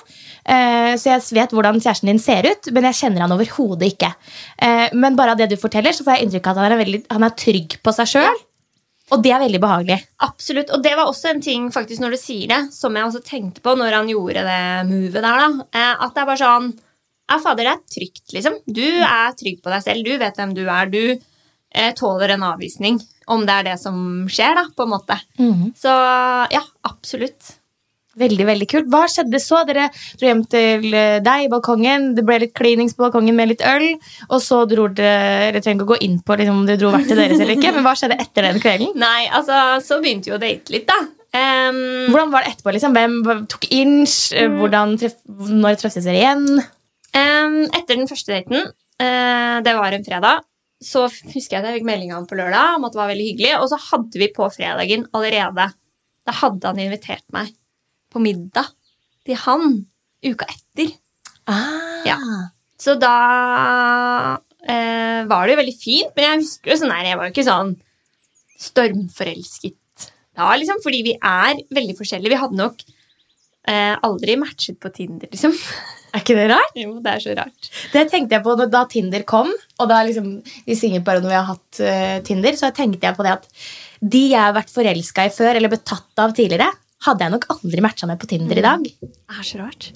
Eh, 0.42 0.94
så 0.98 1.12
jeg 1.12 1.22
vet 1.38 1.54
hvordan 1.54 1.78
kjæresten 1.78 2.10
din 2.10 2.22
ser 2.22 2.48
ut, 2.48 2.72
men 2.74 2.88
jeg 2.90 2.98
kjenner 3.04 3.22
han 3.24 3.36
overhodet 3.36 3.92
ikke. 3.92 4.10
Eh, 4.58 4.88
men 4.98 5.18
bare 5.18 5.36
av 5.36 5.38
det 5.38 5.52
du 5.52 5.60
forteller, 5.60 5.94
så 5.94 6.06
får 6.06 6.16
jeg 6.18 6.26
inntrykk 6.26 6.50
av 6.50 6.58
at 6.58 6.66
han 6.66 6.74
er, 6.74 6.82
veldig, 6.82 7.00
han 7.14 7.28
er 7.28 7.38
trygg 7.38 7.78
på 7.86 7.94
seg 7.94 8.10
sjøl. 8.16 8.42
Og 9.12 9.20
det 9.20 9.34
er 9.36 9.42
veldig 9.42 9.60
behagelig. 9.60 9.98
Absolutt. 10.24 10.70
Og 10.72 10.82
det 10.84 10.94
var 10.96 11.10
også 11.10 11.34
en 11.34 11.42
ting 11.44 11.68
faktisk 11.72 12.00
når 12.02 12.16
du 12.16 12.20
sier 12.20 12.48
det, 12.50 12.60
som 12.72 12.96
jeg 12.96 13.04
også 13.04 13.20
tenkte 13.26 13.62
på 13.64 13.76
når 13.76 13.98
han 13.98 14.08
gjorde 14.10 14.46
det 14.46 14.62
movet 14.88 15.20
der. 15.20 15.42
da, 15.44 15.48
eh, 15.76 15.92
At 16.06 16.16
det 16.16 16.22
er 16.24 16.30
bare 16.30 16.40
sånn 16.40 16.72
Ja, 17.30 17.40
fader, 17.40 17.64
det 17.64 17.72
er 17.72 17.82
trygt, 17.96 18.24
liksom. 18.36 18.60
Du 18.66 18.84
er 18.84 19.34
trygg 19.38 19.62
på 19.64 19.72
deg 19.72 19.84
selv. 19.86 20.04
Du 20.04 20.18
vet 20.20 20.36
hvem 20.40 20.54
du 20.56 20.64
er. 20.66 20.92
Du 20.92 21.02
eh, 21.08 21.90
tåler 21.96 22.34
en 22.34 22.46
avvisning, 22.52 23.00
om 23.32 23.44
det 23.48 23.58
er 23.58 23.68
det 23.72 23.76
som 23.80 23.98
skjer, 24.30 24.56
da, 24.60 24.68
på 24.76 24.84
en 24.84 24.92
måte. 24.92 25.18
Så 25.80 25.92
ja, 26.52 26.64
absolutt. 26.84 27.54
Veldig, 28.18 28.44
veldig 28.46 28.66
kult. 28.70 28.90
Hva 28.92 29.04
skjedde 29.10 29.40
så? 29.42 29.64
Dere 29.66 29.88
dro 30.20 30.28
hjem 30.28 30.44
til 30.50 30.92
eh, 30.94 31.16
deg 31.24 31.46
i 31.46 31.50
balkongen. 31.50 32.12
Det 32.14 32.22
ble 32.26 32.38
litt 32.44 32.54
klinings 32.54 32.94
på 32.94 33.06
balkongen 33.06 33.34
med 33.34 33.50
litt 33.50 33.64
øl. 33.66 33.88
Og 34.28 34.38
så 34.42 34.60
dro 34.70 34.86
dere 34.86 35.50
Dere 35.50 35.62
trenger 35.64 35.80
ikke 35.80 35.88
å 35.88 35.92
gå 35.94 36.00
inn 36.06 36.20
på 36.22 36.36
liksom, 36.38 36.60
om 36.62 36.68
dere 36.68 36.80
dro 36.80 36.92
hvert 36.94 37.08
til 37.10 37.18
deres 37.18 37.40
eller 37.40 37.56
ikke, 37.56 37.74
men 37.74 37.86
hva 37.86 37.96
skjedde 37.98 38.20
etter 38.22 38.46
den 38.46 38.62
kvelden? 38.62 38.94
Nei, 39.04 39.26
altså, 39.34 39.58
så 39.84 39.98
begynte 40.02 40.30
vi 40.30 40.36
å 40.36 40.40
date 40.42 40.74
litt, 40.74 40.86
da. 40.90 41.00
Um, 41.34 42.12
Hvordan 42.14 42.30
var 42.30 42.44
det 42.44 42.52
etterpå? 42.54 42.76
liksom? 42.76 42.94
Hvem 42.94 43.44
tok 43.50 43.66
inch? 43.74 44.16
Mm. 44.38 44.60
Hvordan 44.60 44.96
når 45.64 45.80
treffes 45.82 46.06
dere 46.06 46.20
igjen? 46.20 46.46
Etter 47.14 47.98
den 47.98 48.10
første 48.10 48.34
daten, 48.34 48.72
eh, 48.98 49.60
det 49.62 49.74
var 49.76 49.94
en 49.94 50.04
fredag, 50.06 50.44
så 50.82 51.06
husker 51.06 51.56
jeg 51.56 51.60
at 51.60 51.68
jeg 51.68 51.78
fikk 51.78 51.88
melding 51.88 52.12
av 52.12 52.20
ham 52.20 52.28
på 52.28 52.38
lørdag 52.38 52.78
om 52.78 52.86
at 52.86 52.94
det 52.94 53.00
var 53.00 53.10
veldig 53.12 53.28
hyggelig. 53.30 53.52
Og 53.60 53.68
så 53.70 53.78
hadde 53.90 54.20
vi 54.20 54.30
på 54.34 54.48
fredagen 54.52 55.08
allerede 55.16 55.70
Da 56.24 56.32
hadde 56.32 56.70
han 56.70 56.80
invitert 56.80 57.24
meg 57.36 57.50
på 58.08 58.20
middag 58.24 58.70
til 59.28 59.36
han 59.42 59.84
uka 60.24 60.46
etter. 60.48 60.94
Ah. 61.44 62.00
Ja. 62.08 62.16
Så 62.80 62.94
da 62.96 63.16
eh, 64.64 65.20
var 65.28 65.44
det 65.44 65.52
jo 65.52 65.60
veldig 65.60 65.76
fint, 65.76 66.14
men 66.16 66.24
jeg 66.24 66.44
husker 66.46 66.72
jo 66.72 66.78
sånn 66.80 66.94
her, 66.96 67.10
jeg 67.10 67.20
var 67.20 67.28
jo 67.28 67.34
ikke 67.34 67.44
sånn 67.44 67.74
stormforelsket 68.64 70.08
da, 70.34 70.48
liksom, 70.58 70.80
fordi 70.82 71.02
vi 71.06 71.14
er 71.14 71.60
veldig 71.76 71.94
forskjellige. 71.98 72.32
Vi 72.32 72.40
hadde 72.40 72.58
nok 72.58 72.80
eh, 73.68 73.94
aldri 74.06 74.36
matchet 74.40 74.78
på 74.80 74.92
Tinder, 74.94 75.28
liksom. 75.32 75.54
Er 76.14 76.22
ikke 76.22 76.36
det 76.38 76.44
rart? 76.52 76.76
Jo, 76.78 76.92
det 77.02 77.10
er 77.10 77.22
så 77.24 77.32
rart. 77.34 77.68
Det 77.90 78.04
tenkte 78.06 78.36
jeg 78.36 78.44
på 78.44 78.52
da 78.70 78.84
Tinder 78.86 79.24
kom, 79.26 79.48
og 79.50 79.88
da 79.90 79.96
liksom 80.06 80.28
bare 81.02 81.18
når 81.18 81.26
vi 81.32 81.34
har 81.34 81.48
hatt 81.48 81.80
uh, 81.82 82.20
Tinder, 82.22 82.54
så 82.54 82.70
tenkte 82.70 83.08
jeg 83.08 83.16
på 83.16 83.24
det 83.26 83.32
at 83.32 83.48
de 83.98 84.20
jeg 84.30 84.38
har 84.38 84.54
vært 84.54 84.70
forelska 84.70 85.24
i 85.26 85.32
før, 85.34 85.58
eller 85.58 85.72
betatt 85.72 86.22
av 86.22 86.30
tidligere, 86.36 86.68
hadde 87.02 87.26
jeg 87.26 87.34
nok 87.34 87.48
aldri 87.56 87.82
matcha 87.82 88.06
med 88.06 88.20
på 88.22 88.28
Tinder 88.30 88.60
i 88.60 88.62
dag. 88.62 88.86
Det 89.02 89.10
er 89.40 89.42
så 89.48 89.58
rart. 89.64 89.88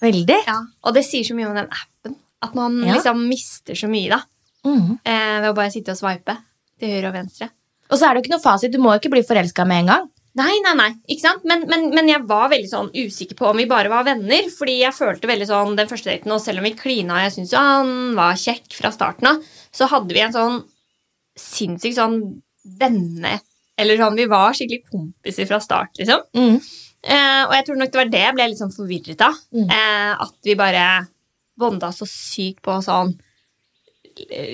Veldig. 0.00 0.38
Ja, 0.48 0.56
Og 0.88 0.96
det 0.96 1.04
sier 1.04 1.28
så 1.28 1.36
mye 1.36 1.50
om 1.50 1.60
den 1.60 1.68
appen. 1.68 2.16
At 2.40 2.54
man 2.56 2.80
Ja. 2.86 2.94
liksom 2.94 3.28
mister 3.28 3.74
så 3.76 3.92
mye 3.92 4.08
da, 4.08 4.22
Mm. 4.64 4.98
eh, 5.04 5.40
ved 5.42 5.50
å 5.52 5.54
bare 5.54 5.70
sitte 5.70 5.92
og 5.92 5.98
swipe 6.00 6.38
til 6.80 6.88
høyre 6.96 7.08
og 7.12 7.14
venstre. 7.20 7.50
Og 7.90 7.98
så 7.98 8.08
er 8.08 8.14
det 8.14 8.22
jo 8.22 8.24
ikke 8.24 8.36
noe 8.38 8.42
fasit. 8.42 8.72
Du 8.72 8.78
må 8.78 8.94
jo 8.96 9.00
ikke 9.00 9.10
bli 9.12 9.22
forelska 9.22 9.66
med 9.66 9.80
en 9.84 9.86
gang. 9.92 10.08
Nei, 10.38 10.54
nei, 10.62 10.74
nei, 10.76 10.90
ikke 11.10 11.24
sant? 11.24 11.44
Men, 11.48 11.64
men, 11.70 11.88
men 11.96 12.10
jeg 12.10 12.22
var 12.28 12.50
veldig 12.52 12.68
sånn 12.70 12.90
usikker 12.94 13.38
på 13.38 13.48
om 13.48 13.58
vi 13.58 13.66
bare 13.70 13.90
var 13.90 14.04
venner. 14.06 14.50
Fordi 14.54 14.76
jeg 14.82 14.94
følte 14.94 15.30
veldig 15.30 15.48
sånn 15.48 15.78
den 15.78 15.90
første 15.90 16.12
daten, 16.12 16.34
og 16.34 16.42
selv 16.44 16.62
om 16.62 16.68
vi 16.68 16.74
klina, 16.78 17.16
og 17.16 17.24
jeg 17.24 17.34
syntes 17.36 17.54
jo 17.56 17.62
han 17.64 17.94
var 18.18 18.38
kjekk 18.38 18.76
fra 18.78 18.92
starten 18.94 19.32
av, 19.32 19.40
så 19.74 19.88
hadde 19.90 20.14
vi 20.14 20.22
en 20.24 20.36
sånn 20.36 20.60
sinnssykt 21.38 21.98
sånn 21.98 22.20
venne... 22.78 23.38
Eller 23.78 23.94
sånn, 24.00 24.16
vi 24.18 24.24
var 24.26 24.56
skikkelig 24.58 24.88
kompiser 24.90 25.46
fra 25.46 25.60
start, 25.62 25.92
liksom. 26.00 26.24
Mm. 26.34 26.56
Eh, 26.98 27.42
og 27.44 27.52
jeg 27.54 27.66
tror 27.68 27.76
nok 27.78 27.92
det 27.94 28.00
var 28.00 28.08
det 28.10 28.22
jeg 28.24 28.34
ble 28.34 28.46
litt 28.50 28.58
sånn 28.58 28.74
forvirret 28.74 29.20
av. 29.22 29.36
Mm. 29.54 29.68
Eh, 29.70 30.24
at 30.24 30.48
vi 30.48 30.56
bare 30.58 30.86
bonda 31.58 31.92
så 31.94 32.08
sykt 32.08 32.62
på 32.66 32.78
sånn 32.84 33.16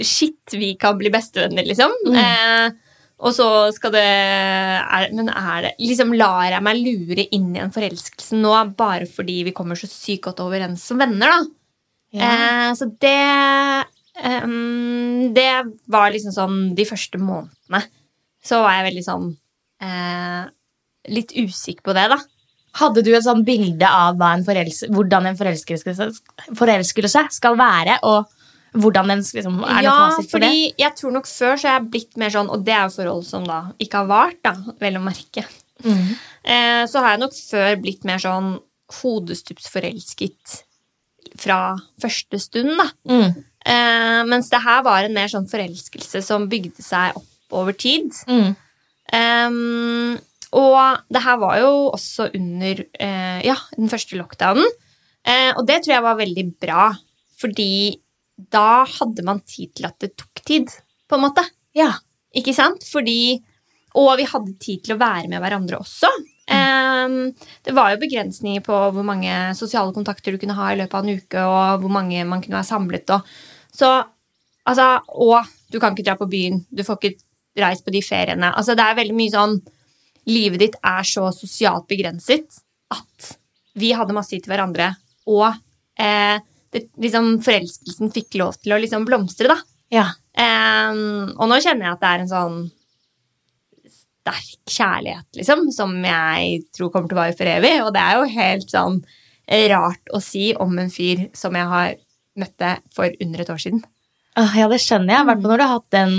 Shit, 0.05 0.53
vi 0.53 0.75
kan 0.77 0.99
bli 1.01 1.09
bestevenner, 1.09 1.65
liksom. 1.65 1.89
Mm. 2.05 2.17
Eh, 2.21 2.84
Og 3.22 3.35
så 3.37 3.46
skal 3.74 3.92
det 3.94 4.05
er, 4.05 5.11
Men 5.14 5.31
er 5.31 5.68
det 5.68 5.74
Liksom 5.79 6.14
lar 6.18 6.48
jeg 6.50 6.64
meg 6.66 6.81
lure 6.83 7.27
inn 7.37 7.53
i 7.55 7.62
en 7.62 7.74
forelskelse 7.74 8.38
nå 8.40 8.55
bare 8.79 9.07
fordi 9.11 9.42
vi 9.48 9.55
kommer 9.55 9.79
så 9.79 9.88
sykt 9.90 10.27
godt 10.27 10.42
overens 10.42 10.83
som 10.83 10.98
venner, 10.98 11.31
da? 11.31 11.44
Eh, 12.14 12.70
så 12.79 12.88
det 13.03 13.14
eh, 14.18 14.50
Det 15.35 15.48
var 15.90 16.12
liksom 16.14 16.35
sånn 16.35 16.61
de 16.79 16.87
første 16.88 17.18
månedene. 17.22 17.83
Så 18.44 18.61
var 18.62 18.79
jeg 18.79 18.88
veldig 18.90 19.07
sånn 19.07 19.33
eh, 19.83 20.44
Litt 21.14 21.35
usikker 21.37 21.85
på 21.85 21.96
det, 21.96 22.09
da. 22.12 22.20
Hadde 22.74 23.05
du 23.07 23.12
et 23.14 23.27
sånn 23.27 23.44
bilde 23.46 23.87
av 23.87 24.18
en 24.27 24.42
hvordan 24.42 25.29
en 25.29 25.37
forelskelse, 25.38 26.09
forelskelse 26.59 27.20
skal 27.37 27.59
være, 27.61 28.00
og 28.03 28.24
hvordan 28.75 29.13
den 29.13 29.23
liksom, 29.23 29.61
er 29.63 29.81
det 29.83 29.87
ja, 29.87 29.95
fasit 29.95 30.31
for 30.31 30.39
fordi 30.39 30.61
det? 30.67 30.75
jeg 30.83 30.97
tror 30.99 31.15
nok 31.15 31.29
før 31.31 31.57
så 31.57 31.69
er 31.69 31.77
jeg 31.77 31.91
blitt 31.95 32.21
mer 32.21 32.35
sånn, 32.35 32.51
og 32.51 32.65
det 32.67 32.75
er 32.75 32.87
jo 32.89 32.95
forhold 32.97 33.27
som 33.29 33.47
da 33.47 33.61
ikke 33.83 34.03
har 34.03 34.11
vart, 34.11 34.41
da, 34.45 34.55
vel 34.83 34.99
å 34.99 35.05
merke. 35.05 35.47
Mm. 35.85 36.15
Eh, 36.43 36.83
så 36.91 37.03
har 37.03 37.15
jeg 37.15 37.23
nok 37.25 37.37
før 37.39 37.81
blitt 37.83 38.07
mer 38.09 38.23
sånn 38.23 38.55
hodestupsforelsket 39.01 40.59
fra 41.41 41.61
første 42.03 42.41
stund, 42.43 42.75
da. 42.79 42.89
Mm. 43.11 43.43
Eh, 43.65 44.21
mens 44.29 44.51
det 44.53 44.61
her 44.65 44.85
var 44.87 45.07
en 45.07 45.17
mer 45.17 45.31
sånn 45.33 45.49
forelskelse 45.51 46.21
som 46.25 46.51
bygde 46.51 46.85
seg 46.85 47.17
opp 47.19 47.59
over 47.63 47.77
tid. 47.79 48.11
Mm. 48.29 48.55
Um, 49.15 50.17
og 50.55 51.03
det 51.13 51.23
her 51.25 51.39
var 51.43 51.59
jo 51.61 51.73
også 51.95 52.29
under 52.37 52.85
eh, 53.03 53.41
ja, 53.47 53.57
den 53.77 53.91
første 53.91 54.19
lockdownen. 54.19 54.67
Eh, 55.25 55.51
og 55.57 55.65
det 55.67 55.81
tror 55.83 55.95
jeg 55.97 56.05
var 56.05 56.21
veldig 56.21 56.45
bra, 56.63 56.89
fordi 57.41 57.97
da 58.37 58.85
hadde 58.88 59.25
man 59.27 59.42
tid 59.47 59.75
til 59.79 59.88
at 59.88 59.99
det 60.03 60.14
tok 60.18 60.42
tid, 60.47 60.70
på 61.09 61.18
en 61.18 61.27
måte. 61.27 61.44
Ja. 61.77 61.92
Ikke 62.35 62.55
sant? 62.57 62.83
Fordi 62.88 63.42
Og 63.94 64.16
vi 64.18 64.25
hadde 64.27 64.57
tid 64.59 64.81
til 64.83 64.97
å 64.97 64.99
være 64.99 65.29
med 65.31 65.38
hverandre 65.38 65.79
også. 65.79 66.09
Ehm, 66.51 67.29
det 67.62 67.75
var 67.77 67.92
jo 67.92 68.01
begrensninger 68.03 68.64
på 68.64 68.79
hvor 68.90 69.07
mange 69.07 69.31
sosiale 69.55 69.94
kontakter 69.94 70.35
du 70.35 70.40
kunne 70.42 70.57
ha 70.59 70.73
i 70.73 70.81
løpet 70.81 70.97
av 70.99 71.05
en 71.05 71.20
uke, 71.20 71.44
og 71.44 71.85
hvor 71.85 71.92
mange 71.94 72.25
man 72.27 72.42
kunne 72.42 72.59
være 72.59 72.68
samlet. 72.73 73.12
Og, 73.14 73.37
så, 73.70 73.92
altså, 74.66 74.88
og 75.14 75.47
du 75.70 75.79
kan 75.79 75.94
ikke 75.94 76.09
dra 76.09 76.16
på 76.18 76.27
byen, 76.27 76.64
du 76.75 76.83
får 76.83 76.99
ikke 76.99 77.62
reist 77.62 77.87
på 77.87 77.94
de 77.94 78.03
feriene. 78.03 78.51
Altså, 78.51 78.75
det 78.75 78.83
er 78.83 78.99
veldig 78.99 79.16
mye 79.20 79.35
sånn 79.37 79.57
Livet 80.25 80.62
ditt 80.62 80.77
er 80.81 81.05
så 81.05 81.27
sosialt 81.37 81.85
begrenset 81.85 82.62
at 82.97 83.27
vi 83.77 83.90
hadde 83.92 84.14
masse 84.16 84.33
tid 84.33 84.47
til 84.47 84.55
hverandre, 84.55 84.87
og 85.29 85.51
eh, 86.01 86.38
det, 86.75 86.89
liksom, 87.01 87.37
forelskelsen 87.47 88.11
fikk 88.15 88.37
lov 88.41 88.57
til 88.61 88.75
å 88.75 88.81
liksom 88.83 89.07
blomstre, 89.09 89.49
da. 89.55 89.59
ja. 89.95 90.09
Um, 90.35 91.29
og 91.39 91.47
nå 91.47 91.61
kjenner 91.63 91.87
jeg 91.87 91.95
at 91.95 92.01
det 92.03 92.09
er 92.11 92.23
en 92.25 92.31
sånn 92.33 92.57
sterk 94.25 94.71
kjærlighet, 94.73 95.29
liksom, 95.39 95.67
som 95.75 95.93
jeg 96.03 96.63
tror 96.75 96.91
kommer 96.91 97.11
til 97.11 97.19
å 97.19 97.21
vare 97.21 97.37
for 97.39 97.51
evig. 97.51 97.75
Og 97.85 97.93
det 97.95 98.03
er 98.03 98.19
jo 98.19 98.31
helt 98.35 98.73
sånn 98.73 99.01
rart 99.75 100.13
å 100.17 100.21
si 100.25 100.49
om 100.57 100.73
en 100.81 100.91
fyr 100.93 101.27
som 101.37 101.55
jeg 101.55 101.69
har 101.71 101.95
møtte 102.41 102.71
for 102.97 103.13
under 103.23 103.43
et 103.45 103.51
år 103.53 103.61
siden. 103.61 103.83
Åh, 104.41 104.55
ja, 104.59 104.67
det 104.73 104.81
skjønner 104.83 105.13
jeg. 105.15 105.21
I 105.23 105.29
hvert 105.29 105.43
fall 105.45 105.53
når 105.53 105.61
du 105.61 105.65
har 105.69 105.77
hatt 105.77 105.91
den 105.95 106.15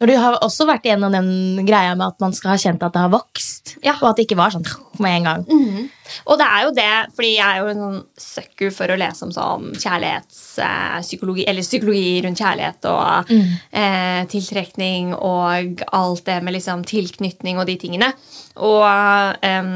Når 0.00 0.08
du 0.08 0.14
har 0.16 0.36
også 0.40 0.64
vært 0.64 0.86
igjennom 0.88 1.12
den 1.12 1.66
greia 1.68 1.92
med 1.92 2.06
at 2.06 2.22
man 2.24 2.32
skal 2.32 2.54
ha 2.54 2.60
kjent 2.62 2.80
at 2.86 2.94
det 2.94 3.02
har 3.02 3.10
vokst, 3.12 3.74
Ja. 3.84 3.98
og 4.00 4.06
at 4.08 4.16
det 4.16 4.24
ikke 4.24 4.38
var 4.38 4.54
sånn 4.54 4.64
med 5.02 5.20
en 5.20 5.28
gang. 5.30 5.44
Og 6.26 6.38
det 6.40 6.46
er 6.46 6.64
jo 6.64 6.70
det, 6.74 6.92
fordi 7.14 7.30
jeg 7.36 7.46
er 7.46 7.60
jo 7.60 7.70
en 7.70 7.82
sånn 7.84 8.00
sucker 8.18 8.72
for 8.74 8.90
å 8.90 8.98
lese 8.98 9.26
om 9.26 9.32
sånn 9.34 9.68
kjærlighetspsykologi, 9.78 11.44
eller 11.50 11.66
psykologi 11.66 12.16
rundt 12.24 12.42
kjærlighet 12.42 12.88
og 12.90 13.30
eh, 13.30 14.22
tiltrekning 14.32 15.12
og 15.14 15.84
alt 15.96 16.24
det 16.26 16.40
med 16.42 16.56
liksom 16.56 16.82
tilknytning 16.88 17.60
og 17.60 17.68
de 17.70 17.76
tingene. 17.80 18.10
Og 18.60 18.84
eh, 19.46 19.70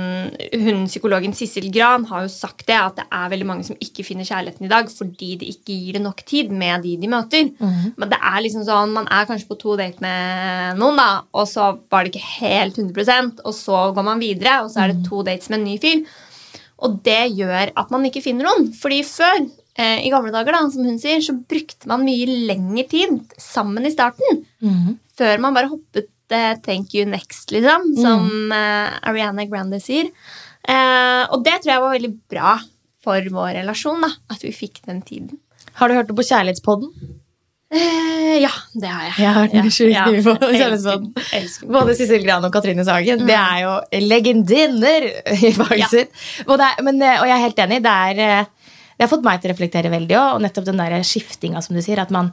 hun 0.64 0.88
psykologen 0.90 1.36
Sissel 1.38 1.70
Gran 1.74 2.08
har 2.10 2.26
jo 2.26 2.32
sagt 2.32 2.66
det, 2.66 2.76
at 2.80 2.98
det 2.98 3.06
er 3.14 3.30
veldig 3.32 3.48
mange 3.48 3.68
som 3.68 3.78
ikke 3.78 4.04
finner 4.06 4.26
kjærligheten 4.26 4.66
i 4.66 4.72
dag 4.72 4.90
fordi 4.90 5.30
de 5.40 5.52
ikke 5.54 5.76
gir 5.78 5.98
det 5.98 6.02
nok 6.04 6.24
tid 6.26 6.50
med 6.50 6.82
de 6.84 6.96
de 7.00 7.10
møter. 7.10 7.52
Men 7.60 8.10
det 8.10 8.18
er 8.18 8.42
liksom 8.44 8.64
sånn, 8.66 8.92
man 8.94 9.08
er 9.12 9.28
kanskje 9.28 9.48
på 9.50 9.58
to 9.60 9.76
date 9.78 10.02
med 10.02 10.78
noen, 10.80 10.98
da, 10.98 11.22
og 11.34 11.46
så 11.50 11.70
var 11.90 12.04
det 12.04 12.14
ikke 12.14 12.26
helt 12.40 12.78
100 12.78 13.42
og 13.44 13.54
så 13.54 13.80
går 13.94 14.06
man 14.06 14.22
videre, 14.22 14.62
og 14.64 14.70
så 14.72 14.84
er 14.84 14.92
det 14.92 15.04
to 15.06 15.13
dates 15.22 15.50
med 15.52 15.60
en 15.60 15.66
ny 15.68 15.78
fyr. 15.78 16.02
Og 16.84 16.98
det 17.06 17.30
gjør 17.38 17.70
at 17.78 17.92
man 17.94 18.04
ikke 18.08 18.22
finner 18.24 18.48
noen. 18.48 18.72
Fordi 18.76 19.02
før, 19.06 19.44
eh, 19.78 20.02
i 20.06 20.10
gamle 20.10 20.32
dager, 20.34 20.52
da, 20.52 20.64
som 20.70 20.84
hun 20.84 20.98
sier, 20.98 21.20
så 21.22 21.36
brukte 21.36 21.86
man 21.86 22.04
mye 22.04 22.26
lengre 22.50 22.88
tid 22.90 23.20
sammen 23.38 23.86
i 23.86 23.92
starten. 23.94 24.42
Før 25.16 25.38
man 25.40 25.54
bare 25.54 25.70
hoppet 25.70 26.10
eh, 26.34 26.56
thank 26.64 26.94
you 26.94 27.06
next, 27.06 27.50
liksom, 27.54 27.94
som 28.02 28.52
eh, 28.52 28.98
Ariana 29.06 29.44
Grande 29.46 29.80
sier. 29.80 30.10
Eh, 30.66 31.22
og 31.30 31.44
det 31.44 31.60
tror 31.62 31.72
jeg 31.74 31.84
var 31.84 31.94
veldig 31.94 32.12
bra 32.32 32.58
for 33.04 33.20
vår 33.20 33.60
relasjon, 33.60 34.00
da, 34.00 34.10
at 34.32 34.42
vi 34.42 34.52
fikk 34.52 34.82
den 34.88 35.02
tiden. 35.04 35.38
Har 35.78 35.88
du 35.88 35.94
hørt 35.94 36.08
det 36.08 36.16
på 36.16 36.24
Kjærlighetspodden? 36.24 36.90
Eh, 37.72 38.36
ja, 38.42 38.50
det 38.76 38.90
har 38.90 39.04
jeg. 39.08 39.14
Jeg 39.18 39.28
har 39.30 39.38
hørt 39.40 39.54
den 39.56 39.70
sjukt 39.72 39.94
Ja, 39.94 40.04
mye 40.10 40.22
på 40.22 40.34
den. 40.38 41.70
Både 41.72 41.94
Sissel 41.98 42.22
Gran 42.26 42.44
og 42.46 42.52
Katrine 42.54 42.84
Sagen. 42.86 43.24
Det 43.26 43.34
er 43.38 43.62
jo 43.64 43.72
legendinner 44.04 45.08
i 45.32 45.54
faget 45.56 45.80
Ja. 45.80 45.88
sitt. 45.90 46.12
Og, 46.46 46.58
er, 46.60 46.82
men, 46.84 47.00
eh, 47.02 47.20
og 47.22 47.26
jeg 47.30 47.34
er 47.38 47.46
helt 47.48 47.64
enig. 47.64 47.80
Det, 47.82 47.94
er, 48.10 48.20
eh, 48.20 48.70
det 48.94 49.06
har 49.06 49.10
fått 49.10 49.24
meg 49.26 49.40
til 49.42 49.50
å 49.50 49.54
reflektere 49.56 49.90
veldig 49.90 50.14
òg. 50.20 50.34
Og 50.36 50.44
nettopp 50.44 50.68
den 50.68 50.78
der 50.84 50.98
skiftinga, 51.08 51.62
som 51.64 51.74
du 51.74 51.82
sier. 51.82 51.98
At 52.04 52.12
man, 52.14 52.30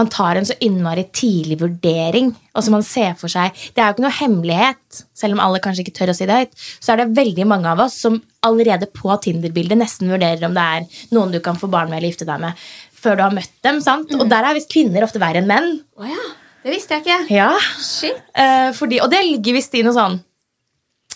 man 0.00 0.10
tar 0.10 0.40
en 0.40 0.48
så 0.48 0.56
innmari 0.64 1.04
tidlig 1.14 1.60
vurdering. 1.60 2.32
Og 2.56 2.64
så 2.66 2.72
man 2.74 2.82
ser 2.82 3.14
for 3.20 3.30
seg 3.30 3.52
Det 3.76 3.78
er 3.78 3.92
jo 3.92 3.98
ikke 3.98 4.06
noe 4.08 4.16
hemmelighet, 4.18 5.04
selv 5.14 5.36
om 5.36 5.44
alle 5.44 5.60
kanskje 5.62 5.84
ikke 5.84 5.94
tør 6.00 6.10
å 6.10 6.16
si 6.18 6.26
det 6.26 6.40
høyt. 6.40 6.66
Så 6.80 6.94
er 6.96 7.04
det 7.04 7.12
veldig 7.20 7.46
mange 7.46 7.70
av 7.70 7.84
oss 7.86 8.00
som 8.00 8.18
allerede 8.42 8.88
på 8.96 9.12
Tinder-bildet 9.20 9.76
nesten 9.76 10.08
vurderer 10.08 10.46
om 10.48 10.54
det 10.56 10.62
er 10.64 10.84
noen 11.12 11.30
du 11.30 11.38
kan 11.44 11.58
få 11.60 11.68
barn 11.70 11.90
med 11.92 11.98
eller 12.00 12.08
gifte 12.08 12.24
deg 12.24 12.40
med, 12.40 12.56
før 13.00 13.16
du 13.16 13.22
har 13.26 13.34
møtt 13.36 13.52
dem. 13.64 13.80
sant? 13.84 14.12
Og 14.18 14.28
der 14.30 14.44
er 14.50 14.54
visst 14.58 14.70
kvinner 14.72 15.04
ofte 15.06 15.20
verre 15.22 15.40
enn 15.42 15.48
menn. 15.50 15.70
Oh, 15.96 16.06
ja, 16.08 16.24
det 16.64 16.74
visste 16.74 16.98
jeg 16.98 17.06
ikke. 17.06 17.20
Ja, 17.34 17.52
Shit. 17.80 18.18
Eh, 18.34 18.70
fordi, 18.76 19.00
og 19.04 19.10
det 19.12 19.22
ligger 19.26 19.56
visst 19.56 19.74
i 19.74 19.82
noe 19.86 19.96
sånn 19.96 20.20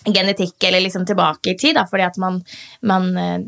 genetikk, 0.05 0.59
eller 0.69 0.83
liksom 0.85 1.07
tilbake 1.09 1.55
i 1.55 1.57
tid, 1.57 1.79
da, 1.79 1.87
fordi 1.89 2.05
at 2.05 2.19
man, 2.21 2.35
man 2.85 3.07
eh, 3.17 3.39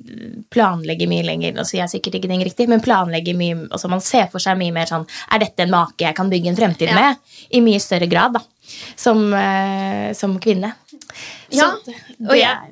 planlegger 0.55 1.09
mye 1.11 1.25
lenger, 1.27 1.53
nå 1.53 1.65
sier 1.69 1.83
jeg 1.83 1.93
sikkert 1.99 2.17
ikke 2.17 2.31
ting 2.31 2.45
riktig, 2.47 2.67
men 2.73 2.81
planlegger 2.81 3.37
mye, 3.37 3.67
altså 3.69 3.91
man 3.93 4.01
ser 4.01 4.31
for 4.33 4.41
seg 4.41 4.57
mye 4.57 4.73
mer 4.73 4.89
sånn, 4.89 5.05
er 5.37 5.43
dette 5.43 5.67
en 5.67 5.75
make 5.75 6.07
jeg 6.07 6.17
kan 6.17 6.31
bygge 6.33 6.49
en 6.55 6.57
fremtid 6.57 6.89
Ja. 6.89 6.95
med? 6.97 7.21
I 7.53 7.61
mye 7.61 7.83
større 7.85 8.09
grad, 8.09 8.39
da, 8.39 8.41
som, 8.97 9.21
eh, 9.37 10.15
som 10.17 10.39
kvinne. 10.41 10.73
Ja, 11.53 11.75
det, 11.85 11.95
og 12.25 12.33
jeg- 12.37 12.41
ja. 12.41 12.65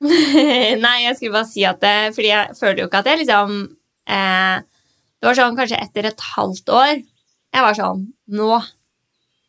Nei, 0.86 0.96
jeg 1.06 1.16
skulle 1.16 1.32
bare 1.32 1.48
si 1.48 1.62
at 1.64 1.78
det, 1.80 1.92
Fordi 2.12 2.28
jeg 2.28 2.56
føler 2.58 2.82
jo 2.82 2.86
ikke 2.90 2.98
at 3.00 3.06
jeg 3.08 3.20
liksom 3.22 3.52
eh, 4.12 4.58
Det 5.26 5.32
var 5.32 5.38
sånn 5.40 5.56
kanskje 5.58 5.78
etter 5.82 6.06
et 6.06 6.20
halvt 6.36 6.70
år 6.70 6.90
Jeg 6.94 7.62
var 7.64 7.74
sånn 7.74 8.04
Nå 8.38 8.60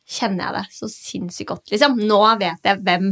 kjenner 0.09 0.47
jeg 0.47 0.55
det 0.55 0.73
så 0.73 0.87
sinnssykt 0.89 1.49
godt, 1.51 1.67
liksom. 1.69 1.99
Nå 2.09 2.17
vet 2.39 2.65
jeg 2.65 2.81
hvem 2.81 3.11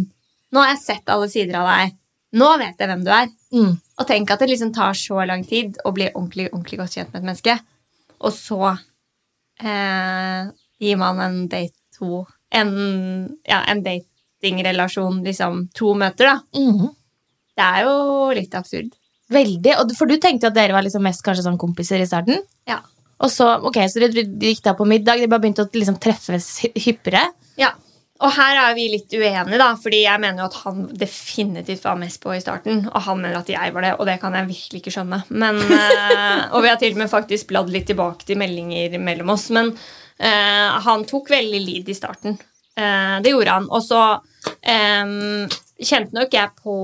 Nå 0.55 0.63
har 0.63 0.71
jeg 0.71 0.81
sett 0.81 1.11
alle 1.11 1.27
sider 1.29 1.59
av 1.59 1.67
deg. 1.67 1.93
Nå 2.39 2.47
vet 2.61 2.79
jeg 2.79 2.87
hvem 2.87 3.03
du 3.03 3.09
er. 3.11 3.27
Mm. 3.53 3.73
Og 3.75 4.07
tenk 4.07 4.31
at 4.31 4.41
det 4.41 4.47
liksom 4.53 4.71
tar 4.73 4.95
så 4.97 5.19
lang 5.27 5.43
tid 5.45 5.75
å 5.83 5.91
bli 5.93 6.07
ordentlig, 6.07 6.47
ordentlig 6.53 6.79
godt 6.79 6.95
kjent 6.95 7.11
med 7.11 7.19
et 7.19 7.27
menneske. 7.27 7.55
Og 8.23 8.31
så 8.31 8.61
eh, 8.71 10.47
gir 10.79 11.01
man 11.01 11.19
en 11.25 11.41
date 11.51 11.75
to 11.97 12.23
En, 12.55 12.71
ja, 13.43 13.59
en 13.67 13.81
datingrelasjon, 13.83 15.19
liksom 15.25 15.65
to 15.75 15.91
møter, 15.99 16.29
da. 16.29 16.35
Mm. 16.55 16.93
Det 17.57 17.65
er 17.65 17.81
jo 17.83 17.95
litt 18.37 18.55
absurd. 18.55 18.93
Veldig, 19.35 19.73
for 19.97 20.07
du 20.07 20.15
tenkte 20.21 20.47
jo 20.47 20.53
at 20.53 20.55
dere 20.55 20.77
var 20.77 20.85
liksom 20.85 21.03
mest 21.03 21.25
kanskje 21.25 21.43
sånn 21.43 21.59
kompiser 21.59 21.99
i 21.99 22.07
starten, 22.07 22.45
Ja. 22.69 22.79
og 23.21 23.29
så, 23.31 23.51
ok, 23.69 23.77
så 23.91 24.01
dere 24.01 24.25
gikk 24.25 24.63
da 24.65 24.73
på 24.77 24.87
middag, 24.89 25.19
dere 25.21 25.31
bare 25.31 25.43
begynte 25.43 25.65
å 25.65 25.69
liksom 25.71 25.99
treffes 26.01 26.47
hy- 26.65 26.73
hyppigere. 26.87 27.27
ja. 27.61 27.73
Og 28.23 28.31
her 28.31 28.55
er 28.55 28.75
vi 28.77 28.85
litt 28.93 29.11
uenige, 29.11 29.57
da, 29.59 29.73
fordi 29.75 29.97
jeg 30.05 30.21
mener 30.23 30.39
jo 30.39 30.45
at 30.47 30.53
han 30.61 30.85
definitivt 30.95 31.83
var 31.83 31.97
mest 31.99 32.21
på 32.23 32.31
i 32.31 32.39
starten. 32.39 32.85
Og 32.87 33.01
han 33.03 33.19
mener 33.19 33.41
at 33.41 33.49
jeg 33.51 33.73
var 33.75 33.83
det, 33.83 33.89
og 33.99 34.07
det 34.07 34.15
kan 34.21 34.37
jeg 34.37 34.47
virkelig 34.47 34.79
ikke 34.79 34.93
skjønne. 34.95 35.19
Men, 35.35 35.59
eh, 35.75 36.45
og 36.55 36.63
vi 36.63 36.69
har 36.71 36.79
til 36.79 36.95
og 36.95 37.01
med 37.01 37.11
faktisk 37.11 37.49
bladd 37.51 37.73
litt 37.73 37.89
tilbake 37.91 38.23
til 38.23 38.39
meldinger 38.39 38.95
mellom 39.03 39.33
oss. 39.35 39.49
Men 39.51 39.73
uh, 39.75 40.79
han 40.87 41.03
tok 41.09 41.27
veldig 41.35 41.59
lead 41.65 41.91
i 41.91 41.97
starten. 41.97 42.39
Uh, 42.79 43.19
det 43.19 43.35
gjorde 43.35 43.57
han. 43.57 43.67
Og 43.67 43.83
så 43.83 44.01
um, 44.15 45.51
kjente 45.75 46.15
nok 46.15 46.39
jeg 46.39 46.55
på 46.63 46.77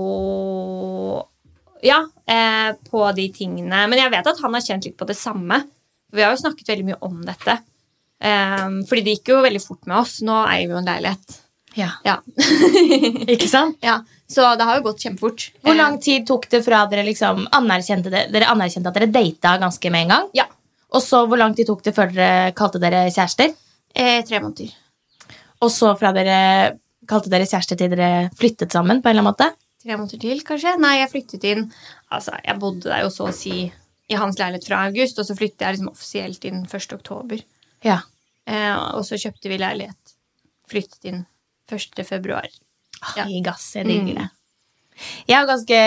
Ja, 1.86 2.00
eh, 2.30 2.72
på 2.90 3.04
de 3.18 3.28
tingene. 3.34 3.86
Men 3.90 4.00
jeg 4.00 4.14
vet 4.14 4.28
at 4.32 4.42
han 4.44 4.58
har 4.58 4.66
kjent 4.66 4.88
litt 4.88 4.98
på 5.00 5.08
det 5.10 5.18
samme. 5.18 5.64
Vi 6.12 6.24
har 6.24 6.34
jo 6.36 6.42
snakket 6.42 6.74
veldig 6.74 6.90
mye 6.92 7.00
om 7.08 7.22
dette. 7.26 7.58
Um, 8.22 8.82
fordi 8.86 9.02
det 9.02 9.14
gikk 9.16 9.32
jo 9.32 9.40
veldig 9.42 9.62
fort 9.64 9.88
med 9.90 9.98
oss. 10.04 10.20
Nå 10.26 10.44
eier 10.44 10.68
vi 10.68 10.76
jo 10.76 10.82
en 10.82 10.90
leilighet. 10.90 11.40
Ja. 11.80 11.90
Ja. 12.06 12.20
Ikke 13.34 13.48
sant? 13.50 13.80
ja. 13.82 14.02
Så 14.32 14.46
det 14.56 14.68
har 14.68 14.78
jo 14.78 14.86
gått 14.86 15.04
kjempefort. 15.04 15.48
Hvor 15.66 15.76
lang 15.76 15.98
tid 16.04 16.28
tok 16.28 16.46
det 16.52 16.62
fra 16.64 16.86
dere 16.92 17.04
liksom 17.08 17.48
anerkjente, 17.58 18.12
det, 18.14 18.28
dere 18.32 18.52
anerkjente 18.52 18.92
at 18.92 19.00
dere 19.00 19.10
data 19.12 19.58
ganske 19.60 19.92
med 19.92 20.06
en 20.06 20.14
gang? 20.14 20.30
Ja. 20.38 20.46
Og 20.92 21.04
så 21.04 21.24
hvor 21.28 21.40
lang 21.40 21.56
tid 21.56 21.68
tok 21.68 21.84
det 21.84 21.96
før 21.96 22.14
dere 22.14 22.54
kalte 22.56 22.80
dere 22.84 23.08
kjærester? 23.12 23.52
Eh, 23.96 24.22
tre 24.28 24.40
måneder. 24.40 24.72
Og 25.62 25.72
så 25.74 25.92
fra 26.00 26.14
dere 26.16 26.38
kalte 27.10 27.32
dere 27.32 27.48
kjærester 27.50 27.80
til 27.80 27.92
dere 27.92 28.30
flyttet 28.40 28.72
sammen 28.72 29.02
på 29.02 29.10
en 29.10 29.18
eller 29.18 29.26
annen 29.26 29.34
måte? 29.34 29.52
Tre 29.82 29.98
måneder 29.98 30.22
til, 30.22 30.42
kanskje? 30.46 30.76
Nei, 30.82 30.98
jeg 31.00 31.10
flyttet 31.10 31.46
inn 31.50 31.64
Altså, 32.14 32.36
jeg 32.46 32.60
bodde 32.62 32.90
der 32.90 33.06
jo 33.06 33.14
så 33.14 33.30
å 33.30 33.36
si 33.36 33.64
i 34.12 34.18
hans 34.20 34.36
leilighet 34.38 34.68
fra 34.68 34.82
august, 34.90 35.20
og 35.22 35.28
så 35.28 35.38
flyttet 35.38 35.64
jeg 35.64 35.78
liksom 35.78 35.92
offisielt 35.94 36.46
inn 36.50 36.66
1. 36.66 36.96
oktober. 36.98 37.40
Ja. 37.88 38.02
Eh, 38.44 38.76
og 38.98 39.06
så 39.08 39.16
kjøpte 39.16 39.48
vi 39.48 39.60
leilighet. 39.62 40.16
Flyttet 40.68 41.08
inn 41.08 41.22
1. 41.72 42.04
februar. 42.04 42.50
Ja. 43.16 43.26
Gi 43.26 43.40
gass, 43.46 43.70
jeg 43.78 43.88
digger 43.88 44.20
det. 44.20 44.28
Jeg 45.26 45.38
er 45.40 45.48
ganske 45.50 45.78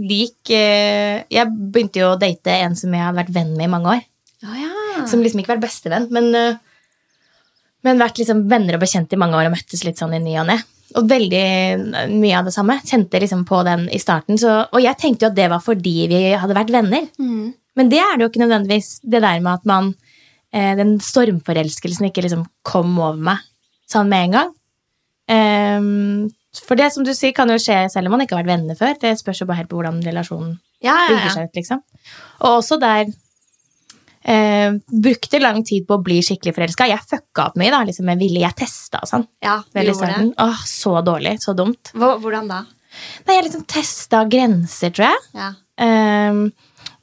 lik 0.00 0.50
eh, 0.50 1.20
Jeg 1.30 1.50
begynte 1.52 2.00
jo 2.00 2.08
å 2.14 2.18
date 2.18 2.54
en 2.64 2.74
som 2.74 2.94
jeg 2.96 3.04
hadde 3.04 3.20
vært 3.20 3.34
venn 3.36 3.52
med 3.54 3.68
i 3.68 3.70
mange 3.70 3.92
år. 3.92 4.06
Oh, 4.46 4.56
ja. 4.56 5.04
Som 5.10 5.22
liksom 5.22 5.42
ikke 5.42 5.52
vært 5.54 5.66
bestevenn, 5.68 6.08
men, 6.14 6.32
eh, 6.34 6.56
men 7.86 8.00
vært 8.00 8.18
liksom 8.22 8.46
venner 8.50 8.78
og 8.78 8.82
bekjent 8.82 9.12
i 9.12 9.20
mange 9.20 9.38
år 9.38 9.50
og 9.50 9.54
møttes 9.58 9.84
litt 9.86 10.00
sånn 10.00 10.16
i 10.16 10.22
ny 10.24 10.38
og 10.40 10.48
ne. 10.48 10.58
Og 10.94 11.08
veldig 11.10 11.46
mye 12.12 12.38
av 12.38 12.46
det 12.46 12.54
samme. 12.54 12.78
Kjente 12.86 13.18
liksom 13.22 13.42
på 13.48 13.62
den 13.66 13.88
i 13.90 13.98
starten. 13.98 14.38
Så, 14.38 14.52
og 14.70 14.82
jeg 14.82 14.98
tenkte 15.00 15.26
jo 15.26 15.32
at 15.32 15.38
det 15.38 15.48
var 15.50 15.64
fordi 15.64 15.96
vi 16.12 16.20
hadde 16.38 16.56
vært 16.56 16.70
venner. 16.74 17.08
Mm. 17.18 17.50
Men 17.76 17.90
det 17.92 18.00
er 18.00 18.14
det 18.14 18.24
jo 18.24 18.30
ikke 18.30 18.44
nødvendigvis. 18.44 18.92
Det 19.02 19.20
der 19.20 19.42
med 19.42 19.52
at 19.58 19.66
man 19.68 19.90
eh, 20.54 20.72
Den 20.78 20.96
stormforelskelsen 21.02 22.08
ikke 22.08 22.24
liksom 22.24 22.46
kom 22.66 22.94
over 23.00 23.18
meg 23.32 23.42
sånn 23.90 24.10
med 24.10 24.28
en 24.28 24.36
gang. 24.36 24.54
Um, 25.26 26.28
for 26.64 26.78
det 26.78 26.88
som 26.94 27.04
du 27.06 27.12
sier, 27.14 27.34
kan 27.36 27.50
jo 27.50 27.58
skje 27.60 27.84
selv 27.92 28.08
om 28.08 28.16
man 28.16 28.24
ikke 28.24 28.36
har 28.36 28.44
vært 28.44 28.54
venner 28.54 28.78
før. 28.78 28.96
Det 29.00 29.14
spørs 29.18 29.42
jo 29.42 29.48
bare 29.48 29.62
helt 29.62 29.70
på 29.70 29.78
hvordan 29.78 30.00
relasjonen 30.06 30.56
ja, 30.84 30.94
ja, 30.94 31.06
bygger 31.10 31.34
seg 31.34 31.48
ut, 31.48 31.58
liksom. 31.60 31.82
Og 32.42 32.58
også 32.60 32.78
der 32.82 33.10
eh, 34.32 34.76
Brukte 35.06 35.40
lang 35.42 35.62
tid 35.66 35.86
på 35.88 35.98
å 35.98 36.02
bli 36.04 36.20
skikkelig 36.24 36.54
forelska. 36.56 36.88
Jeg 36.90 37.04
fucka 37.06 37.50
opp 37.50 37.60
mye, 37.60 37.72
da, 37.74 37.82
liksom 37.86 38.08
med 38.08 38.22
vilje. 38.22 38.42
Jeg 38.44 38.58
testa 38.58 39.02
og 39.04 39.10
sånn. 39.10 39.26
ja 39.44 39.58
Veldig 39.76 39.94
starten. 39.98 40.32
Åh, 40.42 40.64
så 40.68 40.96
dårlig. 41.06 41.36
Så 41.42 41.54
dumt. 41.58 41.92
Hvordan 41.96 42.50
da? 42.50 42.64
Nei, 43.26 43.36
jeg 43.36 43.46
liksom 43.48 43.66
testa 43.68 44.24
grenser, 44.30 44.94
tror 44.96 45.10
jeg. 45.10 45.22
Ja. 45.36 45.52
Eh, 45.86 46.42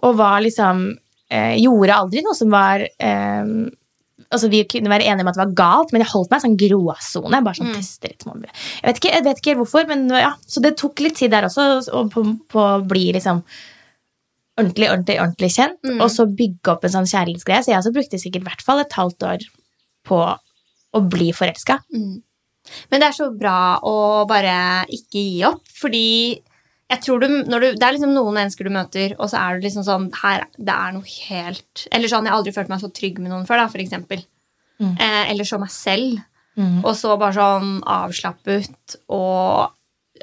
og 0.03 0.17
var 0.19 0.41
liksom 0.43 0.87
eh, 1.29 1.55
Gjorde 1.61 1.95
aldri 1.95 2.23
noe 2.25 2.33
som 2.37 2.49
var 2.53 2.81
ehm, 2.81 3.67
Altså 4.33 4.49
Vi 4.49 4.63
kunne 4.69 4.89
være 4.89 5.05
enige 5.05 5.25
om 5.25 5.29
at 5.29 5.37
det 5.37 5.43
var 5.43 5.53
galt, 5.57 5.91
men 5.93 6.01
jeg 6.01 6.09
holdt 6.09 6.31
meg 6.31 6.41
i 6.41 6.43
sånn 6.47 6.55
gråsone. 6.57 7.41
Bare 7.45 7.59
sånn 7.59 7.75
teste 7.75 8.09
litt 8.09 8.25
Jeg 8.25 8.87
vet, 8.87 8.97
ikke, 8.97 9.11
jeg 9.13 9.25
vet 9.27 9.41
ikke 9.43 9.55
hvorfor, 9.59 9.85
men 9.89 10.07
ja, 10.09 10.31
så 10.41 10.63
det 10.63 10.73
tok 10.81 11.03
litt 11.05 11.19
tid 11.19 11.33
der 11.33 11.45
også 11.45 11.67
og 11.93 12.09
på, 12.13 12.23
på 12.49 12.63
å 12.63 12.81
bli 12.87 13.11
liksom 13.13 13.43
ordentlig, 14.59 14.89
ordentlig, 14.91 15.17
ordentlig 15.21 15.51
kjent. 15.55 15.79
Og 15.99 16.09
så 16.13 16.27
bygge 16.29 16.71
opp 16.73 16.83
en 16.85 16.95
sånn 16.97 17.09
kjærlighetsgreie. 17.09 17.63
Så 17.63 17.71
jeg 17.73 17.79
også 17.79 17.93
brukte 17.95 18.19
sikkert 18.21 18.43
i 18.43 18.49
hvert 18.49 18.65
fall 18.65 18.83
et 18.83 18.97
halvt 18.99 19.27
år 19.29 19.45
på 20.07 20.19
å 20.93 21.01
bli 21.09 21.31
forelska. 21.33 21.79
Men 22.91 23.01
det 23.01 23.07
er 23.09 23.15
så 23.17 23.29
bra 23.35 23.79
å 23.83 24.25
bare 24.29 24.85
ikke 24.93 25.19
gi 25.19 25.43
opp, 25.47 25.63
fordi 25.67 26.39
jeg 26.93 27.01
tror 27.01 27.23
du, 27.23 27.27
når 27.49 27.59
du, 27.59 27.67
Det 27.73 27.85
er 27.87 27.95
liksom 27.95 28.13
noen 28.13 28.35
mennesker 28.37 28.67
du 28.67 28.69
møter, 28.69 29.15
og 29.17 29.29
så 29.31 29.39
er 29.39 29.57
du 29.57 29.65
liksom 29.65 29.83
sånn 29.87 30.09
her, 30.21 30.43
Det 30.57 30.73
er 30.73 30.91
noe 30.93 31.07
helt 31.07 31.87
Eller 31.91 32.11
sånn, 32.11 32.27
Jeg 32.27 32.31
har 32.31 32.37
aldri 32.37 32.53
følt 32.53 32.69
meg 32.69 32.83
så 32.83 32.91
trygg 32.93 33.17
med 33.23 33.31
noen 33.31 33.47
før, 33.47 33.63
da, 33.63 33.67
for 33.71 33.81
eksempel. 33.81 34.21
Eh, 34.99 35.31
eller 35.31 35.47
så 35.47 35.57
meg 35.59 35.71
selv. 35.71 36.19
Og 36.83 36.93
så 36.99 37.17
bare 37.17 37.33
sånn 37.33 37.81
avslappet, 37.89 38.97
og 39.09 39.71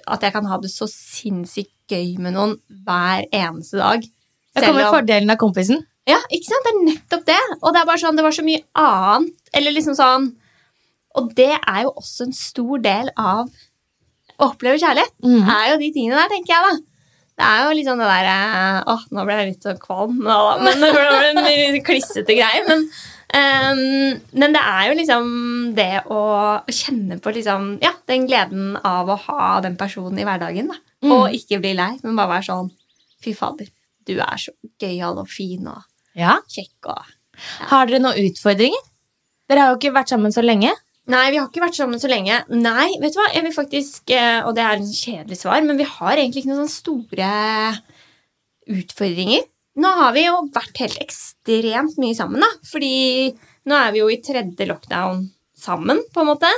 at 0.07 0.23
jeg 0.23 0.33
kan 0.33 0.47
ha 0.47 0.59
det 0.63 0.71
så 0.71 0.87
sinnssykt 0.87 1.75
gøy 1.91 2.19
med 2.23 2.37
noen 2.37 2.55
hver 2.87 3.27
eneste 3.35 3.81
dag. 3.81 4.05
Da 4.55 4.61
kommer 4.67 4.87
om- 4.89 4.95
fordelen 4.95 5.31
av 5.31 5.37
kompisen. 5.39 5.85
ja, 6.07 6.19
ikke 6.33 6.49
sant? 6.51 6.65
Det 6.67 6.73
er 6.75 6.85
nettopp 6.91 7.25
det. 7.27 7.41
Og 7.63 7.73
det 7.73 7.81
er 7.81 7.87
bare 7.87 7.99
sånn, 8.03 8.17
det 8.17 8.25
var 8.27 8.33
så 8.35 8.43
mye 8.45 8.63
annet. 8.75 9.35
Eller 9.55 9.71
liksom 9.73 9.95
sånn 9.99 10.33
Og 11.17 11.35
det 11.35 11.51
er 11.67 11.83
jo 11.83 11.91
også 11.99 12.23
en 12.29 12.33
stor 12.33 12.79
del 12.79 13.09
av 13.19 13.49
å 14.39 14.47
oppleve 14.53 14.79
kjærlighet. 14.79 15.11
Det 15.21 15.55
er 15.57 15.71
jo 15.73 15.79
de 15.81 15.89
tingene 15.93 16.15
der, 16.21 16.29
tenker 16.31 16.55
jeg, 16.55 16.63
da. 16.71 16.77
Det 17.41 17.47
er 17.49 17.65
jo 17.65 17.73
liksom 17.79 17.99
det 17.99 18.07
derre 18.07 18.85
Åh, 18.87 19.03
nå 19.11 19.25
ble 19.27 19.35
jeg 19.41 19.49
litt 19.49 19.63
sånn 19.67 19.81
kvalm. 19.83 20.21
Men 20.63 20.81
det 20.81 20.93
ble 20.95 21.65
en 21.67 21.83
klissete 21.83 22.37
greie. 22.39 22.63
Men, 22.69 22.85
um, 23.35 24.21
men 24.39 24.53
det 24.55 24.63
er 24.63 24.87
jo 24.91 24.95
liksom 25.01 25.75
det 25.75 26.05
å 26.11 26.21
kjenne 26.71 27.19
på 27.21 27.33
liksom 27.35 27.79
Ja, 27.83 27.91
den 28.07 28.27
gleden 28.29 28.77
av 28.85 29.09
å 29.09 29.19
ha 29.27 29.61
den 29.61 29.77
personen 29.77 30.19
i 30.19 30.25
hverdagen, 30.25 30.69
da. 30.69 30.79
Og 31.11 31.33
ikke 31.35 31.61
bli 31.61 31.75
lei, 31.75 31.99
men 32.05 32.15
bare 32.17 32.37
være 32.39 32.47
sånn 32.51 32.71
Fy 33.21 33.33
fader, 33.35 33.67
du 34.09 34.15
er 34.19 34.37
så 34.41 34.53
gøyal 34.81 35.19
og 35.23 35.29
fin 35.29 35.67
og 35.71 35.83
Ja. 36.17 36.39
kjekk 36.51 36.89
og 36.91 37.05
Har 37.71 37.87
dere 37.87 38.01
noen 38.03 38.19
utfordringer? 38.29 38.81
Dere 39.49 39.61
har 39.65 39.71
jo 39.73 39.79
ikke 39.79 39.95
vært 39.95 40.09
sammen 40.13 40.33
så 40.33 40.43
lenge. 40.45 40.71
Nei, 41.11 41.31
vi 41.33 41.39
har 41.39 41.49
ikke 41.49 41.63
vært 41.65 41.75
sammen 41.79 41.99
så 41.99 42.07
lenge. 42.11 42.37
Nei, 42.51 42.89
vet 43.01 43.15
du 43.15 43.19
hva? 43.19 43.33
Jeg 43.35 43.43
vil 43.47 43.53
faktisk, 43.57 44.11
eh, 44.11 44.43
Og 44.45 44.55
det 44.55 44.63
er 44.63 44.77
en 44.77 44.87
kjedelig 44.87 45.39
svar, 45.41 45.63
men 45.65 45.77
vi 45.79 45.85
har 45.85 46.17
egentlig 46.17 46.45
ikke 46.45 46.53
noen 46.53 46.69
sånne 46.69 46.77
store 46.77 47.81
utfordringer. 48.69 49.43
Nå 49.81 49.91
har 49.97 50.13
vi 50.13 50.25
jo 50.27 50.37
vært 50.53 50.77
helt 50.83 50.99
ekstremt 51.03 51.97
mye 52.03 52.15
sammen, 52.19 52.41
da. 52.45 52.51
Fordi 52.67 53.33
nå 53.67 53.79
er 53.79 53.93
vi 53.95 54.03
jo 54.03 54.09
i 54.13 54.21
tredje 54.23 54.67
lockdown 54.69 55.31
sammen, 55.57 56.01
på 56.13 56.21
en 56.23 56.31
måte. 56.35 56.51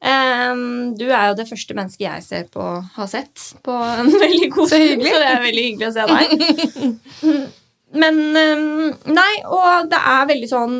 Ehm, 0.00 0.94
du 0.96 1.10
er 1.12 1.28
jo 1.28 1.36
det 1.36 1.48
første 1.48 1.76
mennesket 1.76 2.06
jeg 2.06 2.24
ser 2.24 2.46
på, 2.52 2.66
har 2.94 3.08
sett 3.10 3.50
på 3.64 3.74
en 3.74 4.08
veldig 4.24 4.50
god 4.54 4.70
stund, 4.72 5.02
så 5.04 5.18
det 5.20 5.28
er 5.28 5.42
veldig 5.44 5.64
hyggelig 5.66 5.90
å 5.90 5.96
se 5.96 6.06
deg. 6.10 7.48
Men 8.00 8.20
um, 8.36 8.86
nei, 9.10 9.32
og 9.50 9.90
det 9.90 9.98
er 9.98 10.28
veldig 10.30 10.46
sånn 10.46 10.74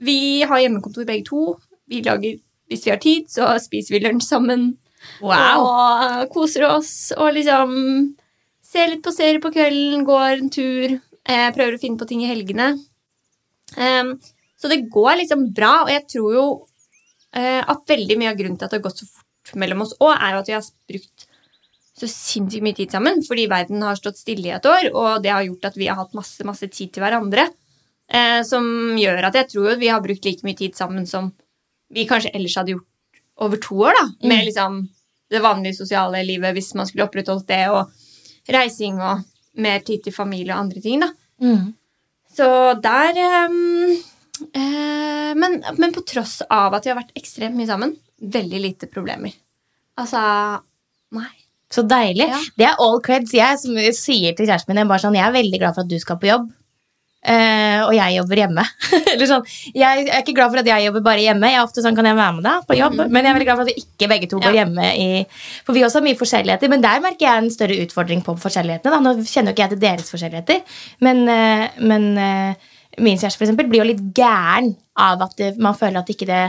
Vi 0.00 0.16
har 0.48 0.62
hjemmekontor 0.62 1.04
begge 1.04 1.26
to. 1.28 1.42
Vi 1.92 2.00
lager, 2.02 2.38
hvis 2.72 2.86
vi 2.86 2.92
har 2.94 3.02
tid, 3.02 3.28
så 3.30 3.52
spiser 3.62 3.94
vi 3.94 4.00
lunsj 4.06 4.30
sammen. 4.32 4.70
Og 5.60 6.32
koser 6.32 6.64
oss 6.70 7.12
og 7.18 7.34
liksom 7.36 7.74
ser 8.64 8.90
litt 8.90 9.04
på 9.04 9.12
serie 9.14 9.42
på 9.42 9.52
kvelden, 9.54 10.06
går 10.08 10.40
en 10.40 10.50
tur, 10.50 10.96
eh, 11.28 11.50
prøver 11.54 11.76
å 11.76 11.82
finne 11.82 12.00
på 12.00 12.08
ting 12.10 12.24
i 12.24 12.30
helgene. 12.32 12.72
Um, 13.76 14.16
så 14.58 14.70
det 14.72 14.86
går 14.90 15.20
liksom 15.20 15.50
bra, 15.54 15.84
og 15.84 15.92
jeg 15.92 16.06
tror 16.10 16.34
jo 16.34 16.46
at 17.34 17.88
veldig 17.90 18.14
mye 18.20 18.30
av 18.30 18.36
grunnen 18.38 18.58
til 18.58 18.66
at 18.68 18.70
det 18.70 18.78
har 18.78 18.84
gått 18.84 19.00
så 19.02 19.08
fort 19.10 19.56
mellom 19.58 19.82
oss 19.82 19.96
òg, 19.98 20.12
er 20.14 20.34
jo 20.34 20.42
at 20.42 20.50
vi 20.50 20.54
har 20.54 20.68
brukt 20.92 21.24
så 21.94 22.08
sinnssykt 22.10 22.64
mye 22.64 22.76
tid 22.76 22.94
sammen, 22.94 23.20
fordi 23.22 23.46
verden 23.50 23.82
har 23.86 23.98
stått 23.98 24.18
stille 24.18 24.48
i 24.48 24.54
et 24.54 24.66
år, 24.66 24.88
og 24.94 25.22
det 25.22 25.30
har 25.30 25.44
gjort 25.46 25.68
at 25.70 25.76
vi 25.78 25.88
har 25.90 25.98
hatt 26.00 26.16
masse, 26.16 26.42
masse 26.46 26.66
tid 26.70 26.90
til 26.94 27.04
hverandre. 27.04 27.46
Eh, 28.10 28.40
som 28.44 28.66
gjør 28.98 29.30
at 29.30 29.38
jeg 29.38 29.50
tror 29.54 29.78
vi 29.80 29.88
har 29.88 30.02
brukt 30.04 30.26
like 30.26 30.44
mye 30.44 30.58
tid 30.58 30.74
sammen 30.76 31.06
som 31.08 31.30
vi 31.94 32.04
kanskje 32.08 32.34
ellers 32.36 32.56
hadde 32.58 32.74
gjort 32.74 33.22
over 33.46 33.60
to 33.62 33.78
år, 33.86 33.94
da. 33.96 34.28
Med 34.28 34.44
liksom 34.48 34.82
det 35.30 35.42
vanlige 35.42 35.78
sosiale 35.78 36.20
livet 36.26 36.54
hvis 36.54 36.74
man 36.78 36.86
skulle 36.90 37.06
opprettholdt 37.06 37.46
det, 37.48 37.62
og 37.70 37.90
reising 38.52 38.98
og 39.00 39.22
mer 39.62 39.80
tid 39.86 40.02
til 40.04 40.14
familie 40.14 40.52
og 40.52 40.66
andre 40.66 40.82
ting, 40.84 41.00
da. 41.04 41.12
Så 42.34 42.48
der 42.82 43.22
eh, 43.22 44.02
men, 45.38 45.60
men 45.78 45.92
på 45.94 46.02
tross 46.06 46.40
av 46.50 46.74
at 46.74 46.84
vi 46.86 46.90
har 46.92 46.98
vært 46.98 47.14
ekstremt 47.18 47.56
mye 47.58 47.68
sammen, 47.70 47.94
veldig 48.20 48.60
lite 48.60 48.88
problemer. 48.90 49.34
Altså 50.00 50.20
Nei. 51.14 51.30
Så 51.74 51.82
deilig. 51.86 52.26
Ja. 52.30 52.38
Det 52.58 52.66
er 52.68 52.80
all 52.82 53.00
creds. 53.02 53.32
Jeg 53.34 53.58
som 53.58 53.74
sier 53.94 54.34
til 54.36 54.46
kjæresten 54.46 54.74
min 54.74 54.84
jeg 54.84 55.02
sånn, 55.02 55.16
jeg 55.18 55.26
er 55.26 55.34
veldig 55.34 55.58
glad 55.62 55.74
for 55.74 55.82
at 55.86 55.90
du 55.90 55.96
skal 56.02 56.18
på 56.22 56.28
jobb. 56.28 56.44
eh, 57.24 57.80
og 57.86 57.94
jeg 57.96 58.16
jobber 58.18 58.36
hjemme. 58.42 58.64
Eller 59.14 59.26
sånn, 59.30 59.46
jeg 59.74 60.04
er 60.04 60.20
ikke 60.20 60.34
glad 60.36 60.50
for 60.52 60.60
at 60.60 60.68
jeg 60.68 60.84
jobber 60.86 61.04
bare 61.06 61.22
hjemme. 61.24 61.48
Jeg 61.50 61.56
er 61.58 61.64
ofte 61.64 61.82
sånn, 61.82 61.96
kan 61.96 62.04
jeg 62.10 62.18
være 62.18 62.34
med 62.36 62.44
deg 62.46 62.66
på 62.68 62.76
jobb? 62.78 62.98
Men 63.08 63.16
jeg 63.24 63.30
er 63.30 63.38
veldig 63.38 63.48
glad 63.48 63.58
for 63.60 63.64
at 63.64 63.72
vi 63.72 63.84
ikke 63.86 64.10
begge 64.12 64.28
to 64.30 64.42
går 64.42 64.50
Mhm. 64.52 64.58
Hjemme. 64.60 64.90
i 64.92 65.24
For 65.64 65.72
vi 65.78 65.82
også 65.86 66.02
har 66.02 66.06
mye 66.10 66.20
forskjelligheter. 66.20 66.68
Men 66.74 66.84
der 66.84 67.00
merker 67.06 67.26
jeg 67.26 67.42
en 67.44 67.50
større 67.54 67.80
utfordring 67.86 68.22
på 68.26 68.36
forskjellighetene. 68.44 68.92
Da. 68.92 69.00
Nå 69.00 69.14
kjenner 69.24 69.50
jo 69.50 69.56
ikke 69.56 69.66
jeg 69.66 69.74
til 69.74 69.82
deres 69.86 70.10
forskjelligheter, 70.14 70.62
men, 71.00 71.24
eh, 71.28 71.68
men 71.80 72.18
eh, 72.18 72.54
min 72.98 73.18
kjæreste 73.18 73.40
for 73.40 73.46
eksempel, 73.46 73.68
blir 73.70 73.82
jo 73.82 73.90
litt 73.90 74.02
gæren 74.16 74.74
av 75.00 75.22
at 75.26 75.36
det, 75.40 75.54
man 75.58 75.76
føler 75.78 76.00
at 76.00 76.10
ikke 76.12 76.28
det 76.30 76.44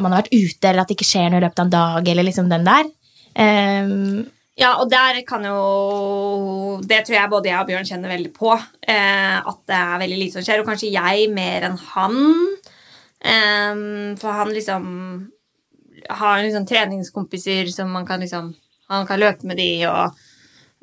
man 0.00 0.12
har 0.12 0.22
vært 0.22 0.32
ute, 0.32 0.68
eller 0.68 0.82
at 0.82 0.90
det 0.90 0.96
ikke 0.96 1.08
skjer 1.08 1.28
noe 1.28 1.42
i 1.42 1.44
løpet 1.44 1.60
av 1.60 1.66
en 1.66 1.74
dag. 1.74 2.08
eller 2.08 2.26
liksom 2.26 2.48
den 2.52 2.66
der. 2.68 2.88
Um, 3.34 4.24
Ja, 4.54 4.76
og 4.78 4.86
der 4.90 5.18
kan 5.26 5.42
jo 5.42 6.78
Det 6.86 7.00
tror 7.06 7.16
jeg 7.16 7.30
både 7.30 7.50
jeg 7.50 7.58
og 7.58 7.66
Bjørn 7.66 7.88
kjenner 7.88 8.12
veldig 8.14 8.32
på. 8.34 8.52
Eh, 8.86 9.38
at 9.40 9.60
det 9.66 9.78
er 9.78 10.02
veldig 10.04 10.18
lite 10.18 10.38
som 10.38 10.46
skjer. 10.46 10.62
Og 10.62 10.68
kanskje 10.68 10.92
jeg 10.94 11.30
mer 11.34 11.66
enn 11.68 11.78
han. 11.90 12.20
Eh, 13.18 13.80
for 14.20 14.38
han 14.38 14.52
liksom 14.54 14.84
har 16.10 16.42
liksom 16.42 16.66
treningskompiser 16.68 17.70
som 17.72 17.90
man 17.90 18.06
kan 18.06 18.20
liksom 18.20 18.54
Han 18.88 19.06
kan 19.06 19.18
løpe 19.18 19.46
med 19.48 19.56
de, 19.56 19.86
og 19.88 20.12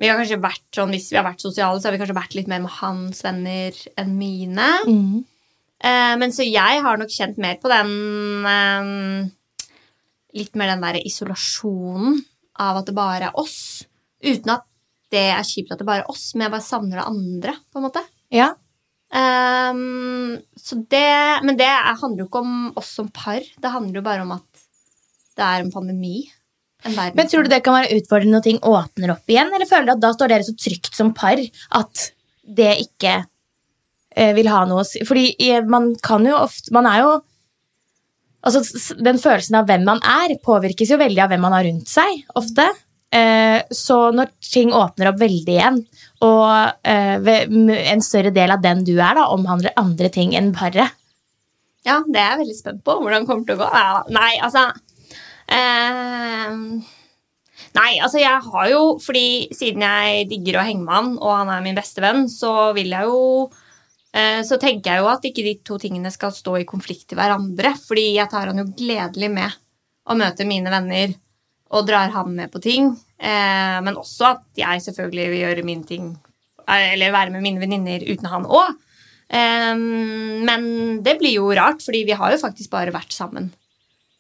vi 0.01 0.09
har 0.09 0.17
kanskje 0.17 0.39
vært 0.41 0.63
sånn, 0.73 0.91
Hvis 0.95 1.11
vi 1.13 1.17
har 1.19 1.25
vært 1.27 1.43
sosiale, 1.43 1.77
så 1.79 1.87
har 1.87 1.93
vi 1.95 1.99
kanskje 2.01 2.17
vært 2.17 2.33
litt 2.39 2.49
mer 2.49 2.63
med 2.63 2.73
hans 2.79 3.21
venner 3.23 3.77
enn 4.01 4.15
mine. 4.17 4.69
Eh, 5.81 6.15
men 6.17 6.33
så 6.33 6.45
jeg 6.45 6.81
har 6.85 6.97
nok 7.01 7.09
kjent 7.13 7.37
mer 7.41 7.55
på 7.61 7.69
den 7.71 7.93
eh, 8.49 9.29
Litt 10.41 10.55
mer 10.55 10.71
den 10.73 10.83
der 10.85 10.99
isolasjonen 11.05 12.19
av 12.61 12.77
at 12.81 12.85
det 12.89 12.95
bare 12.95 13.29
er 13.29 13.39
oss. 13.39 13.83
Uten 14.23 14.53
at 14.53 14.63
det 15.11 15.25
er 15.33 15.43
kjipt 15.43 15.73
at 15.73 15.81
det 15.81 15.87
bare 15.87 16.05
er 16.05 16.11
oss, 16.11 16.29
men 16.35 16.45
jeg 16.45 16.53
bare 16.53 16.63
savner 16.63 17.01
det 17.01 17.07
andre. 17.09 17.55
på 17.71 17.79
en 17.81 17.87
måte. 17.89 18.03
ja. 18.31 18.53
Um, 19.11 20.37
så 20.55 20.77
det, 20.87 21.43
men 21.43 21.57
det 21.59 21.65
er- 21.67 21.97
handler 21.99 22.23
jo 22.23 22.27
ikke 22.29 22.39
om 22.45 22.71
oss 22.79 22.93
som 22.95 23.09
par. 23.09 23.41
Det 23.59 23.71
handler 23.73 23.95
jo 23.99 24.01
bare 24.05 24.21
om 24.23 24.31
at 24.31 24.61
det 25.35 25.43
er 25.43 25.59
en 25.65 25.71
pandemi. 25.73 26.31
Men 26.89 27.27
tror 27.29 27.45
du 27.45 27.51
det 27.51 27.61
kan 27.65 27.77
være 27.77 27.97
utfordrende 27.99 28.37
når 28.37 28.45
ting 28.45 28.61
åpner 28.65 29.13
opp 29.13 29.29
igjen, 29.29 29.51
eller 29.53 29.69
føler 29.69 29.91
du 29.91 29.95
at 29.95 30.05
da 30.05 30.13
står 30.15 30.33
dere 30.33 30.47
så 30.47 30.55
trygt 30.57 30.97
som 30.97 31.11
par 31.17 31.41
at 31.77 32.05
det 32.41 32.71
ikke 32.87 33.17
eh, 34.15 34.31
vil 34.37 34.49
ha 34.49 34.63
noe 34.69 34.81
å 34.81 34.87
si? 34.87 35.03
Fordi 35.07 35.27
eh, 35.45 35.61
man 35.61 35.91
kan 36.03 36.25
jo 36.25 36.39
ofte 36.39 36.73
Man 36.73 36.89
er 36.89 37.03
jo 37.05 37.19
Altså, 38.41 38.63
den 38.97 39.19
følelsen 39.21 39.59
av 39.59 39.67
hvem 39.69 39.83
man 39.85 39.99
er, 40.01 40.31
påvirkes 40.41 40.89
jo 40.89 40.97
veldig 40.97 41.19
av 41.21 41.29
hvem 41.29 41.43
man 41.45 41.53
har 41.53 41.61
rundt 41.67 41.91
seg, 41.91 42.23
ofte. 42.33 42.63
Eh, 43.13 43.59
så 43.69 43.97
når 44.17 44.31
ting 44.41 44.71
åpner 44.73 45.11
opp 45.11 45.19
veldig 45.21 45.53
igjen, 45.53 45.77
og 46.25 46.87
eh, 46.87 47.29
en 47.91 48.01
større 48.01 48.31
del 48.33 48.53
av 48.55 48.63
den 48.63 48.81
du 48.87 48.95
er, 48.95 49.19
da, 49.19 49.27
omhandler 49.35 49.77
andre 49.77 50.09
ting 50.09 50.33
enn 50.39 50.49
paret 50.57 50.89
Ja, 51.85 51.99
det 52.07 52.17
er 52.17 52.31
jeg 52.31 52.41
veldig 52.41 52.57
spent 52.57 52.81
på. 52.87 52.97
Hvordan 53.03 53.27
det 53.27 53.29
kommer 53.29 53.45
til 53.45 53.59
å 53.59 53.61
gå. 53.61 53.69
Nei, 54.17 54.31
altså 54.41 54.71
eh, 55.47 56.57
Nei, 57.77 57.91
altså 58.03 58.19
jeg 58.19 58.43
har 58.51 58.69
jo 58.71 58.81
Fordi 59.01 59.25
siden 59.55 59.85
jeg 59.85 60.29
digger 60.31 60.59
å 60.59 60.67
henge 60.67 60.85
med 60.85 60.95
han, 60.95 61.11
og 61.19 61.35
han 61.39 61.51
er 61.53 61.65
min 61.65 61.77
beste 61.77 62.03
venn, 62.03 62.27
så 62.31 62.71
vil 62.77 62.91
jeg 62.93 63.07
jo 63.07 63.21
eh, 64.15 64.41
Så 64.47 64.59
tenker 64.61 64.95
jeg 64.95 65.03
jo 65.03 65.11
at 65.11 65.27
ikke 65.27 65.45
de 65.45 65.55
to 65.67 65.79
tingene 65.81 66.11
skal 66.13 66.33
stå 66.35 66.57
i 66.59 66.67
konflikt 66.67 67.09
til 67.11 67.19
hverandre. 67.19 67.73
Fordi 67.79 68.11
jeg 68.17 68.31
tar 68.31 68.51
han 68.51 68.61
jo 68.61 68.69
gledelig 68.75 69.31
med 69.31 69.59
å 70.09 70.17
møte 70.17 70.47
mine 70.49 70.73
venner 70.73 71.15
og 71.71 71.87
drar 71.87 72.11
han 72.11 72.33
med 72.35 72.51
på 72.51 72.59
ting. 72.63 72.91
Eh, 73.21 73.77
men 73.85 73.99
også 73.99 74.33
at 74.33 74.45
jeg 74.59 74.83
selvfølgelig 74.89 75.31
vil 75.31 75.43
gjøre 75.45 75.63
mine 75.67 75.87
ting 75.87 76.07
eh, 76.65 76.91
Eller 76.95 77.13
være 77.15 77.31
med 77.31 77.45
mine 77.45 77.61
venninner 77.63 78.03
uten 78.09 78.27
han 78.31 78.49
òg. 78.49 78.75
Ehm, 79.31 80.43
men 80.43 80.63
det 81.05 81.15
blir 81.21 81.37
jo 81.37 81.51
rart, 81.55 81.79
fordi 81.85 82.03
vi 82.09 82.17
har 82.19 82.33
jo 82.33 82.41
faktisk 82.41 82.73
bare 82.73 82.91
vært 82.91 83.15
sammen 83.15 83.47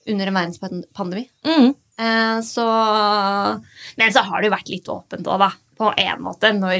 under 0.07 0.27
en 0.27 0.33
verdenspandemi. 0.39 1.29
mm. 1.45 1.75
Eh, 2.01 2.41
så 2.41 2.65
Men 3.97 4.13
så 4.13 4.23
har 4.25 4.41
det 4.41 4.47
jo 4.49 4.55
vært 4.55 4.69
litt 4.73 4.87
åpent 4.89 5.27
òg, 5.27 5.37
da. 5.39 5.51
På 5.77 5.91
en 5.97 6.21
måte. 6.23 6.49
Når 6.57 6.79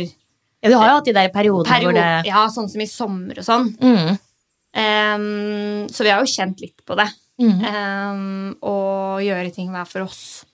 ja, 0.61 0.69
Du 0.69 0.75
har 0.77 0.87
jo 0.89 0.95
hatt 0.95 1.05
de 1.05 1.13
der 1.13 1.29
periodene 1.29 1.69
period, 1.69 1.93
hvor 1.93 1.99
det 1.99 2.29
Ja, 2.29 2.47
sånn 2.49 2.69
som 2.69 2.81
i 2.81 2.87
sommer 2.89 3.37
og 3.37 3.45
sånn. 3.45 3.69
mm. 3.77 4.19
Ehm, 4.73 5.89
så 5.91 6.03
vi 6.05 6.09
har 6.09 6.21
jo 6.23 6.31
kjent 6.31 6.61
litt 6.63 6.85
på 6.87 6.95
det. 6.95 7.09
Mm. 7.41 7.59
Ehm, 7.65 8.55
og 8.63 9.21
gjøre 9.25 9.53
ting 9.53 9.69
hver 9.73 9.85
for 9.89 10.05
oss. 10.07 10.45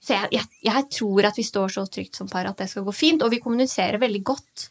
Så 0.00 0.14
jeg, 0.16 0.30
jeg, 0.32 0.46
jeg 0.64 0.84
tror 0.94 1.26
at 1.28 1.36
vi 1.36 1.44
står 1.44 1.68
så 1.74 1.84
trygt 1.92 2.16
som 2.16 2.28
par 2.30 2.46
at 2.48 2.56
det 2.56 2.70
skal 2.70 2.86
gå 2.86 2.94
fint. 2.96 3.22
Og 3.22 3.30
vi 3.30 3.42
kommuniserer 3.44 4.00
veldig 4.00 4.22
godt. 4.24 4.68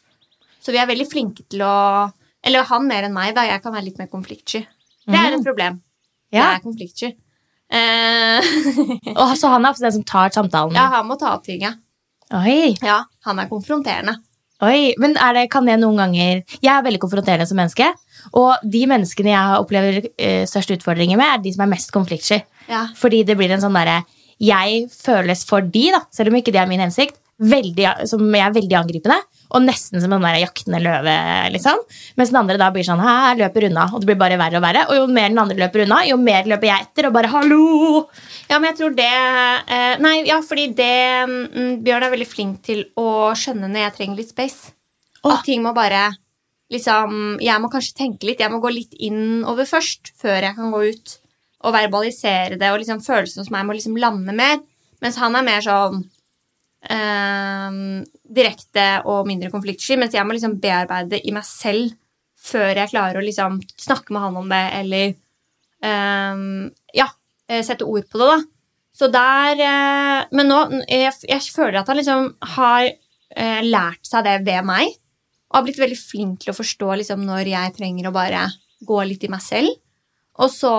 Så 0.58 0.74
vi 0.74 0.80
er 0.82 0.90
veldig 0.90 1.06
flinke 1.08 1.46
til 1.48 1.62
å 1.62 2.10
Eller 2.42 2.62
han 2.70 2.86
mer 2.86 3.02
enn 3.06 3.14
meg, 3.14 3.34
da. 3.34 3.42
Jeg 3.48 3.62
kan 3.62 3.74
være 3.74 3.84
litt 3.88 3.98
mer 3.98 4.06
konfliktsky. 4.10 4.60
Det 5.08 5.18
er 5.18 5.34
et 5.34 5.44
problem. 5.44 5.80
Ja. 6.32 6.44
Jeg 6.52 6.58
er 6.58 6.64
konfliktsky. 6.64 7.12
Eh, 7.68 8.48
Og 9.20 9.34
så 9.36 9.50
han 9.52 9.64
er 9.64 9.74
ofte 9.74 9.84
den 9.84 9.94
som 9.98 10.06
tar 10.08 10.32
samtalen. 10.34 10.76
ja, 10.76 10.88
han 10.96 11.06
må 11.08 11.18
ta 11.20 11.34
opp 11.36 11.44
ting, 11.44 11.62
ja. 11.66 11.74
Oi, 12.38 12.74
ja. 12.84 13.02
Han 13.24 13.38
er 13.40 13.48
konfronterende. 13.48 14.18
oi. 14.60 14.92
Men 15.00 15.14
det, 15.16 15.46
kan 15.52 15.64
det 15.64 15.78
noen 15.80 15.96
ganger 15.96 16.42
Jeg 16.60 16.72
er 16.74 16.84
veldig 16.84 17.00
konfronterende 17.00 17.46
som 17.48 17.56
menneske. 17.56 17.86
Og 18.36 18.64
de 18.64 18.82
menneskene 18.90 19.32
jeg 19.32 19.62
opplever 19.62 20.00
uh, 20.04 20.44
størst 20.48 20.74
utfordringer 20.76 21.16
med, 21.16 21.28
er 21.30 21.42
de 21.44 21.54
som 21.54 21.64
er 21.64 21.72
mest 21.72 21.92
konfliktsky. 21.94 22.42
Ja. 22.68 22.86
Fordi 22.96 23.22
det 23.24 23.38
blir 23.38 23.54
en 23.54 23.62
sånn 23.64 23.76
derre 23.78 24.02
Jeg 24.38 24.84
føles 24.92 25.46
for 25.48 25.64
de, 25.64 25.88
da, 25.94 26.02
selv 26.12 26.32
om 26.32 26.36
ikke 26.38 26.52
det 26.52 26.60
er 26.60 26.68
min 26.68 26.84
hensikt, 26.84 27.16
veldig, 27.38 27.86
som 28.10 28.22
jeg 28.28 28.44
er 28.44 28.54
veldig 28.54 28.76
angripende. 28.78 29.16
Og 29.48 29.64
nesten 29.64 30.02
som 30.02 30.12
en 30.12 30.24
der 30.26 30.42
jaktende 30.42 30.80
løve, 30.82 31.14
liksom. 31.54 31.80
Mens 32.20 32.32
den 32.32 32.40
andre 32.42 32.58
da 32.60 32.68
blir 32.72 32.84
sånn 32.84 33.00
Hæ, 33.00 33.36
løper 33.38 33.68
unna. 33.70 33.86
Og 33.94 34.02
det 34.02 34.10
blir 34.10 34.18
bare 34.20 34.36
verre 34.40 34.60
og 34.60 34.64
verre. 34.64 34.84
Og 34.90 34.98
jo 34.98 35.06
mer 35.08 35.30
den 35.32 35.40
andre 35.40 35.56
løper 35.56 35.86
unna, 35.86 36.02
jo 36.04 36.18
mer 36.20 36.48
løper 36.50 36.68
jeg 36.68 36.88
etter. 36.88 37.08
Og 37.08 37.14
bare 37.16 37.30
hallo! 37.32 38.02
Ja, 38.50 38.58
men 38.58 38.70
jeg 38.70 38.78
tror 38.80 38.96
det 38.96 39.08
eh, 39.08 39.94
Nei, 40.04 40.14
ja, 40.28 40.38
fordi 40.44 40.68
det 40.76 40.94
mm, 41.28 41.70
Bjørn 41.84 42.06
er 42.06 42.12
veldig 42.12 42.28
flink 42.28 42.60
til 42.68 42.84
å 43.00 43.08
skjønne 43.36 43.70
når 43.72 43.86
jeg 43.86 43.96
trenger 43.96 44.20
litt 44.20 44.34
space. 44.34 44.74
Og 45.24 45.32
ah. 45.34 45.40
ting 45.46 45.64
må 45.64 45.72
bare 45.76 46.10
liksom 46.72 47.38
Jeg 47.40 47.62
må 47.62 47.72
kanskje 47.72 47.96
tenke 48.02 48.28
litt. 48.28 48.44
Jeg 48.44 48.52
må 48.52 48.60
gå 48.60 48.72
litt 48.74 48.92
innover 49.00 49.68
først, 49.68 50.12
før 50.20 50.50
jeg 50.50 50.58
kan 50.58 50.74
gå 50.74 50.84
ut 50.92 51.16
og 51.64 51.74
verbalisere 51.74 52.60
det. 52.60 52.68
Og 52.68 52.82
liksom 52.82 53.00
følelsene 53.04 53.46
hos 53.46 53.52
meg 53.54 53.64
må 53.64 53.76
liksom 53.76 53.96
lande 53.96 54.36
mer. 54.36 54.60
Mens 55.00 55.18
han 55.22 55.36
er 55.38 55.46
mer 55.46 55.64
sånn 55.64 56.02
eh, 56.90 57.82
direkte 58.28 58.86
og 59.08 59.26
mindre 59.28 59.50
konfliktsky. 59.52 59.96
Mens 60.00 60.16
jeg 60.16 60.26
må 60.26 60.36
liksom 60.36 60.58
bearbeide 60.62 61.20
i 61.24 61.34
meg 61.34 61.46
selv 61.48 61.94
før 62.38 62.70
jeg 62.70 62.92
klarer 62.92 63.18
å 63.18 63.24
liksom 63.24 63.58
snakke 63.80 64.14
med 64.14 64.24
han 64.24 64.38
om 64.38 64.52
det, 64.52 64.62
eller 64.78 65.10
um, 65.82 66.68
Ja, 66.94 67.08
eh, 67.50 67.64
sette 67.66 67.88
ord 67.88 68.06
på 68.10 68.20
det, 68.20 68.30
da. 68.30 68.38
Så 68.98 69.06
der 69.14 69.60
uh, 69.62 70.20
Men 70.34 70.48
nå 70.50 70.60
jeg, 70.90 71.12
jeg 71.28 71.52
føler 71.54 71.80
at 71.80 71.90
han 71.90 71.98
liksom 71.98 72.32
har 72.56 72.88
uh, 72.88 73.60
lært 73.66 74.08
seg 74.08 74.26
det 74.26 74.38
ved 74.46 74.66
meg. 74.66 74.94
Og 75.48 75.60
har 75.60 75.66
blitt 75.66 75.80
veldig 75.80 75.98
flink 75.98 76.42
til 76.42 76.52
å 76.52 76.56
forstå 76.58 76.94
liksom, 77.00 77.22
når 77.24 77.52
jeg 77.54 77.76
trenger 77.78 78.10
å 78.10 78.14
bare 78.14 78.48
gå 78.84 78.98
litt 79.08 79.24
i 79.24 79.30
meg 79.32 79.42
selv. 79.42 79.72
Og 80.38 80.50
så 80.52 80.74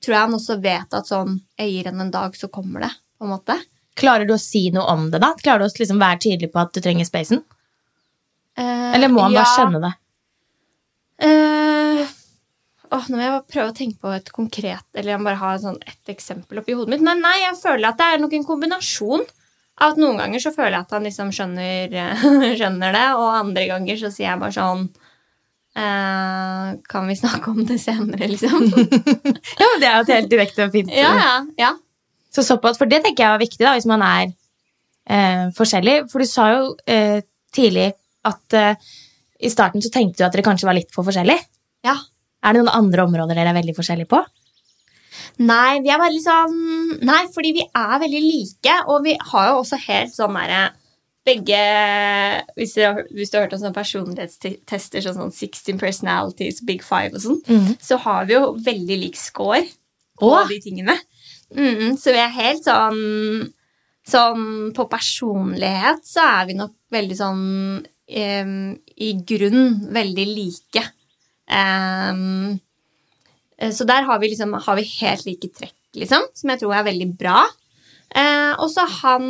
tror 0.00 0.14
jeg 0.14 0.22
han 0.22 0.36
også 0.36 0.58
vet 0.62 0.94
at 0.94 1.08
sånn 1.08 1.40
Jeg 1.58 1.72
gir 1.72 1.90
henne 1.90 2.06
en 2.06 2.14
dag, 2.14 2.36
så 2.38 2.48
kommer 2.52 2.86
det. 2.86 2.92
på 3.18 3.24
en 3.24 3.32
måte. 3.32 3.56
Klarer 3.96 4.28
du 4.28 4.34
å 4.36 4.40
si 4.40 4.66
noe 4.74 4.84
om 4.92 5.06
det, 5.12 5.20
da? 5.22 5.32
Klarer 5.40 5.64
du 5.64 5.68
å 5.68 5.72
liksom 5.80 6.02
være 6.02 6.20
tydelig 6.26 6.50
på 6.52 6.60
at 6.62 6.74
du 6.74 6.82
trenger 6.84 7.08
spacen? 7.08 7.42
Uh, 8.56 8.92
Eller 8.96 9.12
må 9.12 9.24
han 9.24 9.36
bare 9.36 9.52
skjønne 9.52 9.80
det? 9.84 9.92
Uh, 11.24 12.02
oh, 12.92 13.06
nå 13.08 13.16
må 13.16 13.22
jeg 13.22 13.32
bare 13.32 13.54
prøve 13.54 13.70
å 13.70 13.76
tenke 13.76 14.00
på 14.04 14.10
et 14.12 14.28
konkret 14.36 14.84
Eller 14.92 15.14
jeg 15.14 15.20
må 15.20 15.30
bare 15.30 15.40
ha 15.40 15.54
sånn, 15.60 15.78
et 15.88 16.12
eksempel 16.12 16.60
oppi 16.60 16.76
hodet 16.76 16.92
mitt. 16.94 17.04
Men 17.04 17.24
nei, 17.24 17.38
jeg 17.44 17.56
føler 17.60 17.90
at 17.90 18.00
det 18.00 18.10
er 18.12 18.22
nok 18.22 18.36
en 18.36 18.46
kombinasjon. 18.48 19.26
Av 19.76 19.92
at 19.92 19.98
Noen 20.00 20.20
ganger 20.20 20.40
så 20.40 20.52
føler 20.56 20.78
jeg 20.78 20.86
at 20.86 20.94
han 20.96 21.04
liksom 21.04 21.32
skjønner, 21.36 21.96
skjønner 22.60 22.96
det, 22.96 23.08
og 23.16 23.40
andre 23.42 23.66
ganger 23.72 24.00
så 24.00 24.12
sier 24.12 24.30
jeg 24.30 24.44
bare 24.44 24.56
sånn 24.56 24.88
Uh, 25.76 26.72
Kan 26.88 27.04
vi 27.04 27.12
snakke 27.18 27.50
om 27.52 27.66
det 27.68 27.76
senere, 27.82 28.30
liksom? 28.32 28.62
Ja, 29.60 29.66
men 29.66 29.82
Det 29.82 29.88
er 29.88 29.98
jo 29.98 30.04
et 30.06 30.12
helt 30.14 30.30
direkte 30.30 30.64
og 30.64 30.72
fint. 30.72 30.88
ja, 30.88 31.10
ja, 31.20 31.34
ja. 31.60 31.74
Så 32.36 32.44
såpass, 32.44 32.76
For 32.76 32.88
det 32.90 33.00
tenker 33.04 33.24
jeg 33.24 33.32
er 33.32 33.40
viktig 33.40 33.64
da, 33.64 33.72
hvis 33.78 33.88
man 33.88 34.04
er 34.04 34.26
eh, 35.08 35.46
forskjellig. 35.56 36.02
For 36.12 36.20
du 36.20 36.28
sa 36.28 36.50
jo 36.52 36.74
eh, 36.84 37.22
tidlig 37.54 37.90
at 38.28 38.56
eh, 38.58 38.90
i 39.40 39.52
starten 39.52 39.84
så 39.84 39.92
tenkte 39.92 40.20
du 40.20 40.26
at 40.26 40.34
dere 40.34 40.44
kanskje 40.44 40.68
var 40.68 40.76
litt 40.76 40.92
for 40.94 41.06
forskjellige. 41.06 41.48
ja. 41.86 41.96
Er 42.44 42.54
det 42.54 42.60
noen 42.60 42.76
andre 42.76 43.06
områder 43.08 43.34
dere 43.34 43.50
er 43.50 43.56
veldig 43.56 43.72
forskjellige 43.74 44.06
på? 44.12 44.18
Nei, 45.48 45.80
vi 45.82 45.90
er 45.90 45.98
veldig 45.98 46.20
sånn 46.22 46.58
Nei, 47.08 47.22
fordi 47.32 47.52
vi 47.56 47.64
er 47.64 47.96
veldig 48.02 48.20
like, 48.22 48.74
og 48.92 49.00
vi 49.06 49.16
har 49.32 49.48
jo 49.48 49.62
også 49.62 49.78
helt 49.82 50.12
sånn 50.14 50.36
derre 50.36 50.60
begge 51.26 51.62
hvis 52.54 52.76
du, 52.76 52.82
har, 52.84 53.00
hvis 53.10 53.32
du 53.32 53.38
har 53.38 53.46
hørt 53.46 53.56
om 53.56 53.62
sånne 53.64 53.74
personlighetstester, 53.74 55.02
sånn, 55.02 55.18
sånn 55.18 55.34
16 55.34 55.80
personalities, 55.80 56.62
Big 56.68 56.84
Five 56.86 57.16
og 57.16 57.24
sånn, 57.24 57.40
mm. 57.48 57.72
så 57.82 57.98
har 58.04 58.28
vi 58.28 58.36
jo 58.36 58.52
veldig 58.68 58.98
lik 59.00 59.18
score 59.18 59.64
på 60.20 60.30
Åh. 60.30 60.46
de 60.52 60.60
tingene. 60.62 60.94
Mhm, 61.54 61.94
så 62.00 62.10
vi 62.14 62.18
er 62.22 62.32
helt 62.34 62.64
sånn 62.66 63.52
Sånn 64.06 64.70
på 64.70 64.84
personlighet 64.86 66.04
så 66.06 66.22
er 66.22 66.44
vi 66.46 66.54
nok 66.54 66.76
veldig 66.94 67.16
sånn 67.18 67.40
um, 67.82 68.52
I 69.02 69.08
grunn 69.26 69.64
veldig 69.90 70.26
like. 70.30 70.82
Eh, 71.50 72.14
Så 73.74 73.86
der 73.88 74.06
har 74.06 74.20
vi, 74.22 74.28
liksom, 74.30 74.54
har 74.54 74.76
vi 74.78 74.84
helt 75.00 75.26
like 75.26 75.50
trekk, 75.50 75.74
liksom, 75.98 76.22
som 76.38 76.50
jeg 76.52 76.60
tror 76.62 76.74
er 76.76 76.86
veldig 76.86 77.08
bra. 77.18 77.40
Uh, 78.14 78.54
og 78.62 78.70
så 78.70 78.84
han 79.02 79.24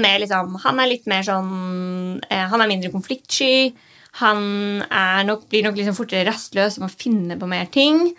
med 0.00 0.20
liksom 0.22 0.54
Han 0.62 0.78
er 0.78 0.86
litt 0.92 1.08
mer 1.10 1.24
sånn 1.26 2.20
uh, 2.22 2.44
Han 2.52 2.62
er 2.62 2.70
mindre 2.70 2.92
konfliktsky. 2.92 3.72
Han 4.20 4.84
nok, 5.26 5.48
blir 5.50 5.64
nok 5.66 5.74
liksom 5.74 5.96
fortere 5.98 6.28
rastløs 6.28 6.76
og 6.78 6.84
må 6.84 6.90
finne 6.92 7.34
på 7.40 7.48
mer 7.50 7.66
ting. 7.74 8.12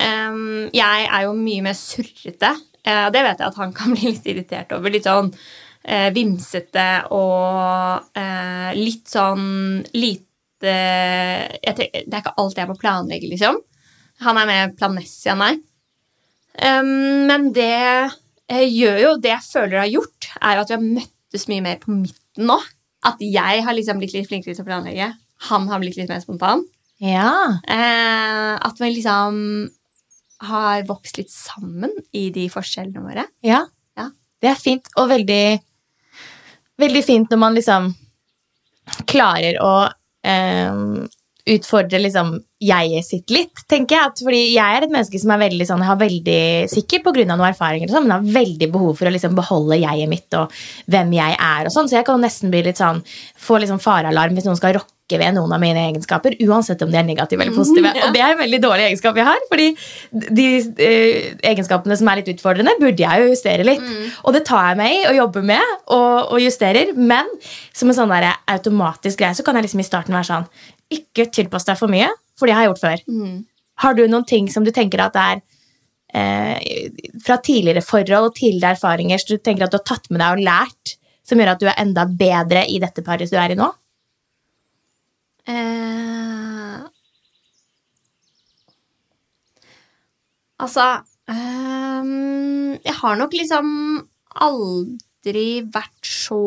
Um, 0.00 0.66
jeg 0.74 1.06
er 1.06 1.22
jo 1.28 1.36
mye 1.38 1.62
mer 1.68 1.76
surrete, 1.78 2.50
og 2.86 3.14
det 3.14 3.22
vet 3.26 3.40
jeg 3.40 3.50
at 3.50 3.60
han 3.60 3.72
kan 3.76 3.92
bli 3.96 4.12
litt 4.12 4.28
irritert 4.30 4.74
over. 4.76 4.92
Litt 4.92 5.08
sånn 5.08 5.32
eh, 5.86 6.10
vimsete 6.14 6.88
og 7.14 8.18
eh, 8.18 8.70
litt 8.78 9.08
sånn 9.10 9.82
lite 9.96 10.22
Det 10.56 10.72
er 10.72 12.20
ikke 12.20 12.36
alt 12.40 12.56
jeg 12.58 12.68
må 12.70 12.78
planlegge, 12.80 13.28
liksom. 13.28 13.58
Han 14.24 14.38
er 14.40 14.48
mer 14.48 14.70
planmessig 14.78 15.28
enn 15.32 15.42
meg. 15.42 15.58
Um, 16.56 17.26
men 17.28 17.50
det 17.52 17.76
eh, 18.48 18.62
gjør 18.64 19.00
jo 19.02 19.08
Det 19.20 19.28
jeg 19.28 19.44
føler 19.44 19.74
det 19.74 19.82
har 19.82 19.90
gjort, 19.92 20.28
er 20.40 20.54
jo 20.56 20.62
at 20.62 20.70
vi 20.70 20.76
har 20.78 20.86
møttes 20.86 21.44
mye 21.50 21.64
mer 21.66 21.82
på 21.82 21.92
midten 21.92 22.48
nå. 22.48 22.56
At 23.06 23.20
jeg 23.20 23.64
har 23.66 23.76
liksom 23.76 24.00
blitt 24.00 24.16
litt 24.16 24.30
flinkere 24.30 24.56
til 24.56 24.64
å 24.64 24.68
planlegge. 24.70 25.10
Han 25.50 25.68
har 25.68 25.82
blitt 25.82 25.98
litt 26.00 26.08
mer 26.10 26.22
spontan. 26.24 26.64
Ja. 27.02 27.60
Eh, 27.68 28.52
at 28.56 28.80
vi 28.80 28.94
liksom 28.94 29.68
har 30.44 30.82
vokst 30.88 31.18
litt 31.18 31.32
sammen 31.32 31.92
i 32.12 32.28
de 32.34 32.48
forskjellene 32.52 33.04
våre. 33.04 33.26
ja. 33.46 33.64
Ja. 33.96 34.10
Det 34.42 34.50
er 34.50 34.58
fint, 34.60 34.88
og 35.00 35.08
veldig, 35.08 35.58
veldig 36.76 37.02
fint 37.04 37.30
når 37.32 37.38
man 37.40 37.54
liksom 37.56 37.86
klarer 39.08 39.56
å 39.64 39.70
eh, 40.28 40.82
utfordre 41.46 42.00
liksom 42.02 42.34
jeget 42.60 43.06
sitt 43.06 43.30
litt, 43.30 43.62
tenker 43.70 43.96
jeg. 43.96 44.10
At, 44.10 44.22
fordi 44.26 44.40
jeg 44.56 44.76
er 44.76 44.86
et 44.86 44.92
menneske 44.92 45.20
som 45.22 45.32
er 45.34 45.42
veldig 45.44 45.68
sånn, 45.68 45.84
har 45.86 45.98
veldig, 46.00 46.40
sikkert 46.72 47.04
på 47.06 47.14
grunn 47.16 47.32
av 47.32 47.40
noen 47.40 47.52
erfaringer, 47.52 47.92
sånn, 47.92 48.08
men 48.08 48.16
har 48.16 48.34
veldig 48.36 48.68
behov 48.74 48.96
for 48.98 49.08
å 49.08 49.14
liksom 49.14 49.36
beholde 49.38 49.78
jeget 49.80 50.10
mitt 50.10 50.38
og 50.38 50.52
hvem 50.90 51.14
jeg 51.16 51.38
er. 51.38 51.68
og 51.68 51.74
sånn, 51.74 51.88
Så 51.88 51.98
jeg 52.00 52.08
kan 52.08 52.20
nesten 52.22 52.52
bli 52.52 52.64
litt 52.66 52.82
sånn, 52.82 53.02
få 53.40 53.60
liksom 53.62 53.80
farealarm 53.82 54.34
hvis 54.36 54.48
noen 54.48 54.58
skal 54.58 54.76
rokke 55.06 55.18
ved 55.22 55.34
noen 55.36 55.52
av 55.54 55.60
mine 55.60 55.78
egenskaper, 55.90 56.34
uansett 56.46 56.82
om 56.82 56.90
de 56.90 56.98
er 56.98 57.06
negative 57.06 57.42
eller 57.42 57.54
positive. 57.54 57.92
Og 58.06 58.12
det 58.14 58.20
er 58.20 58.34
en 58.34 58.40
veldig 58.40 58.60
dårlig 58.62 58.86
egenskap 58.88 59.16
jeg 59.16 59.26
har, 59.26 59.38
fordi 59.48 59.68
de 60.10 60.46
eh, 60.82 61.36
egenskapene 61.46 61.96
som 61.96 62.08
er 62.08 62.20
litt 62.20 62.30
utfordrende, 62.34 62.74
burde 62.80 63.02
jeg 63.02 63.22
jo 63.22 63.30
justere 63.30 63.64
litt. 63.66 63.82
Og 64.24 64.34
det 64.34 64.44
tar 64.46 64.72
jeg 64.72 64.80
meg 64.80 64.94
i 64.96 65.04
og 65.10 65.16
jobber 65.16 65.46
med 65.46 65.74
og, 65.86 66.32
og 66.32 66.40
justerer, 66.42 66.92
men 66.96 67.30
som 67.72 67.90
en 67.90 67.98
sånn 67.98 68.10
der 68.14 68.32
automatisk 68.50 69.20
greie 69.22 69.36
så 69.36 69.46
kan 69.46 69.56
jeg 69.56 69.68
liksom 69.68 69.82
i 69.82 69.86
starten 69.86 70.16
være 70.16 70.30
sånn 70.30 70.48
Ikke 70.92 71.28
tilpass 71.30 71.66
deg 71.66 71.78
for 71.78 71.92
mye, 71.92 72.10
for 72.38 72.46
det 72.46 72.56
har 72.56 72.66
jeg 72.66 72.74
gjort 72.74 72.84
før. 72.84 73.06
Har 73.84 73.94
du 73.94 74.06
noen 74.08 74.26
ting 74.26 74.50
som 74.50 74.64
du 74.64 74.72
tenker 74.74 75.02
at 75.04 75.16
er 75.20 75.40
eh, 76.14 76.90
fra 77.22 77.38
tidligere 77.38 77.84
forhold 77.84 78.30
og 78.30 78.38
tidligere 78.38 78.74
erfaringer 78.74 79.20
som 79.22 79.36
du 79.36 79.42
tenker 79.42 79.66
at 79.66 79.74
du 79.74 79.78
har 79.78 79.86
tatt 79.86 80.10
med 80.10 80.22
deg 80.22 80.38
og 80.38 80.46
lært, 80.46 80.96
som 81.26 81.38
gjør 81.38 81.56
at 81.56 81.62
du 81.62 81.66
er 81.66 81.82
enda 81.82 82.06
bedre 82.06 82.62
i 82.70 82.78
dette 82.82 83.02
paret 83.06 83.30
du 83.30 83.38
er 83.38 83.54
i 83.54 83.58
nå? 83.58 83.68
Eh, 85.46 86.78
altså 90.58 90.86
eh, 91.30 92.08
Jeg 92.82 92.96
har 92.98 93.20
nok 93.20 93.36
liksom 93.38 93.68
aldri 94.46 95.46
vært 95.70 96.10
så 96.10 96.40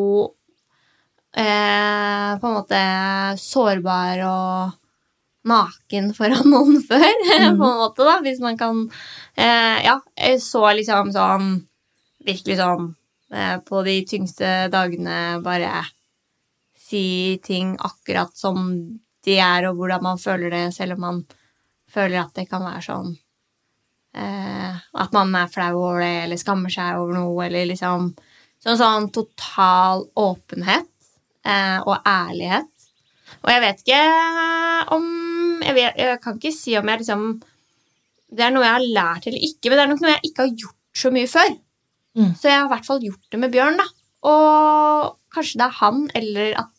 eh, 1.32 2.36
på 2.42 2.50
en 2.50 2.58
måte 2.58 2.82
sårbar 3.40 4.26
og 4.28 4.76
naken 5.50 6.12
foran 6.18 6.50
noen 6.54 6.82
før, 6.84 7.08
på 7.08 7.40
en 7.40 7.58
måte, 7.58 8.04
da, 8.04 8.18
hvis 8.26 8.42
man 8.44 8.60
kan 8.60 8.84
eh, 9.40 9.80
Ja, 9.88 10.00
jeg 10.20 10.42
så 10.44 10.66
liksom 10.76 11.14
sånn 11.16 11.54
Virkelig 12.28 12.60
sånn 12.60 12.92
eh, 13.32 13.56
på 13.64 13.80
de 13.88 13.96
tyngste 14.10 14.68
dagene 14.74 15.40
bare 15.46 15.86
si 16.90 17.40
ting 17.46 17.76
akkurat 17.78 18.34
som 18.38 18.72
de 19.26 19.36
er, 19.38 19.68
og 19.70 19.80
hvordan 19.80 20.04
man 20.04 20.22
føler 20.22 20.54
det, 20.54 20.66
selv 20.76 20.98
om 20.98 21.06
man 21.06 21.24
føler 21.90 22.22
at 22.22 22.34
det 22.38 22.48
kan 22.50 22.64
være 22.64 22.84
sånn 22.86 23.14
eh, 24.16 24.78
At 25.02 25.16
man 25.16 25.34
er 25.38 25.50
flau 25.52 25.74
over 25.78 26.04
det, 26.04 26.16
eller 26.26 26.40
skammer 26.42 26.74
seg 26.74 27.00
over 27.02 27.18
noe, 27.18 27.48
eller 27.48 27.70
liksom 27.70 28.12
Sånn, 28.60 28.76
sånn 28.76 29.06
total 29.16 30.02
åpenhet 30.20 30.90
eh, 31.48 31.78
og 31.80 31.94
ærlighet. 32.04 32.68
Og 33.40 33.52
jeg 33.54 33.62
vet 33.64 33.84
ikke 33.86 34.00
om 34.98 35.06
jeg, 35.64 35.76
vet, 35.78 36.00
jeg 36.00 36.20
kan 36.24 36.36
ikke 36.36 36.52
si 36.52 36.76
om 36.80 36.92
jeg 36.92 37.02
liksom 37.04 37.24
Det 38.36 38.44
er 38.44 38.52
noe 38.52 38.66
jeg 38.66 38.76
har 38.76 38.90
lært 38.98 39.30
eller 39.30 39.46
ikke, 39.48 39.70
men 39.70 39.80
det 39.80 39.86
er 39.86 39.92
nok 39.94 40.04
noe 40.04 40.12
jeg 40.12 40.32
ikke 40.32 40.44
har 40.44 40.60
gjort 40.66 41.00
så 41.00 41.12
mye 41.16 41.30
før. 41.32 41.54
Mm. 42.20 42.34
Så 42.36 42.50
jeg 42.50 42.58
har 42.58 42.68
i 42.68 42.74
hvert 42.74 42.90
fall 42.90 43.02
gjort 43.06 43.32
det 43.32 43.40
med 43.40 43.54
Bjørn, 43.54 43.80
da. 43.80 43.88
Og 44.28 45.16
kanskje 45.34 45.62
det 45.62 45.66
er 45.70 45.78
han, 45.80 46.04
eller 46.20 46.60
at 46.66 46.70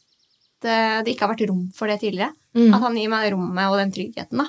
det 0.65 1.13
ikke 1.13 1.27
har 1.27 1.35
vært 1.35 1.49
rom 1.51 1.67
for 1.77 1.91
det 1.91 2.01
tidligere. 2.03 2.35
Mm. 2.57 2.71
At 2.75 2.85
han 2.85 2.97
gir 2.99 3.11
meg 3.13 3.33
rommet 3.35 3.71
og 3.71 3.79
den 3.81 3.93
tryggheten 3.95 4.43
da, 4.43 4.47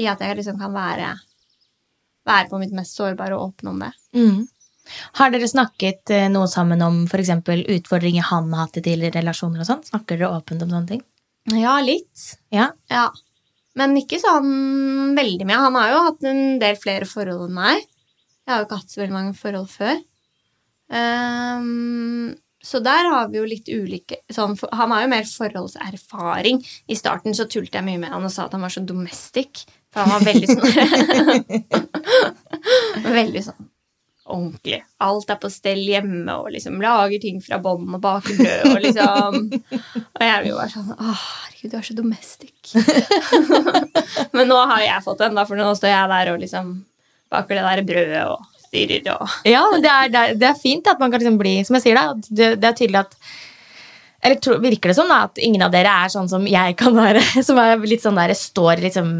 i 0.00 0.08
at 0.10 0.22
jeg 0.24 0.38
liksom 0.40 0.58
kan 0.60 0.72
være, 0.74 1.12
være 2.28 2.50
på 2.50 2.60
mitt 2.62 2.74
mest 2.76 2.98
sårbare 2.98 3.36
og 3.36 3.52
åpne 3.52 3.74
om 3.74 3.84
det. 3.84 3.92
Mm. 4.16 4.40
Har 5.20 5.30
dere 5.30 5.48
snakket 5.48 6.10
eh, 6.14 6.28
noe 6.32 6.48
sammen 6.50 6.82
om 6.82 7.04
for 7.10 7.22
eksempel 7.22 7.62
utfordringer 7.76 8.26
han 8.30 8.50
har 8.54 8.66
hatt 8.66 8.80
i 8.80 8.84
tidligere 8.84 9.20
relasjoner? 9.20 9.62
og 9.62 9.68
sånn? 9.68 9.84
Snakker 9.86 10.18
dere 10.18 10.32
åpent 10.40 10.64
om 10.66 10.72
sånne 10.72 10.94
ting? 10.96 11.02
Ja, 11.54 11.76
litt. 11.84 12.26
Ja. 12.54 12.70
Ja. 12.90 13.08
Men 13.78 13.94
ikke 13.98 14.18
sånn 14.20 15.14
veldig 15.16 15.46
mye. 15.46 15.62
Han 15.62 15.78
har 15.78 15.92
jo 15.92 16.04
hatt 16.08 16.28
en 16.28 16.42
del 16.62 16.78
flere 16.80 17.06
forhold 17.08 17.46
enn 17.46 17.56
meg. 17.56 17.84
Jeg 18.44 18.52
har 18.52 18.62
jo 18.62 18.66
ikke 18.66 18.80
hatt 18.80 18.92
så 18.92 19.02
veldig 19.02 19.14
mange 19.14 19.36
forhold 19.38 19.70
før. 19.70 20.00
Ehm, 20.90 22.34
så 22.62 22.80
der 22.84 23.08
har 23.08 23.28
vi 23.32 23.40
jo 23.40 23.46
litt 23.48 23.68
ulike 23.72 24.20
sånn, 24.28 24.52
Han 24.76 24.92
har 24.92 25.06
jo 25.06 25.10
mer 25.14 25.24
forholdserfaring. 25.24 26.60
I 26.92 26.98
starten 26.98 27.36
så 27.36 27.46
tulte 27.48 27.78
jeg 27.80 27.86
mye 27.86 28.00
med 28.02 28.12
han 28.12 28.26
og 28.26 28.32
sa 28.34 28.44
at 28.44 28.56
han 28.56 28.64
var 28.64 28.72
så 28.74 28.82
domestic. 28.84 29.64
For 29.90 30.04
han 30.04 30.12
var 30.12 30.26
veldig 30.28 30.48
sånn 30.52 30.64
Veldig 33.20 33.42
sånn 33.48 33.70
ordentlig. 34.30 34.78
Alt 35.02 35.32
er 35.32 35.38
på 35.42 35.50
stell 35.50 35.80
hjemme, 35.82 36.36
og 36.36 36.52
liksom 36.54 36.78
lager 36.82 37.22
ting 37.22 37.40
fra 37.42 37.58
bånn 37.62 37.88
og 37.96 38.02
baker 38.02 38.36
brød 38.38 38.68
og 38.70 38.84
liksom 38.84 39.40
Og 39.50 40.22
jeg 40.22 40.36
blir 40.42 40.50
jo 40.52 40.60
bare 40.60 40.70
sånn 40.74 40.92
Å, 40.94 41.16
herregud, 41.24 41.72
du 41.72 41.76
er 41.80 41.88
så 41.88 41.96
domestic. 41.98 42.74
Men 44.36 44.50
nå 44.50 44.60
har 44.60 44.84
jeg 44.84 45.06
fått 45.06 45.24
den, 45.24 45.36
da, 45.36 45.46
for 45.48 45.58
nå 45.58 45.72
står 45.76 45.92
jeg 45.92 46.12
der 46.14 46.32
og 46.34 46.40
liksom 46.44 46.72
baker 47.30 47.58
det 47.58 47.66
der 47.66 47.84
brødet 47.86 48.22
og 48.30 48.46
styrer 48.70 49.12
og 49.16 49.36
Ja, 49.48 49.62
det 49.82 49.92
er, 49.92 50.34
det 50.38 50.48
er, 50.48 50.58
fint 50.58 50.88
at 50.90 51.00
man 51.02 51.12
kan 51.12 51.22
liksom 51.22 51.38
bli 51.40 51.58
Som 51.66 51.78
jeg 51.78 51.88
sier, 51.88 52.00
da. 52.00 52.16
Det, 52.30 52.52
det 52.62 52.70
er 52.70 52.76
tydelig 52.78 53.02
at 53.02 53.16
Eller 54.22 54.40
tro, 54.42 54.58
virker 54.62 54.92
det 54.92 54.98
sånn 54.98 55.10
da, 55.12 55.24
at 55.28 55.40
ingen 55.42 55.64
av 55.66 55.74
dere 55.74 55.92
er 56.04 56.12
sånn 56.12 56.30
som 56.30 56.46
jeg 56.48 56.76
kan 56.80 56.96
være? 56.96 57.22
Som 57.46 57.60
er 57.62 57.80
litt 57.82 58.04
sånn 58.04 58.20
der 58.20 58.34
står 58.38 58.84
liksom 58.86 59.14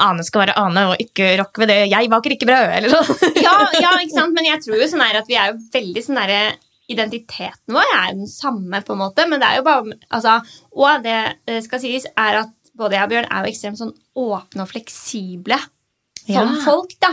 Ane 0.00 0.24
skal 0.24 0.46
være 0.46 0.56
Ane, 0.56 0.86
og 0.88 1.02
ikke 1.02 1.34
rock 1.36 1.58
ved 1.60 1.68
det. 1.68 1.74
Jeg 1.90 2.08
baker 2.08 2.32
ikke 2.32 2.46
brød, 2.48 2.70
eller 2.78 2.94
noe. 2.94 3.16
ja, 3.44 3.52
ja, 3.76 3.90
ikke 4.00 4.14
sant? 4.14 4.32
Men 4.32 4.46
jeg 4.48 4.62
tror 4.64 4.78
jo 4.80 4.86
sånn 4.88 5.02
at 5.04 5.28
vi 5.28 5.36
er 5.36 5.50
jo 5.50 5.58
veldig 5.74 6.04
sånn 6.06 6.20
derre 6.22 6.42
Identiteten 6.90 7.70
vår 7.70 7.86
er 7.94 8.06
jo 8.08 8.22
den 8.24 8.30
samme, 8.30 8.80
på 8.82 8.96
en 8.96 8.98
måte, 8.98 9.22
men 9.30 9.38
det 9.38 9.46
er 9.46 9.60
jo 9.60 9.66
bare 9.68 9.98
altså, 10.08 10.40
Og 10.74 11.04
det 11.04 11.18
eh, 11.46 11.60
skal 11.62 11.82
sies, 11.82 12.08
er 12.18 12.40
at 12.40 12.72
både 12.80 12.96
jeg 12.96 13.06
og 13.06 13.12
Bjørn 13.12 13.28
er 13.28 13.44
jo 13.44 13.52
ekstremt 13.52 13.78
sånn 13.78 13.92
åpne 14.18 14.64
og 14.64 14.70
fleksible 14.72 15.58
som 16.24 16.34
Ja. 16.34 16.46
folk, 16.64 16.96
da. 17.02 17.12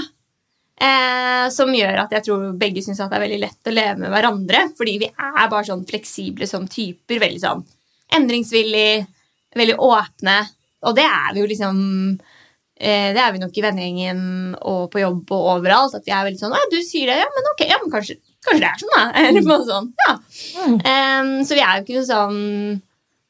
Eh, 0.77 1.47
som 1.49 1.71
gjør 1.73 2.03
at 2.03 2.11
jeg 2.13 2.27
tror 2.27 2.51
begge 2.59 2.83
syns 2.85 2.99
det 3.01 3.09
er 3.09 3.23
veldig 3.23 3.39
lett 3.41 3.69
å 3.69 3.73
leve 3.73 3.97
med 4.03 4.13
hverandre. 4.13 4.63
Fordi 4.77 4.97
vi 5.01 5.09
er 5.09 5.49
bare 5.49 5.65
sånn 5.69 5.85
fleksible 5.89 6.47
som 6.49 6.67
typer. 6.69 7.21
Veldig 7.23 7.43
sånn 7.43 7.63
endringsvillig, 8.17 9.05
veldig 9.57 9.77
åpne. 9.83 10.37
Og 10.87 10.97
det 10.97 11.05
er 11.07 11.31
vi 11.33 11.41
jo 11.41 11.47
liksom 11.49 11.77
eh, 12.77 13.09
Det 13.15 13.21
er 13.23 13.31
vi 13.33 13.41
nok 13.41 13.55
i 13.57 13.63
vennegjengen 13.65 14.19
og 14.69 14.83
på 14.93 15.01
jobb 15.01 15.33
og 15.33 15.49
overalt. 15.57 15.97
At 15.97 16.05
vi 16.05 16.13
er 16.13 16.27
veldig 16.27 16.43
sånn 16.43 16.53
Å, 16.53 16.61
du 16.71 16.77
sier 16.85 17.09
det, 17.09 17.17
ja, 17.23 17.31
men 17.33 17.49
ok, 17.53 17.65
ja, 17.65 17.79
men 17.81 17.93
kanskje, 17.93 18.19
kanskje 18.45 18.61
det 18.61 18.69
er 18.69 18.83
sånn, 18.83 18.93
da. 18.93 19.07
Eller 19.23 19.49
noe 19.49 19.65
sånt. 19.65 20.05
Ja. 20.05 20.15
Em, 20.93 21.33
så 21.47 21.57
vi 21.57 21.65
er 21.65 21.79
jo 21.79 21.87
ikke 21.87 21.97
noe 21.97 22.11
sånn 22.11 22.39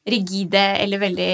rigide 0.08 0.60
eller 0.80 1.00
veldig 1.02 1.32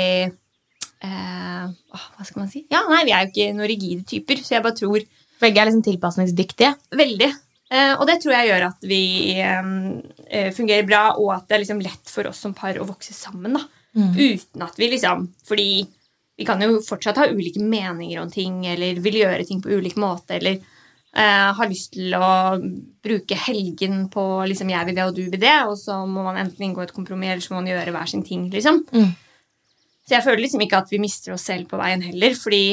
eh, 1.06 1.66
Hva 1.94 2.24
skal 2.26 2.40
man 2.40 2.48
si? 2.50 2.64
Ja, 2.72 2.80
nei, 2.90 3.04
vi 3.06 3.12
er 3.14 3.26
jo 3.26 3.30
ikke 3.30 3.52
noen 3.54 3.70
rigide 3.70 4.06
typer. 4.08 4.40
Så 4.42 4.56
jeg 4.56 4.64
bare 4.64 4.78
tror 4.78 5.04
Begge 5.44 5.60
er 5.60 5.68
liksom 5.68 5.84
tilpasningsdyktige. 5.84 6.74
Veldig. 6.96 7.30
Eh, 7.74 7.92
og 7.96 8.04
det 8.08 8.18
tror 8.22 8.36
jeg 8.36 8.50
gjør 8.50 8.66
at 8.68 8.86
vi 8.88 9.02
eh, 9.40 10.50
fungerer 10.56 10.86
bra, 10.88 11.06
og 11.20 11.32
at 11.36 11.48
det 11.48 11.56
er 11.56 11.64
liksom 11.64 11.82
lett 11.84 12.12
for 12.12 12.30
oss 12.30 12.42
som 12.44 12.56
par 12.56 12.78
å 12.80 12.88
vokse 12.88 13.16
sammen. 13.16 13.58
da. 13.58 13.64
Uten 13.94 14.64
at 14.66 14.74
vi 14.74 14.88
liksom 14.90 15.28
Fordi 15.46 15.84
vi 16.34 16.42
kan 16.44 16.58
jo 16.58 16.80
fortsatt 16.82 17.20
ha 17.20 17.28
ulike 17.30 17.62
meninger 17.62 18.18
om 18.18 18.30
ting, 18.30 18.64
eller 18.66 18.98
vil 19.02 19.20
gjøre 19.20 19.44
ting 19.46 19.60
på 19.62 19.70
ulik 19.70 19.94
måte, 20.02 20.40
eller 20.40 20.56
eh, 20.58 21.50
har 21.54 21.70
lyst 21.70 21.92
til 21.94 22.16
å 22.18 22.58
bruke 23.04 23.38
helgen 23.38 24.08
på 24.10 24.24
liksom 24.50 24.72
jeg 24.72 24.88
vil 24.88 24.98
det 24.98 25.04
og 25.06 25.14
du 25.14 25.22
vil 25.28 25.38
det, 25.38 25.54
og 25.68 25.76
så 25.78 26.00
må 26.10 26.24
man 26.26 26.40
enten 26.42 26.66
inngå 26.66 26.82
et 26.82 26.94
kompromiss, 26.96 27.36
eller 27.36 27.44
så 27.44 27.54
må 27.54 27.60
man 27.60 27.70
gjøre 27.70 27.94
hver 27.94 28.10
sin 28.10 28.26
ting. 28.26 28.48
liksom. 28.50 28.82
Mm. 28.90 29.12
Så 30.04 30.16
jeg 30.16 30.26
føler 30.26 30.42
liksom 30.42 30.66
ikke 30.66 30.82
at 30.82 30.90
vi 30.90 31.00
mister 31.00 31.36
oss 31.36 31.46
selv 31.46 31.70
på 31.70 31.78
veien 31.80 32.02
heller, 32.04 32.34
fordi 32.36 32.64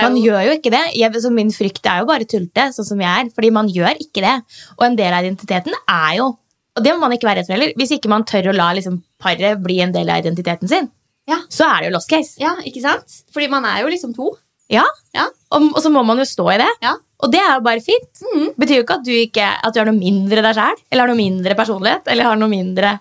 Man 0.00 0.14
jo 0.16 0.22
gjør 0.30 0.46
jo 0.46 0.52
ikke 0.56 0.70
det. 0.72 0.82
Jeg, 0.96 1.12
så 1.20 1.30
min 1.34 1.50
frykt 1.52 1.84
er 1.90 1.98
jo 2.00 2.06
bare 2.08 2.24
tullete, 2.24 2.70
sånn 2.72 2.86
som 2.88 3.00
jeg 3.04 3.10
er. 3.26 3.30
Fordi 3.36 3.50
man 3.52 3.68
gjør 3.68 3.98
ikke 4.00 4.22
det. 4.24 4.34
Og 4.78 4.86
en 4.86 4.96
del 4.96 5.12
av 5.12 5.26
identiteten 5.26 5.74
er 5.84 6.14
jo 6.20 6.30
Og 6.72 6.80
det 6.86 6.94
må 6.96 7.02
man 7.04 7.12
ikke 7.12 7.26
være 7.28 7.42
redd 7.42 7.46
for 7.50 7.52
heller. 7.58 7.72
Hvis 7.76 7.90
ikke 7.92 8.08
man 8.08 8.22
tør 8.24 8.46
å 8.48 8.56
la 8.56 8.70
liksom, 8.72 9.02
paret 9.20 9.58
bli 9.60 9.74
en 9.84 9.92
del 9.92 10.08
av 10.08 10.22
identiteten 10.22 10.66
sin, 10.70 10.86
Ja. 11.28 11.36
så 11.52 11.66
er 11.68 11.82
det 11.82 11.90
jo 11.90 11.96
lost 11.98 12.08
case. 12.08 12.38
Ja, 12.40 12.54
ikke 12.64 12.80
sant? 12.80 13.18
Fordi 13.34 13.50
man 13.52 13.66
er 13.68 13.82
jo 13.82 13.90
liksom 13.92 14.14
to. 14.16 14.30
Ja. 14.72 14.86
Ja. 15.12 15.26
Og, 15.52 15.66
og 15.76 15.82
så 15.84 15.90
må 15.92 16.00
man 16.08 16.16
jo 16.16 16.24
stå 16.24 16.46
i 16.54 16.56
det. 16.62 16.70
Ja. 16.80 16.94
Og 17.20 17.30
det 17.30 17.42
er 17.44 17.58
jo 17.58 17.60
bare 17.68 17.84
fint. 17.84 18.08
Mhm. 18.24 18.54
Betyr 18.56 18.80
jo 18.80 18.86
ikke 18.86 18.96
at 18.96 19.04
du, 19.04 19.12
ikke 19.12 19.50
at 19.68 19.74
du 19.76 19.80
er 19.82 19.90
noe 19.90 19.98
mindre 20.00 20.40
deg 20.40 20.56
sjæl, 20.56 20.80
eller 20.90 21.02
har 21.04 21.12
noe 21.12 21.20
mindre 21.20 21.54
personlighet, 21.60 22.08
eller 22.08 22.24
har 22.30 22.40
noe 22.40 22.48
mindre 22.48 22.94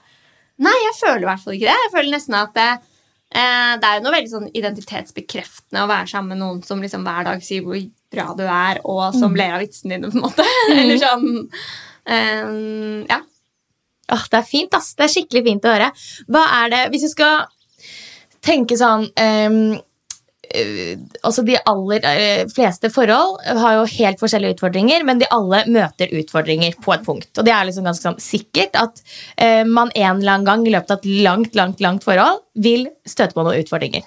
Nei, 0.61 0.75
jeg 0.83 0.93
føler 0.99 1.23
i 1.23 1.25
hvert 1.31 1.41
fall 1.41 1.55
ikke 1.55 1.71
det. 1.71 1.79
Jeg 1.87 1.91
føler 1.95 2.11
nesten 2.13 2.35
at 2.37 2.59
det, 3.31 3.39
eh, 3.39 3.87
er 3.87 3.97
jo 3.97 4.03
noe 4.03 4.15
veldig 4.17 4.31
sånn 4.31 4.49
identitetsbekreftende 4.51 5.85
å 5.85 5.89
være 5.89 6.09
sammen 6.11 6.33
med 6.33 6.41
noen 6.43 6.63
som 6.67 6.81
liksom 6.83 7.05
hver 7.07 7.27
dag 7.29 7.43
sier 7.45 7.63
hvor 7.63 7.79
bra 8.11 8.33
du 8.35 8.43
er, 8.43 8.81
og 8.83 9.15
som 9.15 9.35
ler 9.39 9.55
av 9.55 9.63
vitsene 9.63 9.95
dine, 9.95 10.11
på 10.11 10.19
en 10.19 10.25
måte. 10.25 10.47
Eller 10.75 10.99
sånn 10.99 11.27
um, 11.47 13.05
Ja. 13.07 13.21
Åh, 14.11 14.25
Det 14.27 14.41
er 14.41 14.43
fint, 14.43 14.73
ass. 14.75 14.91
Det 14.99 15.05
er 15.05 15.13
skikkelig 15.13 15.45
fint 15.45 15.63
å 15.63 15.71
høre. 15.71 15.87
Hva 16.27 16.41
er 16.57 16.73
det, 16.73 16.81
Hvis 16.91 17.05
du 17.07 17.11
skal 17.13 17.45
tenke 18.43 18.75
sånn 18.75 19.05
eh, 19.15 19.79
altså 21.21 21.43
De 21.47 21.57
aller 21.69 22.05
eh, 22.07 22.43
fleste 22.51 22.91
forhold 22.93 23.41
har 23.61 23.77
jo 23.77 23.89
helt 23.95 24.21
forskjellige 24.21 24.57
utfordringer, 24.57 25.05
men 25.07 25.21
de 25.21 25.29
alle 25.33 25.63
møter 25.71 26.13
utfordringer 26.21 26.77
på 26.81 26.95
et 26.95 27.05
punkt. 27.05 27.29
Og 27.37 27.47
det 27.47 27.53
er 27.55 27.67
liksom 27.67 27.87
ganske 27.87 28.07
sånn 28.07 28.21
sikkert 28.21 28.77
at 28.79 29.03
eh, 29.37 29.63
man 29.67 29.93
en 29.95 30.21
eller 30.21 30.37
annen 30.37 30.47
gang 30.47 30.65
i 30.65 30.73
løpet 30.73 30.95
av 30.95 31.01
et 31.01 31.21
langt 31.25 31.57
langt, 31.59 31.83
langt 31.83 32.07
forhold 32.07 32.43
vil 32.55 32.87
støte 33.07 33.37
på 33.37 33.45
noen 33.45 33.61
utfordringer. 33.63 34.05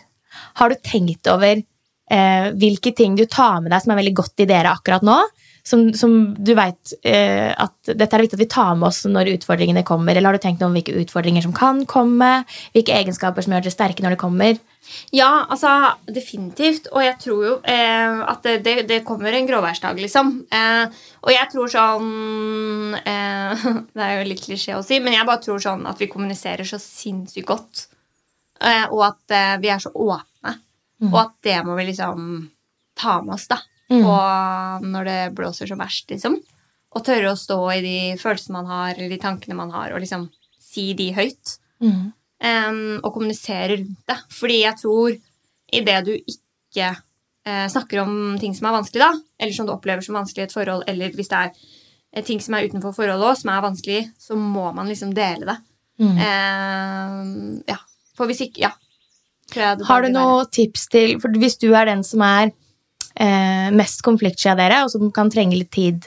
Har 0.60 0.70
du 0.70 0.78
tenkt 0.84 1.30
over 1.30 1.56
eh, 1.56 2.46
hvilke 2.58 2.94
ting 2.96 3.16
du 3.18 3.26
tar 3.26 3.60
med 3.62 3.72
deg 3.74 3.84
som 3.84 3.94
er 3.94 4.02
veldig 4.02 4.16
godt 4.22 4.44
i 4.44 4.50
dere 4.50 4.74
akkurat 4.74 5.06
nå? 5.06 5.18
Som, 5.64 5.86
som 5.96 6.34
du 6.36 6.50
veit 6.52 6.92
eh, 7.08 7.48
at 7.56 7.88
dette 7.88 8.04
er 8.04 8.20
det 8.20 8.26
viktig 8.26 8.36
at 8.36 8.42
vi 8.42 8.50
tar 8.52 8.74
med 8.76 8.90
oss 8.90 8.98
når 9.08 9.30
utfordringene 9.38 9.84
kommer? 9.88 10.12
Eller 10.12 10.28
har 10.28 10.36
du 10.36 10.42
tenkt 10.42 10.60
noe 10.60 10.68
om 10.68 10.76
hvilke 10.76 10.92
utfordringer 11.00 11.46
som 11.46 11.54
kan 11.56 11.80
komme? 11.88 12.42
Hvilke 12.74 12.92
egenskaper 12.92 13.46
som 13.46 13.54
gjør 13.54 13.64
dere 13.64 13.72
sterke 13.72 14.04
når 14.04 14.16
det 14.16 14.20
kommer? 14.20 14.60
Ja, 15.14 15.46
altså 15.48 15.94
definitivt. 16.04 16.90
Og 16.92 17.00
jeg 17.06 17.16
tror 17.22 17.46
jo 17.48 17.54
eh, 17.64 18.20
at 18.28 18.44
det, 18.44 18.58
det, 18.66 18.76
det 18.90 19.00
kommer 19.08 19.32
en 19.32 19.48
gråværsdag, 19.48 20.04
liksom. 20.04 20.36
Eh, 20.52 21.00
og 21.24 21.32
jeg 21.32 21.50
tror 21.54 21.72
sånn 21.72 22.98
eh, 23.00 23.66
Det 23.96 24.04
er 24.04 24.18
jo 24.18 24.28
litt 24.28 24.44
klisjé 24.44 24.76
å 24.76 24.84
si, 24.84 25.00
men 25.00 25.16
jeg 25.16 25.28
bare 25.28 25.42
tror 25.48 25.64
sånn 25.64 25.88
at 25.88 26.00
vi 26.00 26.12
kommuniserer 26.12 26.68
så 26.68 26.80
sinnssykt 26.82 27.48
godt. 27.48 27.86
Eh, 28.60 28.84
og 28.90 29.08
at 29.08 29.32
eh, 29.32 29.56
vi 29.64 29.72
er 29.72 29.80
så 29.82 29.96
åpne. 29.96 30.58
Og 31.08 31.16
at 31.20 31.38
det 31.44 31.58
må 31.66 31.74
vi 31.76 31.88
liksom 31.88 32.44
ta 32.96 33.18
med 33.24 33.34
oss, 33.36 33.48
da. 33.50 33.58
Og 34.08 34.84
når 34.88 35.04
det 35.08 35.20
blåser 35.36 35.68
som 35.70 35.78
verst, 35.82 36.08
liksom. 36.10 36.38
Og 36.94 37.04
tørre 37.04 37.32
å 37.32 37.38
stå 37.38 37.58
i 37.74 37.80
de 37.84 37.96
følelsene 38.20 38.56
man 38.56 38.70
har, 38.70 38.94
eller 38.94 39.10
de 39.10 39.18
tankene 39.20 39.56
man 39.58 39.72
har, 39.74 39.92
og 39.92 40.00
liksom 40.00 40.28
si 40.62 40.92
de 40.98 41.10
høyt. 41.16 41.56
Em, 42.44 43.00
og 43.02 43.12
kommunisere 43.14 43.76
rundt 43.76 44.04
det. 44.10 44.18
Fordi 44.32 44.60
jeg 44.62 44.78
tror 44.80 45.16
idet 45.74 46.00
du 46.06 46.12
ikke 46.14 46.90
uh, 46.94 47.66
snakker 47.72 48.02
om 48.02 48.36
ting 48.40 48.54
som 48.56 48.68
er 48.68 48.76
vanskelig, 48.78 49.02
da, 49.04 49.12
eller 49.40 49.56
som 49.56 49.66
du 49.66 49.72
opplever 49.74 50.04
som 50.06 50.18
vanskelig 50.18 50.44
i 50.44 50.48
et 50.48 50.56
forhold, 50.56 50.84
eller 50.90 51.14
hvis 51.16 51.30
det 51.32 51.40
er 51.40 51.52
eh, 52.14 52.24
ting 52.24 52.40
som 52.40 52.54
er 52.54 52.68
utenfor 52.68 52.94
forholdet 52.96 53.26
òg, 53.30 53.38
som 53.40 53.52
er 53.54 53.64
vanskelig, 53.64 54.02
så 54.20 54.38
må 54.38 54.70
man 54.76 54.90
liksom 54.90 55.14
dele 55.16 55.48
det. 55.50 55.58
Em, 56.24 57.62
ja. 57.70 57.78
For 58.16 58.30
hvis 58.30 58.40
ikke 58.48 58.64
Ja. 58.64 58.72
Har 59.54 60.02
du 60.02 60.08
noen 60.08 60.48
tips 60.50 60.88
til 60.90 61.20
For 61.20 61.30
hvis 61.38 61.58
du 61.60 61.68
er 61.76 61.84
den 61.86 62.00
som 62.02 62.22
er 62.24 62.50
eh, 63.20 63.68
mest 63.74 64.04
konfliktsky 64.06 64.52
av 64.52 64.60
dere, 64.62 64.84
og 64.84 64.92
som 64.92 65.10
kan 65.14 65.32
trenge 65.32 65.58
litt 65.58 65.72
tid 65.74 66.06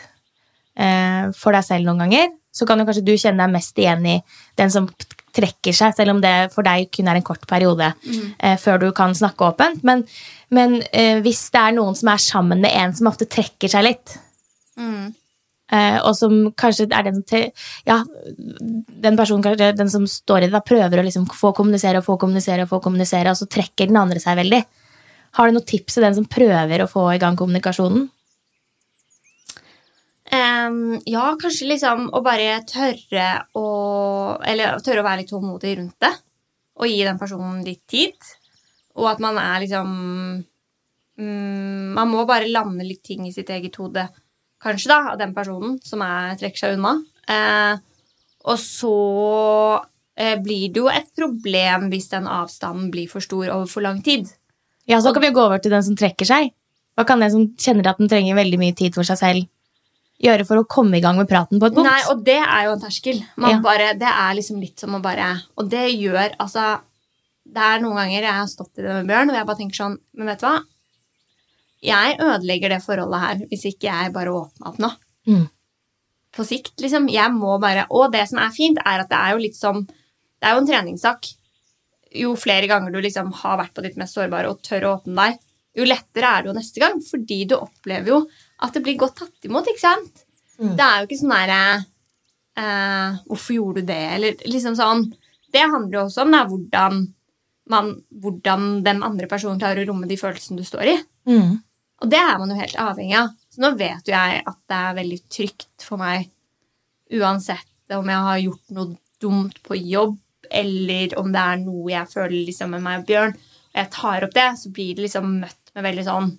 eh, 0.78 1.30
for 1.38 1.55
deg 1.55 1.66
selv 1.68 1.88
noen 1.88 2.05
ganger, 2.05 2.34
så 2.53 2.66
kan 2.66 2.80
jo 2.80 2.88
kanskje 2.88 3.05
du 3.05 3.14
kjenne 3.16 3.43
deg 3.43 3.53
mest 3.53 3.78
igjen 3.78 4.05
i 4.10 4.18
den 4.58 4.74
som 4.74 4.89
trekker 5.38 5.76
seg, 5.76 5.93
selv 5.93 6.16
om 6.16 6.22
det 6.24 6.49
for 6.53 6.66
deg 6.66 6.88
kun 6.93 7.10
er 7.12 7.20
en 7.20 7.26
kort 7.26 7.43
periode 7.49 7.91
eh, 8.10 8.55
før 8.58 8.82
du 8.82 8.88
kan 8.97 9.14
snakke 9.14 9.51
åpent. 9.51 9.84
Men, 9.86 10.01
men 10.49 10.80
eh, 10.89 11.20
hvis 11.22 11.43
det 11.53 11.62
er 11.62 11.76
noen 11.78 11.97
som 11.97 12.10
er 12.10 12.24
sammen 12.24 12.64
med 12.64 12.74
en 12.74 12.95
som 12.97 13.12
ofte 13.12 13.30
trekker 13.30 13.70
seg 13.70 13.86
litt, 13.91 14.18
Mm. 14.78 15.14
Eh, 15.72 15.97
og 15.99 16.14
som 16.16 16.34
kanskje 16.55 16.86
er 16.95 17.03
den 17.10 17.18
som 17.28 17.51
Ja, 17.86 18.03
den 19.03 19.18
personen 19.18 19.43
kanskje, 19.43 19.76
den 19.76 19.89
som 19.89 20.08
står 20.08 20.38
i 20.38 20.47
det, 20.47 20.53
da, 20.53 20.62
prøver 20.64 21.01
å 21.01 21.03
liksom 21.03 21.28
få 21.28 21.51
kommunisere 21.51 21.99
og 21.99 22.05
få 22.05 22.18
kommunisere, 22.18 22.64
og 22.64 22.70
få 22.70 22.80
kommunisere, 22.80 23.32
og 23.32 23.38
så 23.38 23.49
trekker 23.49 23.88
den 23.88 23.97
andre 23.97 24.20
seg 24.24 24.38
veldig. 24.38 24.64
Har 25.36 25.48
du 25.48 25.58
noen 25.58 25.68
tips 25.68 25.98
til 25.98 26.06
den 26.06 26.16
som 26.18 26.30
prøver 26.30 26.84
å 26.84 26.90
få 26.92 27.10
i 27.14 27.20
gang 27.22 27.38
kommunikasjonen? 27.40 28.08
Um, 30.28 30.98
ja, 31.08 31.30
kanskje 31.40 31.70
liksom 31.70 32.10
å 32.12 32.20
bare 32.20 32.58
tørre 32.68 33.28
å 33.56 33.68
Eller 34.44 34.82
tørre 34.84 35.00
å 35.00 35.06
være 35.06 35.22
litt 35.22 35.32
tålmodig 35.32 35.78
rundt 35.80 36.04
det. 36.04 36.12
Og 36.78 36.92
gi 36.92 37.00
den 37.08 37.20
personen 37.20 37.64
litt 37.66 37.86
tid. 37.88 38.18
Og 38.98 39.08
at 39.12 39.22
man 39.24 39.38
er 39.40 39.62
liksom 39.64 39.92
um, 41.18 41.94
Man 41.96 42.12
må 42.12 42.26
bare 42.28 42.50
lande 42.52 42.86
litt 42.88 43.06
ting 43.08 43.28
i 43.28 43.34
sitt 43.36 43.50
eget 43.54 43.78
hode, 43.80 44.08
kanskje, 44.64 44.90
da, 44.92 45.14
av 45.14 45.22
den 45.22 45.36
personen 45.38 45.78
som 45.86 46.04
er, 46.06 46.36
trekker 46.40 46.64
seg 46.64 46.76
unna. 46.78 46.98
Uh, 47.28 47.78
og 48.48 48.60
så 48.62 48.98
uh, 49.80 50.36
blir 50.44 50.74
det 50.74 50.82
jo 50.82 50.92
et 50.92 51.10
problem 51.16 51.88
hvis 51.94 52.12
den 52.12 52.28
avstanden 52.32 52.92
blir 52.94 53.10
for 53.12 53.24
stor 53.24 53.48
over 53.54 53.70
for 53.72 53.86
lang 53.86 54.04
tid. 54.04 54.30
Ja, 54.88 55.02
Så 55.02 55.14
kan 55.14 55.22
vi 55.22 55.28
jo 55.28 55.36
gå 55.36 55.46
over 55.46 55.60
til 55.60 55.72
den 55.72 55.84
som 55.84 55.96
trekker 56.00 56.26
seg. 56.26 56.54
Hva 56.98 57.06
kan 57.06 57.20
den 57.20 57.32
som 57.34 57.46
kjenner 57.60 57.90
at 57.92 58.00
den 58.00 58.10
trenger 58.10 58.38
veldig 58.38 58.58
mye 58.62 58.76
tid 58.76 58.96
for 58.96 59.04
seg 59.06 59.20
selv, 59.20 59.48
gjøre 60.24 60.46
for 60.48 60.58
å 60.58 60.66
komme 60.66 60.98
i 60.98 61.02
gang 61.04 61.18
med 61.20 61.28
praten 61.30 61.60
på 61.62 61.68
et 61.68 61.76
punkt? 61.76 61.86
Nei, 61.86 62.00
og 62.10 62.24
det 62.26 62.40
er 62.40 62.64
jo 62.66 62.72
en 62.74 62.82
terskel. 62.82 63.20
Man 63.36 63.52
Ja. 63.52 63.60
bare, 63.62 63.94
det 63.94 64.08
er 64.10 64.34
liksom 64.34 64.60
litt 64.60 64.80
som 64.80 64.96
å 64.96 65.02
bare 65.02 65.44
Og 65.58 65.70
det 65.70 65.92
gjør 65.94 66.34
altså 66.40 66.80
Det 67.48 67.64
er 67.64 67.80
noen 67.80 67.96
ganger 67.96 68.22
jeg 68.24 68.34
har 68.34 68.48
stått 68.48 68.80
i 68.80 68.82
det 68.82 68.96
med 68.96 69.08
Bjørn, 69.08 69.30
og 69.30 69.36
jeg 69.36 69.46
bare 69.46 69.58
tenker 69.58 69.76
sånn 69.78 69.98
Men 70.18 70.28
vet 70.28 70.40
du 70.40 70.48
hva? 70.48 70.64
Jeg 71.84 72.18
ødelegger 72.20 72.70
det 72.70 72.82
forholdet 72.84 73.20
her 73.22 73.36
hvis 73.48 73.66
ikke 73.70 73.88
jeg 73.92 74.14
bare 74.14 74.34
åpner 74.34 74.68
opp 74.68 74.80
nå. 74.82 74.90
Mm. 75.28 75.50
På 76.36 76.44
sikt, 76.44 76.74
liksom. 76.82 77.08
Jeg 77.10 77.32
må 77.32 77.60
bare 77.62 77.86
Og 77.92 78.12
det 78.12 78.28
som 78.28 78.40
er 78.40 78.50
fint, 78.50 78.78
er 78.84 79.00
at 79.04 79.10
det 79.10 79.18
er 79.18 79.32
jo 79.36 79.38
litt 79.46 79.56
som 79.56 79.86
Det 79.86 80.50
er 80.50 80.54
jo 80.56 80.62
en 80.64 80.68
treningssak. 80.68 81.34
Jo 82.16 82.36
flere 82.39 82.70
ganger 82.70 82.93
du 82.93 83.01
liksom 83.03 83.34
har 83.41 83.60
vært 83.60 83.76
på 83.76 83.84
ditt 83.86 83.97
mest 83.99 84.16
sårbare 84.16 84.51
og 84.51 84.62
tør 84.66 84.88
å 84.88 84.93
åpne 84.99 85.18
deg, 85.18 85.43
jo 85.78 85.86
lettere 85.86 86.30
er 86.30 86.43
det 86.43 86.49
jo 86.49 86.55
neste 86.58 86.82
gang, 86.82 87.01
fordi 87.05 87.43
du 87.49 87.58
opplever 87.58 88.14
jo 88.14 88.22
at 88.66 88.74
det 88.74 88.82
blir 88.86 88.97
godt 88.97 89.20
tatt 89.20 89.45
imot, 89.45 89.68
ikke 89.70 89.84
sant? 89.84 90.24
Det 90.58 90.82
er 90.82 91.01
jo 91.01 91.05
ikke 91.05 91.20
sånn 91.20 91.34
derre 91.36 91.60
eh, 92.58 93.18
Hvorfor 93.30 93.53
gjorde 93.53 93.84
du 93.84 93.91
det? 93.91 94.05
Eller 94.16 94.39
liksom 94.49 94.74
sånn 94.74 95.03
Det 95.53 95.62
handler 95.62 95.99
jo 95.99 96.03
også 96.08 96.24
om 96.24 96.34
da, 96.34 96.39
hvordan, 96.49 97.03
man, 97.70 97.91
hvordan 98.10 98.68
den 98.88 99.03
andre 99.05 99.30
personen 99.30 99.62
klarer 99.62 99.84
å 99.84 99.91
romme 99.91 100.10
de 100.10 100.18
følelsene 100.18 100.58
du 100.58 100.66
står 100.66 100.93
i. 100.95 100.95
Mm. 101.30 101.60
Og 102.01 102.10
det 102.12 102.20
er 102.20 102.41
man 102.41 102.51
jo 102.51 102.58
helt 102.60 102.80
avhengig 102.82 103.16
av. 103.22 103.30
Så 103.53 103.62
nå 103.64 103.72
vet 103.78 104.10
jo 104.10 104.16
jeg 104.16 104.41
at 104.49 104.60
det 104.70 104.80
er 104.80 104.97
veldig 104.97 105.20
trygt 105.34 105.86
for 105.86 106.01
meg, 106.01 106.28
uansett 107.14 107.95
om 107.95 108.10
jeg 108.12 108.26
har 108.28 108.41
gjort 108.43 108.76
noe 108.76 108.97
dumt 109.24 109.62
på 109.66 109.78
jobb, 109.80 110.18
eller 110.50 111.14
om 111.20 111.32
det 111.34 111.43
er 111.43 111.62
noe 111.62 111.91
jeg 111.91 112.12
føler 112.12 112.36
liksom 112.48 112.76
med 112.76 112.84
meg 112.86 113.04
og 113.04 113.08
Bjørn, 113.10 113.38
og 113.38 113.80
jeg 113.82 113.91
tar 113.93 114.26
opp 114.26 114.36
det, 114.36 114.50
så 114.60 114.74
blir 114.74 114.98
det 114.98 115.06
liksom 115.06 115.32
møtt 115.43 115.74
med 115.78 115.86
veldig 115.86 116.06
sånn 116.08 116.30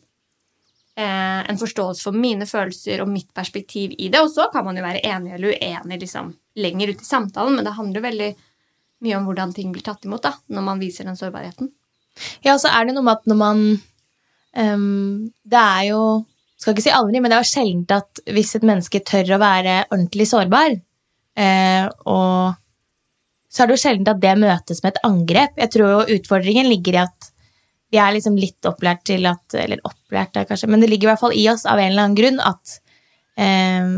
eh, 0.98 1.40
En 1.46 1.60
forståelse 1.60 2.02
for 2.08 2.18
mine 2.18 2.48
følelser 2.50 3.04
og 3.04 3.10
mitt 3.12 3.30
perspektiv 3.36 3.94
i 3.98 4.08
det. 4.10 4.22
Og 4.24 4.32
så 4.32 4.48
kan 4.52 4.66
man 4.66 4.78
jo 4.78 4.84
være 4.84 5.04
enig 5.06 5.36
eller 5.36 5.54
uenig 5.54 6.00
liksom, 6.02 6.32
lenger 6.58 6.94
ut 6.94 7.04
i 7.04 7.08
samtalen, 7.08 7.54
men 7.54 7.68
det 7.68 7.76
handler 7.78 8.06
veldig 8.08 8.30
mye 9.06 9.18
om 9.20 9.28
hvordan 9.28 9.54
ting 9.54 9.70
blir 9.74 9.84
tatt 9.86 10.08
imot 10.08 10.24
da, 10.26 10.34
når 10.50 10.66
man 10.66 10.82
viser 10.82 11.06
den 11.06 11.18
sårbarheten. 11.18 11.70
Ja, 12.42 12.56
så 12.58 12.72
er 12.74 12.88
det 12.88 12.96
noe 12.96 13.06
med 13.06 13.20
at 13.20 13.28
når 13.30 13.38
man 13.38 13.60
um, 14.58 15.28
Det 15.46 15.60
er 15.60 15.84
jo 15.92 16.00
Skal 16.58 16.74
ikke 16.74 16.88
si 16.88 16.90
aldri, 16.90 17.20
men 17.22 17.30
det 17.30 17.36
er 17.36 17.44
jo 17.44 17.52
sjeldent 17.52 17.92
at 17.94 18.22
hvis 18.34 18.56
et 18.58 18.66
menneske 18.66 18.98
tør 19.06 19.36
å 19.36 19.38
være 19.38 19.74
ordentlig 19.92 20.24
sårbar, 20.26 20.72
eh, 21.38 21.84
og 22.10 22.56
så 23.48 23.62
er 23.62 23.68
det 23.68 23.78
jo 23.78 23.82
sjeldent 23.82 24.12
at 24.12 24.20
det 24.22 24.36
møtes 24.40 24.82
med 24.84 24.94
et 24.94 25.02
angrep. 25.08 25.56
Jeg 25.56 25.72
tror 25.74 25.92
jo 25.92 26.18
utfordringen 26.18 26.68
ligger 26.68 26.98
i 26.98 27.02
at 27.06 27.32
vi 27.88 28.00
er 28.02 28.12
liksom 28.12 28.36
litt 28.36 28.68
opplært 28.68 29.06
til 29.08 29.24
at 29.24 29.56
Eller 29.56 29.80
opplært, 29.88 30.36
er 30.36 30.48
kanskje, 30.48 30.68
men 30.68 30.82
det 30.82 30.90
ligger 30.90 31.08
i 31.08 31.12
hvert 31.14 31.22
fall 31.22 31.36
i 31.36 31.46
oss 31.48 31.64
av 31.64 31.80
en 31.80 31.88
eller 31.88 32.04
annen 32.04 32.18
grunn 32.18 32.42
at 32.44 32.74
eh, 33.40 33.94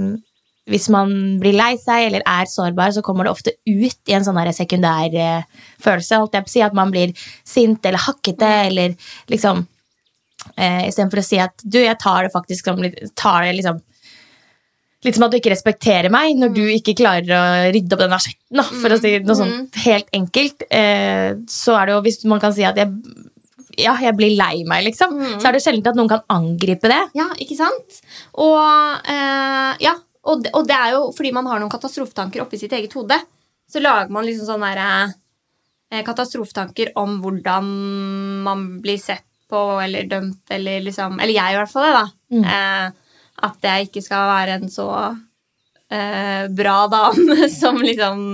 hvis 0.70 0.86
man 0.92 1.12
blir 1.42 1.57
lei 1.57 1.72
seg 1.80 2.07
eller 2.07 2.22
er 2.28 2.46
sårbar, 2.46 2.92
så 2.94 3.03
kommer 3.03 3.26
det 3.26 3.32
ofte 3.32 3.55
ut 3.66 4.11
i 4.11 4.14
en 4.14 4.26
sånn 4.26 4.38
sekundær 4.55 5.16
eh, 5.18 5.66
følelse. 5.82 6.20
holdt 6.20 6.36
jeg 6.38 6.46
på 6.46 6.53
å 6.53 6.55
si, 6.55 6.62
At 6.62 6.76
man 6.76 6.94
blir 6.94 7.14
sint 7.44 7.86
eller 7.86 8.07
hakkete 8.07 8.51
eller 8.68 8.94
liksom 9.32 9.64
eh, 10.57 10.86
Istedenfor 10.88 11.22
å 11.22 11.26
si 11.26 11.40
at 11.42 11.64
du, 11.64 11.80
jeg 11.82 11.98
tar 11.98 12.24
det 12.24 12.34
faktisk 12.34 12.70
som 12.70 12.82
tar 13.14 13.48
det 13.48 13.57
liksom 13.59 13.82
Litt 15.01 15.16
som 15.16 15.24
at 15.24 15.32
du 15.32 15.38
ikke 15.38 15.55
respekterer 15.55 16.12
meg 16.12 16.36
når 16.36 16.53
du 16.53 16.62
ikke 16.74 16.92
klarer 16.98 17.30
å 17.32 17.42
rydde 17.72 17.96
opp 17.96 18.03
den 18.03 18.12
asjetten, 18.12 18.61
for 18.82 18.92
å 18.92 18.98
si 19.01 19.14
noe 19.24 19.38
sånt 19.38 19.78
helt 19.86 20.11
enkelt. 20.16 20.66
Eh, 20.68 21.38
så 21.48 21.78
er 21.78 21.88
det 21.88 21.94
jo, 21.94 22.03
hvis 22.05 22.20
man 22.28 22.42
kan 22.42 22.53
si 22.57 22.66
at 22.68 22.76
jeg 22.80 22.92
ja, 23.80 23.94
jeg 24.03 24.12
blir 24.18 24.34
lei 24.36 24.64
meg, 24.68 24.84
liksom. 24.88 25.14
Så 25.40 25.48
er 25.48 25.57
det 25.57 25.62
sjelden 25.64 25.88
at 25.88 25.96
noen 25.96 26.11
kan 26.11 26.24
angripe 26.32 26.90
det. 26.90 27.01
Ja, 27.16 27.28
ikke 27.40 27.57
sant? 27.57 28.01
Og, 28.42 28.59
eh, 29.09 29.72
ja, 29.86 29.94
og, 30.26 30.44
det, 30.44 30.53
og 30.59 30.66
det 30.68 30.76
er 30.76 30.94
jo 30.96 31.03
fordi 31.16 31.32
man 31.32 31.48
har 31.48 31.62
noen 31.62 31.72
katastrofetanker 31.72 32.44
oppi 32.44 32.61
sitt 32.61 32.74
eget 32.76 32.92
hode. 32.98 33.16
Så 33.70 33.82
lager 33.82 34.12
man 34.12 34.26
liksom 34.26 34.48
sånne 34.51 34.72
der, 34.76 35.14
eh, 35.92 36.05
katastrofetanker 36.05 36.92
om 37.01 37.20
hvordan 37.22 37.70
man 38.44 38.66
blir 38.82 39.01
sett 39.01 39.24
på 39.51 39.80
eller 39.82 40.07
dømt, 40.11 40.44
eller 40.51 40.82
liksom 40.84 41.18
Eller 41.18 41.34
jeg, 41.34 41.55
i 41.55 41.59
hvert 41.59 41.72
fall, 41.72 41.86
det, 41.88 41.94
da. 41.96 42.51
Eh, 42.51 42.90
at 43.47 43.66
jeg 43.66 43.88
ikke 43.88 44.03
skal 44.05 44.26
være 44.30 44.59
en 44.61 44.68
så 44.72 44.86
eh, 45.91 46.49
bra 46.55 46.76
dame 46.93 47.49
som 47.61 47.78
liksom 47.82 48.24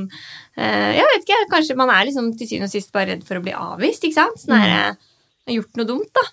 eh, 0.57 0.91
Jeg 0.99 1.07
vet 1.13 1.25
ikke, 1.27 1.41
kanskje 1.53 1.77
man 1.79 1.93
er 1.95 2.09
liksom 2.09 2.33
til 2.39 2.49
syvende 2.51 2.71
og 2.71 2.75
sist 2.75 2.93
bare 2.95 3.13
redd 3.15 3.27
for 3.29 3.39
å 3.41 3.45
bli 3.45 3.55
avvist, 3.57 4.05
ikke 4.07 4.19
sant? 4.21 4.41
Sånn 4.43 4.57
der, 4.57 4.75
eh, 4.75 5.13
har 5.47 5.57
gjort 5.61 5.79
noe 5.81 5.89
dumt, 5.93 6.11
da. 6.17 6.25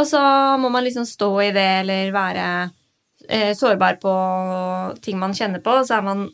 Og 0.00 0.08
så 0.10 0.20
må 0.58 0.70
man 0.74 0.82
liksom 0.86 1.04
stå 1.06 1.28
i 1.44 1.50
det, 1.54 1.68
eller 1.84 2.08
være 2.14 2.46
eh, 3.28 3.52
sårbar 3.54 4.00
på 4.02 4.14
ting 5.04 5.20
man 5.20 5.36
kjenner 5.36 5.62
på. 5.62 5.76
Så 5.86 5.98
er 6.00 6.02
man 6.06 6.24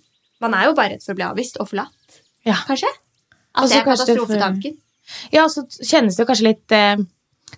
Man 0.40 0.54
er 0.56 0.70
jo 0.70 0.72
bare 0.72 0.94
redd 0.94 1.02
for 1.04 1.12
å 1.12 1.18
bli 1.18 1.24
avvist 1.26 1.58
og 1.60 1.66
forlatt, 1.68 2.20
Ja. 2.48 2.54
kanskje. 2.64 2.88
At 3.52 3.64
Også 3.66 3.74
det 3.74 3.80
er 3.80 3.84
katastrofetanken. 3.84 4.78
for-. 4.78 5.34
Ja, 5.34 5.42
så 5.52 5.66
kjennes 5.84 6.16
det 6.16 6.22
jo 6.22 6.28
kanskje 6.30 6.46
litt 6.46 6.72
eh, 6.72 6.96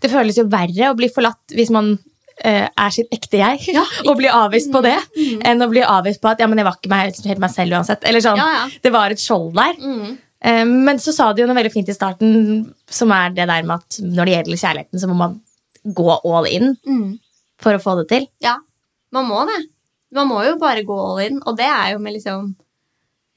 Det 0.01 0.11
føles 0.11 0.39
jo 0.41 0.49
verre 0.51 0.89
å 0.91 0.97
bli 0.99 1.07
forlatt 1.13 1.53
hvis 1.55 1.71
man 1.71 1.93
eh, 1.93 2.01
er 2.51 2.91
sitt 2.95 3.13
ekte 3.15 3.39
jeg, 3.39 3.77
og 4.09 4.17
bli 4.19 4.29
avvist 4.33 4.73
på 4.75 4.81
det, 4.85 4.97
enn 5.47 5.63
å 5.63 5.69
bli 5.71 5.83
avvist 5.87 6.21
på 6.23 6.31
at 6.33 6.41
ja, 6.43 6.47
men 6.51 6.59
jeg 6.59 6.67
var 6.67 6.79
ikke 6.81 6.91
meg, 6.93 7.15
helt 7.31 7.43
meg 7.45 7.53
selv 7.55 7.77
uansett. 7.79 8.05
Eller 8.09 8.25
sånn, 8.25 8.41
Ja, 8.41 8.49
ja. 8.57 8.65
Det 8.83 8.93
var 8.95 9.15
et 9.15 9.23
skjold 9.23 9.53
der. 9.59 9.77
Mm. 9.79 10.17
Eh, 10.43 10.65
men 10.67 10.99
så 10.99 11.13
sa 11.15 11.29
du 11.33 11.43
jo 11.43 11.47
noe 11.47 11.55
veldig 11.61 11.73
fint 11.75 11.89
i 11.93 11.95
starten, 11.95 12.65
som 12.91 13.13
er 13.15 13.31
det 13.37 13.47
der 13.47 13.63
med 13.69 13.79
at 13.79 14.01
når 14.03 14.25
det 14.27 14.35
gjelder 14.37 14.63
kjærligheten, 14.65 15.03
så 15.05 15.11
må 15.13 15.19
man 15.21 15.39
gå 15.85 16.09
all 16.25 16.47
in 16.51 16.73
Mm. 16.87 17.19
for 17.63 17.75
å 17.79 17.83
få 17.83 17.95
det 18.01 18.09
til. 18.11 18.27
Ja, 18.43 18.57
man 19.15 19.27
må 19.31 19.45
det. 19.47 19.61
Man 20.13 20.29
må 20.29 20.43
jo 20.45 20.57
bare 20.61 20.83
gå 20.85 20.97
all 20.99 21.23
in, 21.25 21.39
og 21.47 21.57
det 21.57 21.67
er 21.71 21.93
jo 21.95 21.99
med 22.03 22.15
liksom 22.19 22.51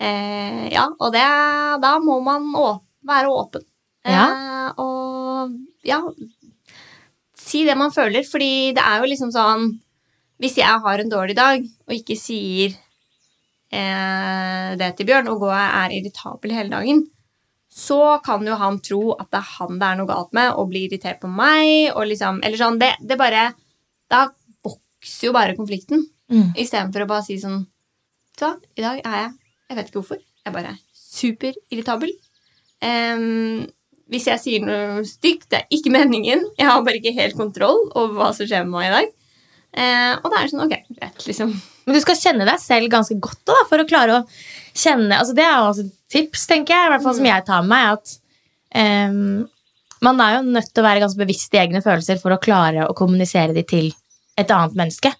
eh, 0.01 0.65
Ja, 0.73 0.87
og 0.99 1.13
det, 1.13 1.23
da 1.81 1.93
må 2.03 2.17
man 2.25 2.49
å, 2.57 2.81
være 3.05 3.29
åpen. 3.31 3.63
Eh, 4.05 4.67
og 4.81 5.53
ja 5.85 5.99
Si 7.45 7.63
det 7.67 7.75
man 7.77 7.93
føler, 7.93 8.25
fordi 8.25 8.73
det 8.75 8.83
er 8.83 9.01
jo 9.01 9.09
liksom 9.11 9.31
sånn 9.33 9.67
Hvis 10.41 10.57
jeg 10.59 10.81
har 10.83 11.01
en 11.01 11.11
dårlig 11.11 11.35
dag 11.37 11.61
og 11.61 11.93
ikke 11.95 12.17
sier 12.19 12.73
eh, 13.71 14.71
det 14.79 14.89
til 14.97 15.07
Bjørn 15.07 15.29
og 15.31 15.45
går 15.45 15.53
er 15.55 15.93
irritabel 15.95 16.51
hele 16.51 16.73
dagen, 16.73 17.05
så 17.71 18.17
kan 18.23 18.43
jo 18.47 18.57
han 18.59 18.81
tro 18.83 19.13
at 19.15 19.29
det 19.31 19.39
er 19.39 19.53
han 19.57 19.79
det 19.79 19.87
er 19.87 19.97
noe 19.99 20.09
galt 20.09 20.35
med, 20.35 20.53
og 20.55 20.69
bli 20.71 20.85
irritert 20.87 21.21
på 21.23 21.29
meg. 21.31 21.91
Og 21.93 22.07
liksom, 22.11 22.41
eller 22.43 22.59
sånn, 22.59 22.79
det, 22.81 22.93
det 23.03 23.19
bare 23.19 23.49
Da 24.11 24.27
vokser 24.63 25.29
jo 25.29 25.33
bare 25.35 25.57
konflikten. 25.57 26.05
Mm. 26.31 26.53
Istedenfor 26.55 27.05
å 27.05 27.09
bare 27.09 27.25
si 27.27 27.37
sånn 27.37 27.59
Så, 28.33 28.55
i 28.73 28.81
dag 28.81 28.97
er 29.05 29.17
jeg 29.19 29.33
Jeg 29.69 29.77
vet 29.77 29.89
ikke 29.89 30.01
hvorfor. 30.01 30.21
Jeg 30.45 30.53
bare 30.55 30.71
er 30.73 30.79
superirritabel. 31.15 32.11
Em, 32.85 33.65
hvis 34.11 34.27
jeg 34.29 34.41
sier 34.41 34.65
noe 34.65 35.05
stygt, 35.07 35.47
det 35.51 35.63
er 35.63 35.77
ikke 35.77 35.93
meningen. 35.93 36.43
Jeg 36.59 36.67
har 36.69 36.83
bare 36.85 36.99
ikke 36.99 37.15
helt 37.15 37.37
kontroll 37.37 37.87
over 37.95 38.13
hva 38.19 38.33
som 38.37 38.45
skjer 38.45 38.65
med 38.67 38.75
meg 38.75 38.89
i 38.89 38.93
dag. 38.93 39.15
Eh, 39.75 40.11
og 40.21 40.29
da 40.29 40.37
er 40.37 40.45
det 40.45 40.53
sånn, 40.53 40.65
ok, 40.67 40.75
greit, 40.95 41.25
liksom. 41.25 41.55
Men 41.85 41.97
du 41.97 42.01
skal 42.03 42.19
kjenne 42.19 42.45
deg 42.47 42.61
selv 42.61 42.91
ganske 42.93 43.17
godt 43.21 43.41
da, 43.49 43.57
for 43.69 43.81
å 43.81 43.87
klare 43.89 44.21
å 44.21 44.21
kjenne 44.75 45.17
altså 45.19 45.35
Det 45.37 45.43
er 45.45 45.51
jo 45.53 45.67
også 45.71 45.83
et 45.85 45.97
tips, 46.15 46.45
tenker 46.49 46.75
jeg, 46.75 46.87
i 46.87 46.93
hvert 46.93 47.03
fall 47.03 47.17
som 47.17 47.27
jeg 47.27 47.45
tar 47.47 47.65
med 47.65 47.73
meg. 47.73 47.97
at 47.97 49.11
um, 49.11 49.19
Man 50.05 50.23
er 50.23 50.37
jo 50.37 50.47
nødt 50.47 50.71
til 50.71 50.83
å 50.83 50.87
være 50.87 51.03
ganske 51.03 51.21
bevisst 51.21 51.57
i 51.57 51.61
egne 51.61 51.83
følelser 51.85 52.21
for 52.21 52.35
å 52.35 52.39
klare 52.41 52.87
å 52.87 52.95
kommunisere 52.97 53.55
de 53.57 53.65
til 53.67 53.91
et 54.39 54.51
annet 54.51 54.79
menneske. 54.79 55.11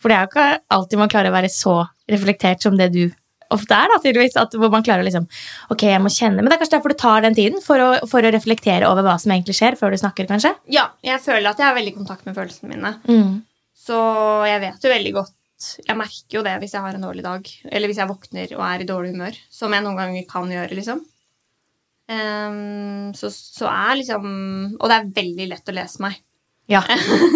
For 0.00 0.12
det 0.12 0.16
er 0.16 0.24
jo 0.24 0.32
ikke 0.32 0.48
alltid 0.76 1.00
man 1.00 1.12
klarer 1.12 1.32
å 1.32 1.36
være 1.36 1.52
så 1.52 1.76
reflektert 2.10 2.64
som 2.64 2.76
det 2.78 2.90
du 2.94 3.04
ofte 3.54 3.76
er. 3.76 3.90
da, 3.92 3.98
tydeligvis, 4.02 4.36
at 4.40 4.54
Hvor 4.58 4.72
man 4.72 4.84
klarer 4.86 5.04
å 5.04 5.06
liksom 5.06 5.26
Ok, 5.72 5.86
jeg 5.88 6.02
må 6.02 6.12
kjenne 6.12 6.42
Men 6.42 6.50
det 6.50 6.56
er 6.56 6.62
kanskje 6.62 6.76
derfor 6.76 6.94
du 6.94 7.00
tar 7.00 7.24
den 7.24 7.36
tiden 7.36 7.62
for 7.64 7.82
å, 7.82 7.88
for 8.10 8.26
å 8.26 8.32
reflektere 8.34 8.88
over 8.90 9.06
hva 9.06 9.16
som 9.22 9.34
egentlig 9.34 9.56
skjer, 9.58 9.78
før 9.78 9.94
du 9.94 10.00
snakker, 10.00 10.28
kanskje? 10.30 10.54
Ja, 10.72 10.88
jeg 11.06 11.22
føler 11.24 11.50
at 11.50 11.62
jeg 11.62 11.68
har 11.68 11.78
veldig 11.78 11.96
kontakt 11.96 12.28
med 12.28 12.36
følelsene 12.38 12.72
mine. 12.74 12.94
Mm. 13.08 13.42
Så 13.86 13.98
jeg 14.50 14.62
vet 14.64 14.86
jo 14.86 14.92
veldig 14.92 15.12
godt 15.20 15.34
Jeg 15.86 15.98
merker 15.98 16.38
jo 16.38 16.46
det 16.46 16.54
hvis 16.62 16.76
jeg 16.76 16.84
har 16.84 16.96
en 16.96 17.06
dårlig 17.08 17.26
dag. 17.26 17.50
Eller 17.70 17.90
hvis 17.90 18.00
jeg 18.02 18.10
våkner 18.10 18.56
og 18.58 18.64
er 18.68 18.82
i 18.82 18.88
dårlig 18.88 19.14
humør. 19.14 19.38
Som 19.52 19.76
jeg 19.76 19.84
noen 19.86 20.00
ganger 20.00 20.26
kan 20.30 20.50
gjøre, 20.52 20.76
liksom. 20.76 21.04
Um, 22.06 23.10
så, 23.18 23.32
så 23.34 23.66
er 23.66 23.96
liksom 23.98 24.26
Og 24.76 24.84
det 24.86 24.94
er 24.94 25.08
veldig 25.16 25.46
lett 25.50 25.72
å 25.72 25.74
lese 25.74 26.02
meg. 26.04 26.20
Ja. 26.70 26.84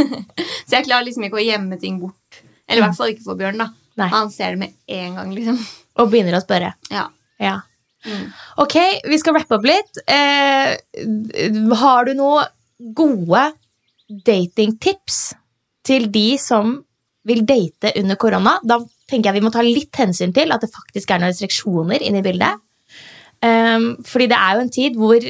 Så 0.66 0.76
jeg 0.76 0.86
klarer 0.86 1.06
liksom 1.06 1.24
ikke 1.26 1.40
å 1.40 1.42
gjemme 1.42 1.78
ting 1.82 1.96
bort. 2.02 2.42
Eller 2.66 2.82
i 2.82 2.84
hvert 2.84 2.98
fall 2.98 3.11
ikke 3.11 3.24
for 3.24 3.38
Bjørn. 3.38 3.58
da 3.62 3.70
Nei. 4.01 4.11
Han 4.12 4.30
ser 4.32 4.55
det 4.55 4.62
med 4.62 5.01
en 5.01 5.18
gang, 5.18 5.34
liksom. 5.36 5.59
Og 6.01 6.12
begynner 6.12 6.38
å 6.38 6.42
spørre. 6.44 6.72
Ja. 6.92 7.09
Ja. 7.40 7.59
Mm. 8.07 8.30
Ok, 8.64 8.76
vi 9.05 9.18
skal 9.20 9.36
rappe 9.36 9.59
opp 9.59 9.66
litt. 9.68 10.01
Eh, 10.09 10.72
har 11.82 12.09
du 12.09 12.14
noen 12.16 12.94
gode 12.96 13.42
datingtips 14.09 15.20
til 15.86 16.09
de 16.12 16.28
som 16.40 16.78
vil 17.28 17.44
date 17.48 17.92
under 18.01 18.16
korona? 18.20 18.57
Da 18.64 18.80
tenker 19.11 19.30
jeg 19.30 19.40
vi 19.40 19.44
må 19.44 19.53
ta 19.53 19.64
litt 19.64 20.01
hensyn 20.01 20.32
til 20.36 20.53
at 20.55 20.64
det 20.64 20.72
faktisk 20.72 21.11
er 21.11 21.20
noen 21.20 21.34
restriksjoner 21.34 22.07
inne 22.07 22.22
i 22.22 22.26
bildet. 22.26 22.64
Um, 23.40 23.94
fordi 24.05 24.26
det 24.28 24.36
er 24.36 24.57
jo 24.57 24.64
en 24.66 24.72
tid 24.74 24.96
hvor 25.01 25.24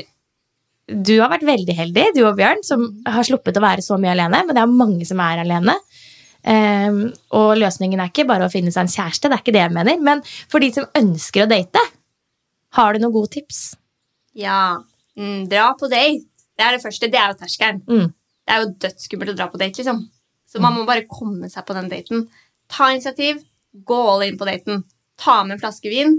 du 0.91 1.13
har 1.21 1.31
vært 1.31 1.47
veldig 1.47 1.75
heldig, 1.79 2.07
du 2.17 2.25
og 2.27 2.39
Bjørn, 2.39 2.65
som 2.67 2.83
har 3.07 3.27
sluppet 3.27 3.59
å 3.59 3.63
være 3.63 3.85
så 3.85 3.99
mye 4.01 4.11
alene, 4.17 4.43
men 4.47 4.57
det 4.57 4.63
er 4.63 4.73
mange 4.73 5.07
som 5.07 5.21
er 5.23 5.45
alene. 5.45 5.77
Um, 6.41 7.03
og 7.37 7.51
løsningen 7.61 8.01
er 8.01 8.09
ikke 8.13 8.29
bare 8.29 8.47
å 8.47 8.53
finne 8.53 8.73
seg 8.73 8.87
en 8.87 8.95
kjæreste, 8.95 9.29
det 9.29 9.37
er 9.37 9.43
ikke 9.45 9.57
det 9.57 9.65
jeg 9.65 9.75
mener. 9.77 10.01
Men 10.01 10.23
for 10.49 10.63
de 10.63 10.71
som 10.75 10.89
ønsker 10.97 11.45
å 11.45 11.51
date, 11.51 11.83
har 12.79 12.95
du 12.95 13.03
noen 13.03 13.15
gode 13.19 13.35
tips? 13.37 13.75
ja. 14.39 14.81
Mm, 15.19 15.49
dra 15.51 15.73
på 15.77 15.89
date. 15.91 16.25
Det 16.57 16.65
er 16.65 16.77
det 16.77 16.83
første. 16.85 17.09
Det 17.11 17.19
er 17.19 17.33
jo 17.33 17.39
terskelen. 17.41 17.83
Mm. 17.89 18.09
Det 18.47 18.55
er 18.55 18.63
jo 18.63 18.73
dødsskummelt 18.85 19.33
å 19.33 19.37
dra 19.37 19.49
på 19.51 19.61
date, 19.61 19.83
liksom. 19.83 20.05
Så 20.49 20.63
man 20.63 20.75
må 20.75 20.87
bare 20.89 21.07
komme 21.11 21.51
seg 21.51 21.67
på 21.67 21.77
den 21.77 21.91
daten. 21.91 22.25
Ta 22.71 22.91
initiativ. 22.95 23.43
Gå 23.87 23.99
all 24.13 24.25
in 24.27 24.39
på 24.41 24.49
daten. 24.49 24.85
Ta 25.21 25.43
med 25.45 25.57
en 25.57 25.63
flaske 25.63 25.93
vin. 25.93 26.17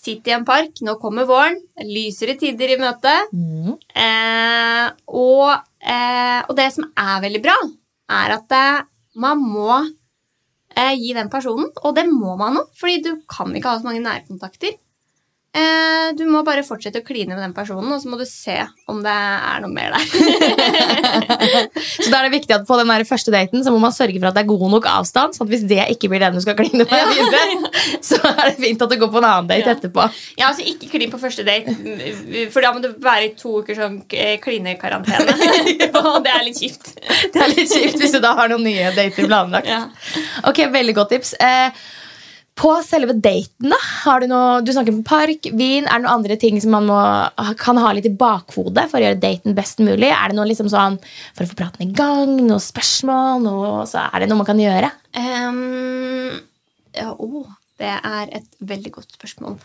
Sitt 0.00 0.28
i 0.30 0.34
en 0.36 0.46
park. 0.48 0.80
Nå 0.86 0.94
kommer 1.02 1.28
våren. 1.28 1.58
Lysere 1.84 2.38
tider 2.40 2.76
i 2.76 2.78
møte. 2.80 3.12
Mm. 3.34 3.74
Eh, 4.04 4.86
og, 5.12 5.50
eh, 5.82 6.40
og 6.46 6.54
det 6.56 6.70
som 6.76 6.86
er 6.94 7.26
veldig 7.26 7.42
bra, 7.44 7.56
er 8.20 8.36
at 8.38 8.56
eh, 8.56 8.86
man 9.18 9.40
må 9.42 9.70
eh, 10.76 10.94
gi 10.98 11.14
den 11.16 11.30
personen, 11.32 11.70
og 11.82 11.96
det 11.96 12.06
må 12.10 12.36
man 12.38 12.58
nå, 12.58 12.66
fordi 12.78 13.00
du 13.06 13.10
kan 13.30 13.54
ikke 13.54 13.72
ha 13.72 13.80
så 13.80 13.88
mange 13.88 14.04
nærkontakter. 14.04 14.76
Eh, 15.50 16.12
du 16.14 16.22
må 16.30 16.44
bare 16.46 16.62
fortsette 16.62 17.00
å 17.00 17.04
kline 17.06 17.34
med 17.34 17.40
den 17.42 17.54
personen, 17.56 17.88
og 17.90 17.98
så 17.98 18.06
må 18.10 18.14
du 18.20 18.22
se 18.28 18.54
om 18.90 19.00
det 19.02 19.10
er 19.10 19.62
noe 19.64 19.72
mer 19.74 19.96
der. 19.96 20.04
Så 22.00 22.06
da 22.12 22.20
er 22.20 22.28
det 22.28 22.32
viktig 22.36 22.54
at 22.54 22.66
på 22.68 22.76
den 22.78 22.90
første 23.08 23.32
daten 23.34 23.64
så 23.66 23.72
må 23.74 23.80
man 23.82 23.94
sørge 23.94 24.20
for 24.20 24.28
at 24.30 24.36
det 24.36 24.44
er 24.44 24.48
god 24.50 24.70
nok 24.76 24.86
avstand. 24.90 25.34
sånn 25.34 25.48
at 25.48 25.52
hvis 25.52 25.64
det 25.70 25.80
ikke 25.96 26.10
blir 26.12 26.22
den 26.22 26.38
du 26.38 26.42
skal 26.44 26.54
kline 26.58 26.84
med 26.84 26.90
videre, 27.16 27.70
så 28.08 28.20
er 28.30 28.40
det 28.52 28.56
fint 28.62 28.84
at 28.86 28.92
du 28.94 28.96
går 29.02 29.10
på 29.10 29.18
en 29.22 29.26
annen 29.30 29.50
date 29.50 29.66
Ja. 29.66 29.74
etterpå. 29.74 30.06
ja, 30.38 30.48
altså 30.52 30.62
Ikke 30.70 30.90
klin 30.94 31.10
på 31.10 31.18
første 31.22 31.42
date, 31.46 31.74
for 32.54 32.62
da 32.64 32.72
må 32.76 32.82
du 32.84 32.92
være 33.02 33.26
i 33.30 33.34
to 33.38 33.56
uker 33.64 33.78
sånn 33.78 34.00
klinekarantene. 34.06 35.34
og 36.00 36.20
det 36.26 36.34
er 36.36 36.46
litt 36.46 36.62
kjipt. 36.62 36.94
Det 37.34 37.42
er 37.42 37.54
litt 37.56 37.74
kjipt 37.74 37.98
hvis 37.98 38.14
du 38.14 38.20
da 38.22 38.36
har 38.38 38.52
noen 38.54 38.62
nye 38.70 38.92
dater 38.94 39.26
planlagt. 39.26 39.66
Ja. 39.70 39.82
Ok, 40.46 40.62
veldig 40.70 40.94
godt 41.02 41.16
tips. 41.16 41.34
Eh, 41.42 41.74
på 42.60 42.72
selve 42.84 43.14
daten, 43.16 43.70
da, 43.72 43.78
har 44.04 44.20
du 44.20 44.28
noe 44.30 44.60
Du 44.64 44.72
snakker 44.74 44.92
om 44.92 45.04
park, 45.06 45.48
vin. 45.56 45.86
Er 45.86 46.00
det 46.00 46.04
noen 46.04 46.12
andre 46.12 46.36
ting 46.40 46.58
som 46.60 46.74
man 46.76 46.88
må, 46.88 46.98
kan 47.60 47.80
ha 47.80 47.92
litt 47.96 48.08
i 48.10 48.12
bakhodet 48.12 48.86
for 48.90 49.00
å 49.00 49.04
gjøre 49.04 49.20
daten 49.22 49.56
best 49.56 49.80
mulig? 49.80 50.10
Er 50.12 50.30
det 50.30 50.36
noe 50.38 50.48
liksom 50.50 50.68
sånn 50.72 50.98
for 51.32 51.46
å 51.46 51.50
få 51.50 51.58
praten 51.58 51.86
i 51.86 51.94
gang? 51.96 52.36
noen 52.40 52.60
spørsmål? 52.62 53.40
Noe, 53.46 53.86
så 53.88 54.04
er 54.08 54.22
det 54.22 54.30
noe 54.30 54.42
man 54.42 54.50
kan 54.50 54.60
gjøre? 54.60 54.92
Um, 55.16 56.36
ja, 56.96 57.14
å, 57.14 57.46
det 57.80 57.94
er 57.96 58.36
et 58.40 58.60
veldig 58.60 58.92
godt 58.98 59.16
spørsmål. 59.16 59.56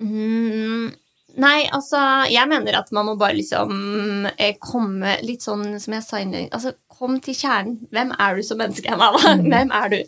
Mm, 0.00 0.92
nei, 1.40 1.58
altså 1.72 1.98
Jeg 2.28 2.50
mener 2.50 2.82
at 2.82 2.90
man 2.92 3.08
må 3.08 3.14
bare 3.20 3.38
liksom 3.38 4.28
eh, 4.36 4.58
komme 4.60 5.16
litt 5.24 5.46
sånn 5.46 5.78
som 5.80 5.96
jeg 5.96 6.04
sa 6.04 6.20
innledningsvis 6.20 6.52
altså, 6.52 6.76
Kom 6.96 7.18
til 7.20 7.36
kjernen. 7.36 7.76
Hvem 7.92 8.12
er 8.16 8.38
du 8.38 8.44
som 8.46 8.60
menneske, 8.60 8.88
Amanda? 8.92 9.34
Hvem 9.52 9.72
er 9.76 9.92
du? 9.92 9.98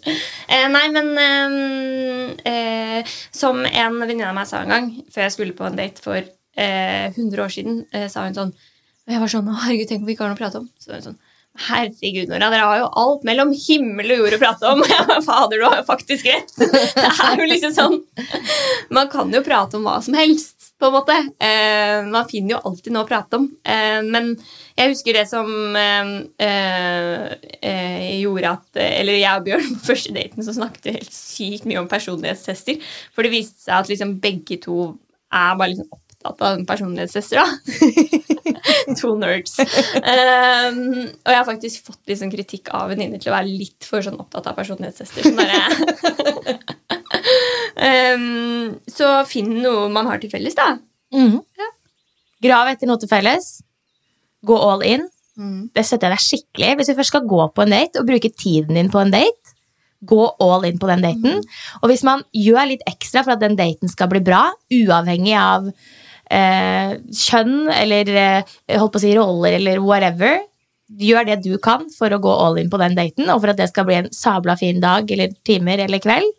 Eh, 0.48 0.66
nei, 0.72 0.86
men 0.94 1.10
eh, 1.20 2.52
eh, 2.52 3.14
Som 3.34 3.64
en 3.68 3.98
venninne 4.00 4.28
av 4.30 4.36
meg 4.36 4.48
sa 4.48 4.62
en 4.64 4.72
gang, 4.72 4.90
før 5.12 5.26
jeg 5.26 5.36
skulle 5.36 5.56
på 5.58 5.68
en 5.68 5.76
date 5.76 6.04
for 6.04 6.16
eh, 6.18 7.08
100 7.12 7.44
år 7.44 7.52
siden, 7.52 7.82
eh, 7.92 8.08
sa 8.12 8.24
hun 8.24 8.36
sånn 8.36 8.54
Og 8.54 9.14
jeg 9.14 9.24
var 9.24 9.34
sånn 9.34 9.50
herregud, 9.52 9.90
tenk 9.90 10.04
om 10.04 10.08
vi 10.08 10.16
ikke 10.16 10.24
har 10.24 10.32
noe 10.32 10.40
å 10.40 10.44
prate 10.44 10.62
om. 10.62 10.70
Så 10.80 10.92
var 10.92 11.02
hun 11.02 11.10
sånn 11.10 11.20
Herregud, 11.58 12.28
Nora, 12.30 12.52
dere 12.52 12.66
har 12.70 12.78
jo 12.78 12.90
alt 13.00 13.24
mellom 13.26 13.50
himmel 13.50 14.12
og 14.14 14.20
jord 14.22 14.36
å 14.36 14.40
prate 14.40 14.68
om. 14.70 14.82
Fader, 15.26 15.58
du 15.58 15.64
har 15.66 15.80
jo 15.80 15.86
faktisk 15.88 16.28
rett. 16.30 16.52
Det 16.94 17.08
er 17.08 17.40
jo 17.40 17.48
liksom 17.50 17.74
sånn 17.74 17.96
Man 18.94 19.10
kan 19.10 19.32
jo 19.34 19.42
prate 19.46 19.78
om 19.78 19.88
hva 19.88 19.96
som 20.04 20.14
helst, 20.18 20.57
på 20.78 20.86
en 20.86 20.94
måte. 20.94 21.16
Eh, 21.42 22.06
man 22.06 22.28
finner 22.30 22.54
jo 22.54 22.60
alltid 22.70 22.94
noe 22.94 23.04
å 23.04 23.08
prate 23.08 23.40
om. 23.40 23.48
Eh, 23.66 24.00
men 24.06 24.30
jeg 24.78 24.92
husker 24.92 25.18
det 25.18 25.26
som 25.30 25.48
eh, 25.76 26.06
gjorde 28.18 28.52
at 28.54 28.80
Eller 28.84 29.18
jeg 29.18 29.32
og 29.32 29.46
Bjørn 29.48 29.68
på 29.76 29.88
første 29.90 30.14
daten 30.14 30.46
så 30.46 30.54
snakket 30.56 30.86
vi 30.86 30.96
helt 31.00 31.14
sykt 31.14 31.68
mye 31.68 31.82
om 31.82 31.90
personlighetstester. 31.90 32.78
For 33.14 33.26
det 33.26 33.34
viste 33.34 33.66
seg 33.66 33.74
at 33.80 33.90
liksom 33.90 34.18
begge 34.22 34.60
to 34.62 34.76
er 35.34 35.58
bare 35.58 35.74
liksom 35.74 35.90
opptatt 35.92 36.46
av 36.46 36.64
personlighetstester. 36.68 37.42
da 37.42 37.48
to 38.98 39.14
nerds. 39.18 39.58
Um, 39.58 40.80
og 41.04 41.30
jeg 41.30 41.38
har 41.38 41.46
faktisk 41.46 41.90
fått 41.90 42.16
sånn 42.18 42.32
kritikk 42.32 42.72
av 42.76 42.92
venninner 42.92 43.20
til 43.22 43.32
å 43.32 43.36
være 43.36 43.50
litt 43.50 43.86
for 43.86 44.04
sånn 44.04 44.20
opptatt 44.20 44.48
av 44.50 44.58
personlighetstester. 44.58 45.26
Sånn 45.28 46.76
um, 47.78 48.72
så 48.90 49.12
finn 49.28 49.54
noe 49.62 49.88
man 49.92 50.08
har 50.10 50.22
til 50.22 50.32
felles, 50.32 50.56
da. 50.58 50.74
Mhm. 51.14 51.40
Grav 52.44 52.70
etter 52.70 52.86
noe 52.86 53.00
til 53.02 53.10
felles. 53.10 53.58
Gå 54.46 54.58
all 54.62 54.84
in. 54.86 55.08
Det 55.74 55.84
støtter 55.86 56.10
jeg 56.10 56.16
deg 56.16 56.24
skikkelig. 56.24 56.72
Hvis 56.78 56.90
du 56.90 56.96
først 56.98 57.12
skal 57.14 57.26
gå 57.30 57.44
på 57.54 57.64
en 57.64 57.74
date 57.74 58.00
og 58.00 58.06
bruke 58.06 58.30
tiden 58.34 58.78
din 58.78 58.90
på 58.90 59.00
en 59.02 59.12
date, 59.14 59.54
gå 60.06 60.18
all 60.42 60.66
in 60.66 60.78
på 60.78 60.90
den 60.90 61.02
daten. 61.02 61.40
Og 61.82 61.88
hvis 61.90 62.04
man 62.06 62.22
gjør 62.34 62.70
litt 62.70 62.84
ekstra 62.90 63.24
for 63.24 63.34
at 63.34 63.42
den 63.42 63.56
daten 63.58 63.90
skal 63.90 64.10
bli 64.10 64.22
bra, 64.22 64.44
uavhengig 64.70 65.34
av 65.38 65.66
eh, 66.30 66.94
kjønn 67.22 67.70
eller 67.74 68.12
eh, 68.14 68.54
holdt 68.76 68.94
på 68.94 69.00
å 69.00 69.04
si 69.04 69.14
roller 69.18 69.58
eller 69.58 69.82
whatever, 69.82 70.38
gjør 70.88 71.26
det 71.28 71.40
du 71.44 71.58
kan 71.62 71.86
for 71.92 72.14
å 72.14 72.20
gå 72.22 72.34
all 72.46 72.58
in 72.62 72.70
på 72.72 72.80
den 72.80 72.94
daten, 72.96 73.28
og 73.28 73.42
for 73.42 73.52
at 73.52 73.58
det 73.60 73.68
skal 73.72 73.86
bli 73.88 73.98
en 73.98 74.10
sabla 74.14 74.56
fin 74.56 74.78
dag 74.80 75.10
eller 75.10 75.34
timer 75.46 75.84
eller 75.84 76.00
kveld, 76.02 76.30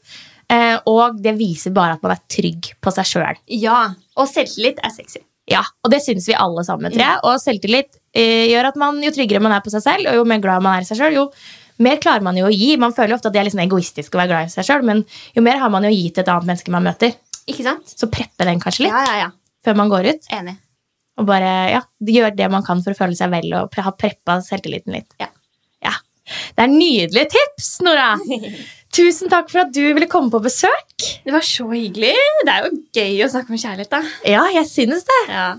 og 0.90 1.20
det 1.22 1.36
viser 1.38 1.74
bare 1.76 1.98
at 1.98 2.04
man 2.06 2.16
er 2.16 2.22
trygg 2.32 2.72
på 2.82 2.94
seg 2.96 3.06
sjøl. 3.06 3.40
Ja, 3.54 3.82
og 4.18 4.30
selvtillit 4.32 4.80
er 4.84 4.94
sexy. 4.94 5.22
Ja, 5.50 5.64
og 5.84 5.90
det 5.94 6.02
syns 6.06 6.28
vi 6.30 6.36
alle 6.38 6.62
sammen, 6.66 6.94
tror 6.94 7.02
jeg. 7.02 7.22
Og 7.26 7.40
selvtillit 7.42 7.96
eh, 8.14 8.46
gjør 8.52 8.70
at 8.70 8.78
man, 8.78 9.00
jo 9.02 9.10
tryggere 9.14 9.42
man 9.42 9.56
er 9.56 9.64
på 9.66 9.72
seg 9.74 9.82
selv, 9.86 10.10
og 10.12 10.20
jo 10.20 10.28
mer 10.30 10.42
glad 10.44 10.62
man 10.66 10.78
er 10.78 10.86
i 10.86 10.90
seg 10.90 11.00
sjøl, 11.00 11.18
jo 11.18 11.26
mer 11.86 11.98
klarer 12.04 12.26
man 12.26 12.38
jo 12.38 12.46
å 12.50 12.54
gi. 12.54 12.76
Man 12.82 12.94
føler 12.94 13.16
ofte 13.16 13.32
at 13.32 13.36
det 13.38 13.42
er 13.42 13.48
litt 13.48 13.56
sånn 13.56 13.66
egoistisk 13.66 14.14
å 14.14 14.22
være 14.22 14.32
glad 14.34 14.50
i 14.50 14.54
seg 14.54 14.68
sjøl, 14.68 14.86
men 14.86 15.02
jo 15.38 15.46
mer 15.46 15.62
har 15.62 15.74
man 15.74 15.88
jo 15.88 15.94
gitt 15.96 16.22
et 16.22 16.30
annet 16.30 16.52
menneske 16.52 16.74
man 16.74 16.86
møter. 16.86 17.16
Ikke 17.50 17.66
sant? 17.66 17.90
Så 17.98 18.10
preppe 18.14 18.46
den 18.46 18.62
kanskje 18.62 18.86
litt 18.86 18.94
Ja, 18.94 19.06
ja, 19.08 19.16
ja. 19.24 19.30
før 19.66 19.80
man 19.80 19.90
går 19.90 20.12
ut. 20.12 20.30
Enig. 20.38 20.58
Og 21.20 21.26
bare 21.28 21.54
ja, 21.74 21.82
gjør 22.06 22.36
det 22.38 22.52
man 22.54 22.64
kan 22.68 22.84
for 22.86 22.94
å 22.94 23.00
føle 23.00 23.18
seg 23.18 23.32
vel 23.34 23.50
og 23.58 23.74
ha 23.84 23.96
preppa 23.98 24.38
selvtilliten 24.46 24.94
litt. 24.96 25.10
Ja. 25.20 25.32
Ja. 25.84 25.96
Det 26.56 26.68
er 26.68 26.72
nydelige 26.72 27.32
tips, 27.34 27.80
Nora! 27.88 28.12
Tusen 29.00 29.32
takk 29.32 29.48
for 29.52 29.64
at 29.64 29.72
du 29.76 29.82
ville 29.96 30.10
komme 30.12 30.32
på 30.34 30.42
besøk. 30.44 31.06
Det 31.24 31.32
var 31.32 31.46
så 31.46 31.66
hyggelig. 31.72 32.12
Det 32.46 32.52
er 32.54 32.66
jo 32.66 32.72
gøy 32.98 33.22
å 33.24 33.30
snakke 33.32 33.54
om 33.56 33.60
kjærlighet, 33.62 33.92
da. 33.94 34.02
Ja, 34.28 34.42
jeg 34.52 34.68
synes 34.68 35.06
det. 35.08 35.20
Ja. 35.32 35.50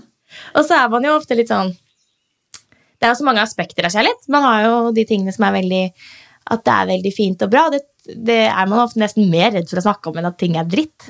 Og 0.55 0.67
så 0.67 0.77
er 0.77 0.91
man 0.93 1.03
jo 1.07 1.15
ofte 1.17 1.35
litt 1.35 1.49
sånn 1.51 1.73
Det 1.75 3.03
er 3.07 3.11
jo 3.11 3.17
så 3.19 3.25
mange 3.27 3.41
aspekter 3.43 3.87
av 3.87 3.91
kjærlighet. 3.95 4.27
Man 4.31 4.45
har 4.45 4.67
jo 4.67 4.75
de 4.95 5.03
tingene 5.09 5.33
som 5.35 5.43
er 5.47 5.57
veldig 5.57 5.81
At 6.53 6.61
det 6.67 6.75
er 6.75 6.91
veldig 6.93 7.13
fint 7.15 7.43
og 7.45 7.51
bra. 7.51 7.65
Det, 7.73 7.81
det 8.29 8.37
er 8.47 8.69
man 8.69 8.83
ofte 8.85 9.01
nesten 9.01 9.27
mer 9.33 9.51
redd 9.57 9.67
for 9.69 9.81
å 9.81 9.85
snakke 9.87 10.11
om 10.11 10.21
enn 10.21 10.29
at 10.29 10.37
ting 10.39 10.55
er 10.61 10.69
dritt. 10.69 11.09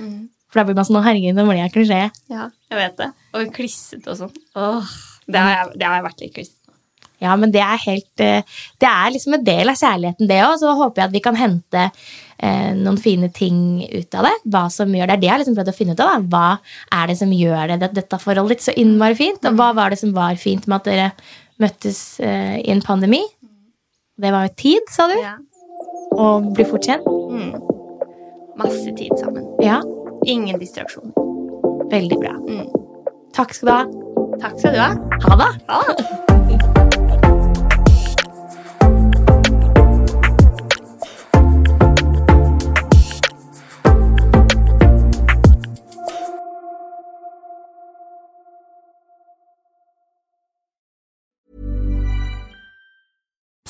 For 0.52 0.60
da 0.62 0.66
blir 0.68 0.76
man 0.76 0.88
sånn 0.88 1.00
«Å, 1.00 1.04
herregud, 1.06 1.36
nå 1.38 1.46
blir 1.48 1.62
jeg 1.62 1.72
klisjé. 1.76 2.00
ja, 2.32 2.48
jeg 2.72 2.80
vet 2.80 2.98
det. 3.00 3.12
Og 3.38 3.54
klissete 3.56 4.12
og 4.12 4.18
sånn. 4.20 4.34
Åh, 4.60 4.90
det 5.32 5.40
har 5.44 5.54
jeg, 5.54 5.78
det 5.80 5.88
har 5.88 6.00
jeg 6.00 6.08
vært 6.10 6.24
litt 6.26 6.34
klissete. 6.36 6.61
Ja, 7.22 7.36
men 7.38 7.52
det 7.54 7.62
er 7.62 7.78
helt 7.86 8.24
eh, 8.24 8.42
Det 8.82 8.90
er 8.90 9.14
liksom 9.14 9.36
en 9.38 9.44
del 9.46 9.70
av 9.70 9.78
kjærligheten, 9.78 10.28
det 10.30 10.40
òg. 10.46 10.56
Så 10.62 10.74
håper 10.80 11.04
jeg 11.04 11.10
at 11.12 11.16
vi 11.16 11.24
kan 11.24 11.38
hente 11.38 11.84
eh, 11.88 12.72
noen 12.78 12.98
fine 13.02 13.30
ting 13.34 13.60
ut 13.92 14.18
av 14.18 14.26
det. 14.28 14.34
Hva 14.54 14.64
som 14.74 14.90
gjør 14.96 15.12
det. 15.14 15.20
Det 15.20 15.22
det 15.22 15.30
jeg 15.30 15.36
har 15.36 15.44
liksom 15.44 15.60
prøvd 15.60 15.74
å 15.74 15.78
finne 15.78 15.94
ut 15.98 16.02
av. 16.06 16.16
Da. 16.16 16.32
Hva 16.34 17.02
er 17.02 17.12
det 17.12 17.20
som 17.22 17.36
gjør 17.36 17.74
det, 17.74 17.80
det, 17.84 17.92
dette 18.02 18.22
forholdet 18.24 18.58
ditt 18.58 18.66
så 18.66 18.76
innmari 18.82 19.20
fint? 19.20 19.46
Og 19.46 19.60
hva 19.60 19.70
var 19.78 19.94
det 19.94 20.02
som 20.02 20.16
var 20.18 20.36
fint 20.42 20.66
med 20.68 20.82
at 20.82 20.90
dere 20.90 21.12
møttes 21.62 22.02
eh, 22.26 22.58
i 22.64 22.74
en 22.74 22.82
pandemi? 22.86 23.22
Det 24.22 24.34
var 24.34 24.50
jo 24.50 24.54
tid, 24.58 24.90
sa 24.94 25.08
du. 25.10 25.18
Ja. 25.22 25.38
Og 26.18 26.52
bli 26.58 26.66
fort 26.68 26.86
kjent. 26.86 27.06
Masse 28.60 28.92
tid 28.98 29.14
sammen. 29.18 29.46
Ja, 29.64 29.80
Ingen 30.26 30.60
distraksjoner. 30.60 31.14
veldig 31.90 32.20
bra. 32.20 32.36
Mm. 32.50 32.68
Takk 33.34 33.54
skal 33.54 33.68
du 33.68 33.74
ha. 33.74 33.82
Takk 34.44 34.60
skal 34.60 34.76
du 34.76 34.80
ha. 34.84 34.92
Ha 35.26 35.40
det. 35.42 35.50
Ha 35.72 35.82
det. 35.88 36.41